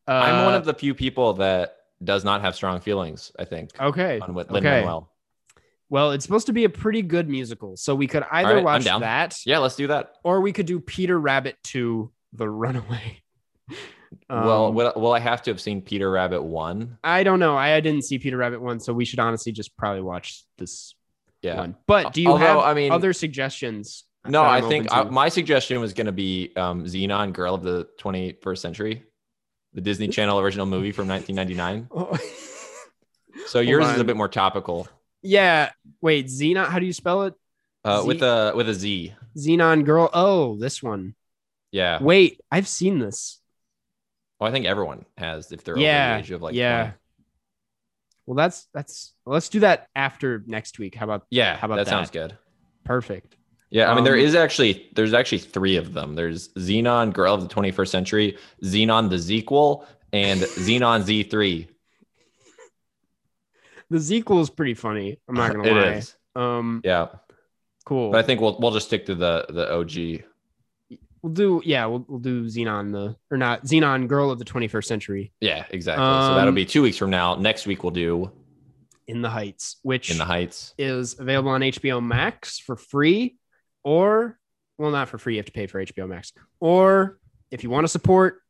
Uh, 0.08 0.12
I'm 0.12 0.46
one 0.46 0.54
of 0.54 0.66
the 0.66 0.74
few 0.74 0.94
people 0.94 1.34
that 1.34 1.78
does 2.04 2.24
not 2.24 2.42
have 2.42 2.56
strong 2.56 2.80
feelings. 2.80 3.32
I 3.38 3.46
think 3.46 3.72
okay. 3.80 4.20
on 4.20 4.34
with 4.34 4.50
Lin 4.52 4.66
okay. 4.66 4.78
Manuel. 4.78 5.12
Well, 5.90 6.12
it's 6.12 6.26
supposed 6.26 6.48
to 6.48 6.54
be 6.54 6.64
a 6.64 6.70
pretty 6.70 7.02
good 7.02 7.30
musical, 7.30 7.78
so 7.78 7.94
we 7.94 8.08
could 8.08 8.24
either 8.32 8.56
right, 8.56 8.64
watch 8.64 8.86
that 8.86 9.38
Yeah, 9.46 9.60
let's 9.60 9.76
do 9.76 9.88
that. 9.88 10.16
or 10.24 10.42
we 10.42 10.52
could 10.52 10.66
do 10.66 10.80
Peter 10.80 11.20
Rabbit 11.20 11.58
2 11.64 12.12
The 12.34 12.50
Runaway. 12.50 13.22
well, 14.30 14.66
Um, 14.68 14.76
will, 14.76 14.94
will 14.96 15.12
I 15.14 15.20
have 15.20 15.42
to 15.44 15.52
have 15.52 15.62
seen 15.62 15.82
Peter 15.82 16.10
Rabbit 16.10 16.42
one? 16.44 16.98
I 17.04 17.24
don't 17.24 17.40
know. 17.40 17.56
I, 17.56 17.76
I 17.76 17.80
didn't 17.80 18.04
see 18.04 18.20
Peter 18.20 18.38
Rabbit 18.38 18.62
1, 18.62 18.80
so 18.80 18.94
we 18.94 19.06
should 19.06 19.20
honestly 19.20 19.52
just 19.52 19.76
probably 19.78 20.02
watch 20.02 20.44
this 20.58 20.96
Yeah. 21.42 21.58
one. 21.58 21.76
But 21.88 22.14
do 22.14 22.22
you 22.22 22.30
Although, 22.30 22.46
have 22.46 22.58
I 22.60 22.74
mean- 22.74 22.92
other 22.92 23.14
suggestions? 23.14 24.04
No, 24.28 24.42
I 24.42 24.62
think 24.62 24.92
I, 24.92 25.04
my 25.04 25.30
suggestion 25.30 25.80
was 25.80 25.94
going 25.94 26.08
to 26.08 26.12
be 26.12 26.52
um, 26.56 26.86
Zenon, 26.86 27.32
Girl 27.32 27.54
of 27.54 27.62
the 27.62 27.88
21st 28.00 28.58
Century, 28.58 29.04
the 29.74 29.82
Disney 29.82 30.08
Channel 30.08 30.40
original 30.40 30.66
movie 30.66 30.92
from 30.92 31.08
1999. 31.08 31.90
Oh. 31.96 32.18
So 33.48 33.60
yours 33.60 33.86
is 33.90 34.00
a 34.00 34.04
bit 34.04 34.16
more 34.18 34.30
topical, 34.30 34.88
yeah. 35.22 35.72
Wait, 36.02 36.28
Zenon, 36.28 36.68
how 36.68 36.80
do 36.80 36.86
you 36.86 36.94
spell 36.94 37.24
it? 37.24 37.34
uh, 37.84 38.02
Z- 38.02 38.08
with 38.08 38.24
a 38.24 38.54
with 38.56 38.70
a 38.70 38.74
Z. 38.74 39.14
Zenon 39.38 39.84
Girl. 39.86 40.10
Oh, 40.14 40.56
this 40.58 40.82
one. 40.82 41.14
Yeah. 41.72 42.02
Wait, 42.02 42.40
I've 42.50 42.68
seen 42.68 42.98
this. 43.00 43.42
Well, 44.40 44.50
I 44.50 44.52
think 44.52 44.66
everyone 44.66 45.06
has 45.18 45.52
if 45.52 45.64
they're 45.64 45.78
Yeah, 45.78 46.06
over 46.08 46.14
the 46.16 46.20
age 46.26 46.32
of 46.32 46.42
like 46.42 46.56
yeah. 46.56 46.82
20. 46.84 46.98
Well, 48.28 48.36
that's 48.36 48.68
that's 48.74 49.14
let's 49.26 49.50
do 49.50 49.60
that 49.62 49.88
after 49.96 50.44
next 50.48 50.80
week. 50.80 50.96
How 50.96 51.06
about 51.06 51.26
Yeah, 51.30 51.56
How 51.58 51.68
about 51.68 51.76
that, 51.76 51.88
sounds 51.88 52.10
good. 52.10 52.38
perfect? 52.84 53.38
Yeah, 53.70 53.92
I 53.92 53.96
mean 53.96 54.04
there 54.04 54.14
Um, 54.14 54.20
is 54.20 54.36
actually 54.36 54.90
there's 54.96 55.14
actually 55.14 55.40
three 55.40 55.76
of 55.76 55.94
them. 55.94 56.16
There's 56.16 56.50
Zenon, 56.54 57.14
Girl 57.14 57.34
of 57.34 57.42
the 57.42 57.48
21st 57.48 57.90
Century, 57.90 58.38
Zenon 58.64 59.10
the 59.10 59.20
sequel, 59.20 59.86
and 60.14 60.40
Zenon 60.58 61.04
Z3. 61.04 61.68
The 63.90 64.00
sequel 64.00 64.42
is 64.42 64.50
pretty 64.50 64.74
funny. 64.74 65.20
I'm 65.28 65.36
not 65.36 65.52
gonna 65.54 65.68
It 65.68 65.74
lie. 65.74 65.92
is. 65.98 66.16
Um, 66.36 66.82
Yeah, 66.84 67.08
cool. 67.86 68.12
but 68.12 68.20
I 68.24 68.24
think 68.24 68.42
we'll 68.42 68.58
we'll 68.60 68.72
just 68.72 68.88
stick 68.88 69.06
to 69.08 69.16
the 69.16 69.46
the 69.50 69.72
OG. 69.74 70.26
We'll 71.26 71.34
do 71.34 71.60
yeah, 71.66 71.88
we'll, 71.88 72.06
we'll 72.08 72.20
do 72.20 72.44
Zenon 72.46 72.92
the 72.92 73.16
or 73.32 73.38
not 73.38 73.64
Zenon 73.64 74.08
Girl 74.08 74.30
of 74.30 74.38
the 74.38 74.46
21st 74.46 74.86
Century 74.86 75.34
Yeah, 75.42 75.66
exactly. 75.72 76.04
so 76.06 76.36
that'll 76.36 76.50
Um, 76.50 76.54
be 76.54 76.66
two 76.66 76.84
weeks 76.84 76.98
from 76.98 77.10
now. 77.10 77.34
Next 77.34 77.66
week 77.66 77.84
we'll 77.84 77.90
do 77.90 78.32
in 79.08 79.24
the 79.24 79.30
Heights, 79.32 79.78
which 79.82 80.12
In 80.12 80.20
the 80.20 80.26
Heights. 80.26 80.76
is 80.78 81.20
available 81.20 81.50
on 81.50 81.62
HBO 81.62 82.00
Max 82.00 82.60
for 82.60 82.76
free, 82.76 83.38
or 83.84 84.38
well, 84.78 84.92
not 84.92 85.10
for 85.10 85.18
free. 85.18 85.34
You 85.34 85.40
have 85.40 85.48
to 85.48 85.52
pay 85.52 85.66
for 85.66 85.84
HBO 85.84 86.08
Max, 86.08 86.32
or 86.60 87.18
if 87.50 87.64
you 87.64 87.72
want 87.72 87.86
to 87.86 87.90
support. 87.90 88.42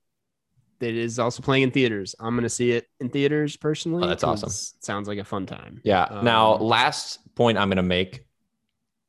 It 0.82 0.98
is 0.98 1.18
also 1.18 1.42
playing 1.42 1.64
in 1.64 1.72
theaters. 1.72 2.14
I'm 2.20 2.34
going 2.36 2.44
to 2.44 2.50
see 2.50 2.72
it 2.72 2.86
in 3.00 3.08
theaters 3.08 3.56
personally. 3.56 4.04
Oh, 4.04 4.08
that's 4.08 4.26
awesome. 4.26 4.50
Sounds 4.82 5.08
like 5.08 5.18
a 5.18 5.24
fun 5.24 5.46
time. 5.46 5.80
Yeah. 5.86 6.20
now, 6.22 6.56
Um, 6.56 6.64
last 6.64 7.20
point 7.36 7.58
I'm 7.58 7.70
going 7.70 7.78
to 7.78 7.82
make 7.84 8.26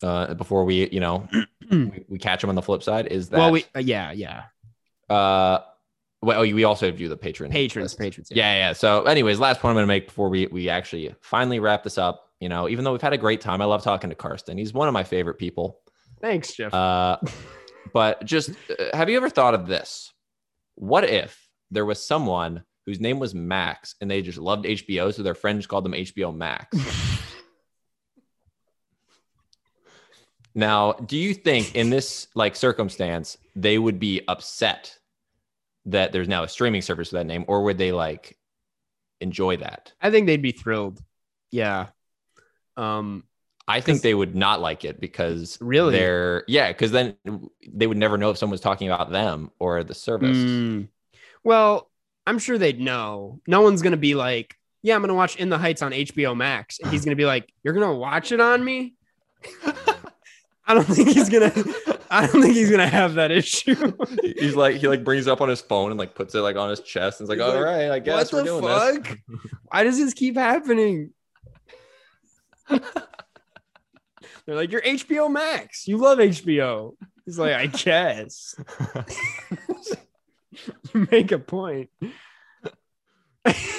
uh, 0.03 0.35
before 0.35 0.65
we, 0.65 0.89
you 0.91 1.01
know, 1.01 1.29
we, 1.71 2.05
we 2.09 2.19
catch 2.19 2.41
them 2.41 2.51
on 2.51 2.57
the 2.57 2.63
flip 2.63 2.83
side 2.83 3.07
is 3.07 3.29
that 3.31 3.39
well, 3.39 3.53
we 3.53 3.65
uh, 3.75 3.81
yeah 3.81 4.13
yeah 4.13 4.45
uh, 5.09 5.61
well, 6.23 6.41
we 6.41 6.65
also 6.65 6.91
do 6.91 7.09
the 7.09 7.17
patron 7.17 7.51
patrons 7.51 7.93
list. 7.93 7.99
patrons 7.99 8.29
Yeah, 8.31 8.55
yeah. 8.55 8.73
So, 8.73 9.05
anyways, 9.05 9.39
last 9.39 9.61
point 9.61 9.71
I'm 9.71 9.77
going 9.77 9.85
to 9.85 9.89
make 9.89 10.07
before 10.07 10.29
we 10.29 10.47
we 10.47 10.69
actually 10.69 11.15
finally 11.21 11.61
wrap 11.61 11.85
this 11.85 11.99
up. 11.99 12.31
You 12.41 12.49
know, 12.49 12.69
even 12.69 12.85
though 12.85 12.93
we've 12.93 13.03
had 13.03 13.13
a 13.13 13.19
great 13.19 13.41
time, 13.41 13.61
I 13.61 13.65
love 13.65 13.83
talking 13.83 14.11
to 14.11 14.17
Karsten. 14.17 14.59
He's 14.59 14.75
one 14.75 14.89
of 14.89 14.95
my 14.95 15.05
favorite 15.05 15.39
people. 15.39 15.81
Thanks, 16.21 16.53
Jeff. 16.53 16.75
Uh, 16.75 17.19
but 17.93 18.25
just 18.25 18.51
uh, 18.51 18.97
have 18.97 19.09
you 19.09 19.17
ever 19.17 19.31
thought 19.31 19.55
of 19.55 19.67
this? 19.67 20.13
What 20.75 21.05
if 21.05 21.49
there 21.71 21.85
was 21.85 22.07
someone 22.07 22.65
whose 22.87 23.01
name 23.01 23.19
was 23.19 23.35
Max 23.35 23.95
and 24.01 24.11
they 24.11 24.23
just 24.23 24.39
loved 24.39 24.65
HBO, 24.65 25.13
so 25.15 25.23
their 25.23 25.35
friends 25.35 25.67
called 25.67 25.85
them 25.85 25.93
HBO 25.93 26.35
Max? 26.35 26.77
now, 30.57 30.93
do 30.95 31.17
you 31.17 31.35
think 31.35 31.75
in 31.77 31.91
this 31.91 32.27
like 32.35 32.57
circumstance 32.57 33.37
they 33.55 33.79
would 33.79 34.01
be 34.01 34.23
upset 34.27 34.99
that 35.85 36.11
there's 36.11 36.27
now 36.27 36.43
a 36.43 36.49
streaming 36.49 36.83
service 36.83 37.13
with 37.13 37.21
that 37.21 37.27
name, 37.27 37.45
or 37.47 37.63
would 37.63 37.79
they 37.79 37.93
like 37.93 38.37
enjoy 39.21 39.59
that? 39.59 39.93
I 40.03 40.11
think 40.11 40.27
they'd 40.27 40.43
be 40.43 40.53
thrilled. 40.53 41.01
Yeah. 41.53 41.87
Um. 42.77 43.23
I 43.69 43.81
think 43.81 44.03
they 44.03 44.15
would 44.15 44.37
not 44.37 44.61
like 44.61 44.85
it 44.85 45.01
because 45.01 45.59
Really? 45.61 45.93
they're 45.93 46.45
yeah, 46.47 46.69
because 46.69 46.93
then 46.93 47.17
they 47.69 47.87
would 47.89 47.97
never 47.97 48.17
know 48.17 48.31
if 48.31 48.39
someone 48.39 48.53
was 48.53 48.61
talking 48.61 48.89
about 48.89 49.11
them 49.11 49.51
or 49.59 49.83
the 49.83 49.95
service. 49.95 50.37
mm, 50.37 50.87
well, 51.43 51.91
I'm 52.29 52.39
sure 52.39 52.59
they'd 52.59 52.81
know. 52.81 53.41
No 53.49 53.63
one's 53.63 53.83
gonna 53.83 53.97
be 53.97 54.15
like, 54.15 54.57
"Yeah, 54.83 54.95
I'm 54.95 55.01
gonna 55.01 55.15
watch 55.15 55.35
In 55.37 55.49
the 55.49 55.59
Heights 55.59 55.83
on 55.83 55.93
HBO 55.93 56.37
Max," 56.37 56.79
and 56.79 56.93
he's 56.93 57.05
gonna 57.05 57.17
be 57.17 57.25
like, 57.27 57.53
"You're 57.65 57.75
gonna 57.75 57.93
watch 57.95 58.31
it 58.33 58.41
on 58.41 58.65
me." 58.65 58.95
I 60.67 60.75
don't 60.75 60.85
think 60.85 61.09
he's 61.09 61.29
gonna. 61.29 61.53
I 62.11 62.27
don't 62.27 62.43
think 62.43 62.55
he's 62.55 62.71
gonna 62.71 62.89
have 62.89 63.15
that 63.15 63.31
issue. 63.31 63.93
He's 64.23 64.57
like 64.57 64.77
he 64.77 64.89
like 64.89 65.05
brings 65.05 65.27
it 65.27 65.31
up 65.31 65.41
on 65.41 65.49
his 65.49 65.61
phone 65.61 65.91
and 65.91 65.99
like 65.99 66.15
puts 66.15 66.35
it 66.35 66.41
like 66.41 66.57
on 66.57 66.71
his 66.71 66.81
chest 66.81 67.21
and 67.21 67.27
is 67.27 67.31
like, 67.31 67.41
all 67.41 67.61
right, 67.61 67.91
I 67.91 67.99
guess 68.01 68.33
we're 68.33 68.43
doing 68.43 68.65
this. 68.65 68.97
fuck? 68.97 69.19
Why 69.71 69.85
does 69.85 69.99
this 69.99 70.15
keep 70.15 70.37
happening? 70.37 71.11
They're 72.69 74.55
like, 74.55 74.71
you're 74.71 74.83
HBO 74.83 75.31
Max. 75.31 75.89
You 75.89 75.97
love 75.99 76.19
HBO. 76.19 76.95
He's 77.25 77.39
like, 77.39 77.55
I 77.55 77.67
guess. 77.67 78.55
you 80.95 81.07
make 81.11 81.33
a 81.33 81.39
point. 81.39 81.91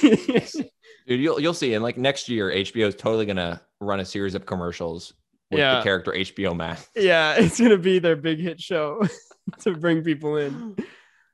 Dude, 0.01 0.69
you'll 1.07 1.39
you'll 1.39 1.53
see. 1.53 1.73
And 1.73 1.83
like 1.83 1.97
next 1.97 2.27
year, 2.27 2.49
HBO 2.49 2.87
is 2.87 2.95
totally 2.95 3.25
gonna 3.25 3.61
run 3.79 3.99
a 3.99 4.05
series 4.05 4.35
of 4.35 4.45
commercials 4.45 5.13
with 5.51 5.59
Yeah. 5.59 5.77
the 5.77 5.83
character 5.83 6.11
HBO 6.11 6.55
Max. 6.55 6.89
yeah, 6.95 7.35
it's 7.37 7.59
gonna 7.59 7.77
be 7.77 7.99
their 7.99 8.15
big 8.15 8.39
hit 8.39 8.59
show 8.61 9.01
to 9.61 9.73
bring 9.73 10.03
people 10.03 10.37
in. 10.37 10.75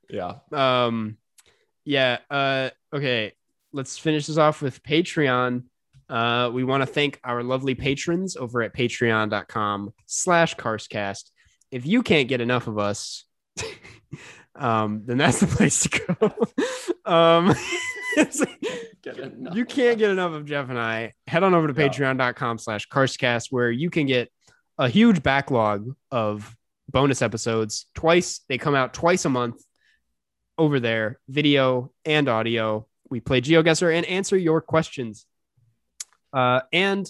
Yeah. 0.10 0.36
Um, 0.52 1.18
yeah. 1.86 2.20
Uh, 2.30 2.70
okay. 2.94 3.34
Let's 3.72 3.98
finish 3.98 4.28
this 4.28 4.38
off 4.38 4.62
with 4.62 4.84
Patreon. 4.84 5.64
Uh, 6.10 6.52
we 6.54 6.64
want 6.64 6.82
to 6.82 6.86
thank 6.86 7.20
our 7.24 7.42
lovely 7.42 7.74
patrons 7.74 8.36
over 8.38 8.62
at 8.62 8.76
patreon.com 8.76 9.94
slash 10.06 10.56
carscast. 10.56 11.32
If 11.72 11.88
you 11.88 12.04
can't 12.04 12.28
get 12.28 12.40
enough 12.40 12.68
of 12.68 12.78
us, 12.78 13.26
um, 14.56 15.02
then 15.06 15.18
that's 15.18 15.40
the 15.40 15.48
place 15.48 15.82
to 15.88 15.90
go. 15.90 17.12
um, 17.12 17.56
it's- 19.06 19.56
you 19.56 19.66
can't 19.66 19.98
get 19.98 20.10
enough 20.12 20.34
of 20.34 20.46
Jeff 20.46 20.70
and 20.70 20.80
I. 20.80 21.14
Head 21.28 21.44
on 21.44 21.54
over 21.54 21.68
to 21.72 21.74
Yeah. 21.82 21.88
patreon.com 21.90 22.58
slash 22.58 22.88
carscast 22.90 23.48
where 23.52 23.70
you 23.72 23.90
can 23.90 24.06
get 24.08 24.32
a 24.78 24.88
huge 24.90 25.22
backlog 25.24 25.96
of 26.12 26.56
bonus 26.90 27.22
episodes. 27.22 27.86
Twice, 27.96 28.42
they 28.50 28.58
come 28.58 28.76
out 28.76 28.94
twice 28.94 29.26
a 29.26 29.30
month 29.30 29.62
over 30.58 30.80
there, 30.80 31.20
video 31.28 31.92
and 32.06 32.28
audio. 32.30 32.88
We 33.10 33.20
play 33.20 33.42
GeoGuessr 33.42 33.96
and 33.96 34.06
answer 34.06 34.38
your 34.38 34.62
questions. 34.62 35.26
Uh, 36.32 36.62
and 36.72 37.02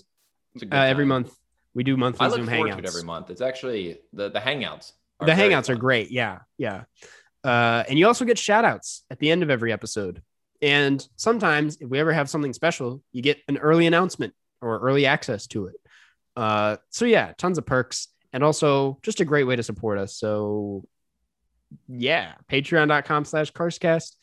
It's 0.56 0.64
a 0.64 0.66
good 0.66 0.74
uh, 0.78 0.82
every 0.82 1.06
month 1.06 1.34
we 1.74 1.84
do 1.84 1.96
monthly 1.98 2.26
I 2.26 2.30
look 2.30 2.38
Zoom 2.38 2.48
forward 2.48 2.72
hangouts. 2.72 2.74
to 2.78 2.84
it 2.84 2.88
every 2.88 3.04
month. 3.04 3.30
It's 3.30 3.42
actually 3.42 4.00
the 4.12 4.30
the 4.30 4.40
hangouts. 4.40 4.92
the 5.20 5.32
hangouts 5.32 5.70
are 5.70 5.76
great. 5.76 6.12
Yeah. 6.12 6.40
Yeah. 6.58 6.84
Uh, 7.44 7.84
and 7.90 7.98
you 7.98 8.08
also 8.08 8.26
get 8.26 8.38
shout 8.38 8.66
outs 8.66 9.04
at 9.10 9.20
the 9.20 9.32
end 9.32 9.44
of 9.44 9.50
every 9.50 9.72
episode. 9.72 10.22
And 10.64 11.06
sometimes 11.18 11.78
if 11.82 11.90
we 11.90 12.00
ever 12.00 12.14
have 12.14 12.30
something 12.30 12.54
special, 12.54 13.04
you 13.12 13.22
get 13.22 13.38
an 13.50 13.58
early 13.58 13.86
announcement 13.86 14.34
or 14.62 14.80
early 14.80 15.06
access 15.06 15.46
to 15.48 15.68
it. 15.68 15.76
Uh, 16.38 16.78
so 16.90 17.04
yeah, 17.04 17.34
tons 17.38 17.58
of 17.58 17.66
perks 17.66 18.08
and 18.32 18.46
also 18.46 18.98
just 19.04 19.20
a 19.20 19.26
great 19.26 19.44
way 19.44 19.58
to 19.58 19.62
support 19.62 20.00
us. 20.00 20.16
So 20.16 20.86
yeah, 21.90 22.36
patreon.com 22.50 23.26
slash 23.26 23.52
Carscast. 23.52 24.16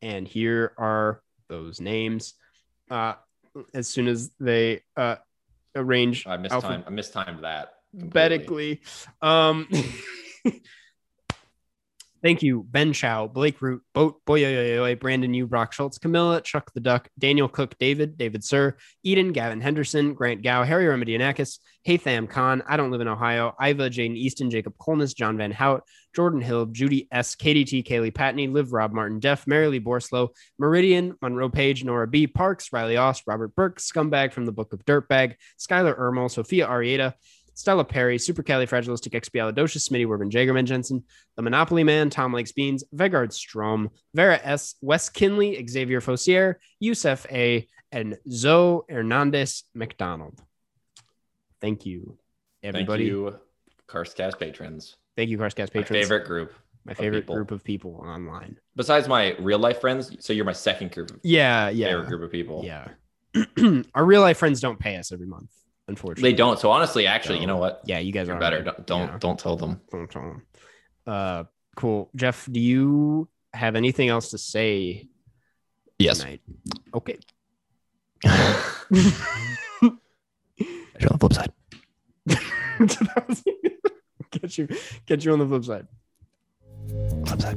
And 0.00 0.28
here 0.28 0.72
are 0.78 1.22
those 1.48 1.80
names. 1.80 2.34
Uh, 2.88 3.14
as 3.74 3.88
soon 3.88 4.06
as 4.06 4.30
they 4.38 4.82
uh, 4.96 5.16
arrange 5.74 6.24
I 6.24 6.36
missed 6.36 6.54
alpha- 6.54 6.68
time. 6.68 6.84
I 6.86 6.90
mistimed 6.90 7.42
that. 7.42 7.72
completely. 7.98 8.80
alphabetically. 8.80 8.80
Um, 9.20 9.68
thank 12.22 12.42
you, 12.42 12.66
Ben 12.68 12.92
Chow, 12.92 13.26
Blake 13.26 13.60
Root, 13.62 13.82
Boat 13.94 14.24
Boy, 14.24 14.94
Brandon 14.96 15.32
Yu, 15.32 15.46
Brock 15.46 15.72
Schultz, 15.72 15.98
Camilla, 15.98 16.40
Chuck 16.40 16.72
the 16.72 16.80
Duck, 16.80 17.08
Daniel 17.18 17.48
Cook, 17.48 17.76
David, 17.78 18.16
David 18.18 18.44
Sir, 18.44 18.76
Eden, 19.02 19.32
Gavin 19.32 19.60
Henderson, 19.60 20.14
Grant 20.14 20.42
Gow, 20.42 20.64
Harry 20.64 20.84
Remedianakis, 20.84 21.58
Haytham 21.86 22.28
Khan, 22.28 22.62
I 22.68 22.76
don't 22.76 22.90
live 22.90 23.00
in 23.00 23.08
Ohio, 23.08 23.54
Iva, 23.60 23.88
Jaden 23.90 24.16
Easton, 24.16 24.50
Jacob 24.50 24.76
Colness, 24.78 25.14
John 25.14 25.36
Van 25.36 25.50
Hout, 25.50 25.82
Jordan 26.14 26.40
Hill, 26.40 26.66
Judy 26.66 27.08
S, 27.10 27.36
KDT, 27.36 27.86
Kaylee 27.86 28.12
Patney, 28.12 28.52
Liv 28.52 28.72
Rob 28.72 28.92
Martin, 28.92 29.20
Def, 29.20 29.44
Marilee 29.46 29.82
Borslow, 29.82 30.28
Meridian, 30.58 31.14
Monroe 31.22 31.48
Page, 31.48 31.84
Nora 31.84 32.06
B, 32.06 32.26
Parks, 32.26 32.72
Riley 32.72 32.96
Ost, 32.96 33.22
Robert 33.26 33.54
Burke, 33.54 33.78
Scumbag 33.78 34.32
from 34.32 34.44
the 34.44 34.52
Book 34.52 34.72
of 34.72 34.84
Dirtbag, 34.84 35.34
Skylar 35.58 35.98
Ermel, 35.98 36.30
Sophia 36.30 36.66
Arieta, 36.66 37.14
Stella 37.60 37.84
Perry, 37.84 38.16
Supercalifragilisticexpialidocious, 38.16 39.86
Smitty 39.88 40.06
Werben, 40.06 40.30
Jagerman 40.30 40.64
Jensen, 40.64 41.04
The 41.36 41.42
Monopoly 41.42 41.84
Man, 41.84 42.08
Tom 42.08 42.32
Lakes 42.32 42.52
Beans, 42.52 42.84
Vegard 42.94 43.32
Strom, 43.34 43.90
Vera 44.14 44.40
S, 44.42 44.76
Wes 44.80 45.10
Kinley, 45.10 45.64
Xavier 45.68 46.00
Fossier, 46.00 46.54
Yusef 46.80 47.26
A, 47.30 47.68
and 47.92 48.16
Zoe 48.30 48.80
Hernandez 48.88 49.64
McDonald. 49.74 50.40
Thank 51.60 51.84
you, 51.84 52.18
everybody. 52.62 53.04
Thank 53.10 53.12
you, 53.12 53.38
Carscast 53.86 54.38
patrons. 54.38 54.96
Thank 55.16 55.28
you, 55.28 55.36
Carscast 55.36 55.74
My 55.74 55.82
patrons. 55.82 55.88
favorite 56.08 56.26
group. 56.26 56.54
my 56.86 56.94
favorite 56.94 57.20
people. 57.22 57.34
group 57.34 57.50
of 57.50 57.62
people 57.62 57.96
online. 58.06 58.58
Besides 58.74 59.06
my 59.06 59.34
real 59.38 59.58
life 59.58 59.80
friends, 59.82 60.16
so 60.24 60.32
you're 60.32 60.46
my 60.46 60.52
second 60.52 60.92
group. 60.92 61.20
Yeah, 61.22 61.68
yeah, 61.68 61.88
Favorite 61.88 62.08
group 62.08 62.22
of 62.22 62.32
people. 62.32 62.62
yeah. 62.64 62.88
Our 63.94 64.04
real 64.04 64.22
life 64.22 64.38
friends 64.38 64.60
don't 64.60 64.78
pay 64.78 64.96
us 64.96 65.12
every 65.12 65.26
month, 65.26 65.50
unfortunately. 65.90 66.30
They 66.30 66.36
don't. 66.36 66.58
So 66.58 66.70
honestly, 66.70 67.06
actually, 67.06 67.40
you 67.40 67.46
know 67.46 67.58
what? 67.58 67.82
Yeah, 67.84 67.98
you 67.98 68.12
guys 68.12 68.28
You're 68.28 68.38
better. 68.38 68.62
Don't 68.62 68.86
don't, 68.86 69.08
Yeah. 69.08 69.18
don't 69.18 69.38
tell 69.38 69.56
them. 69.56 69.80
Don't 69.90 70.10
tell 70.10 70.22
'em. 70.22 70.42
Uh, 71.06 71.44
cool. 71.76 72.08
Jeff, 72.16 72.46
do 72.50 72.60
you 72.60 73.28
have 73.52 73.76
anything 73.76 74.08
else 74.08 74.30
to 74.30 74.38
say 74.38 75.08
tonight? 75.98 76.40
Okay. 76.94 77.18
Catch 81.00 81.00
you 81.00 81.08
on 81.10 81.18
the 81.18 81.20
flip 81.20 81.32
side. 81.32 81.52
get 84.30 84.58
you, 84.58 84.68
get 85.06 85.24
you 85.24 85.32
on 85.32 85.38
the 85.38 85.46
flip 85.46 85.64
side. 85.64 85.86
Flip 87.26 87.40
side. 87.40 87.56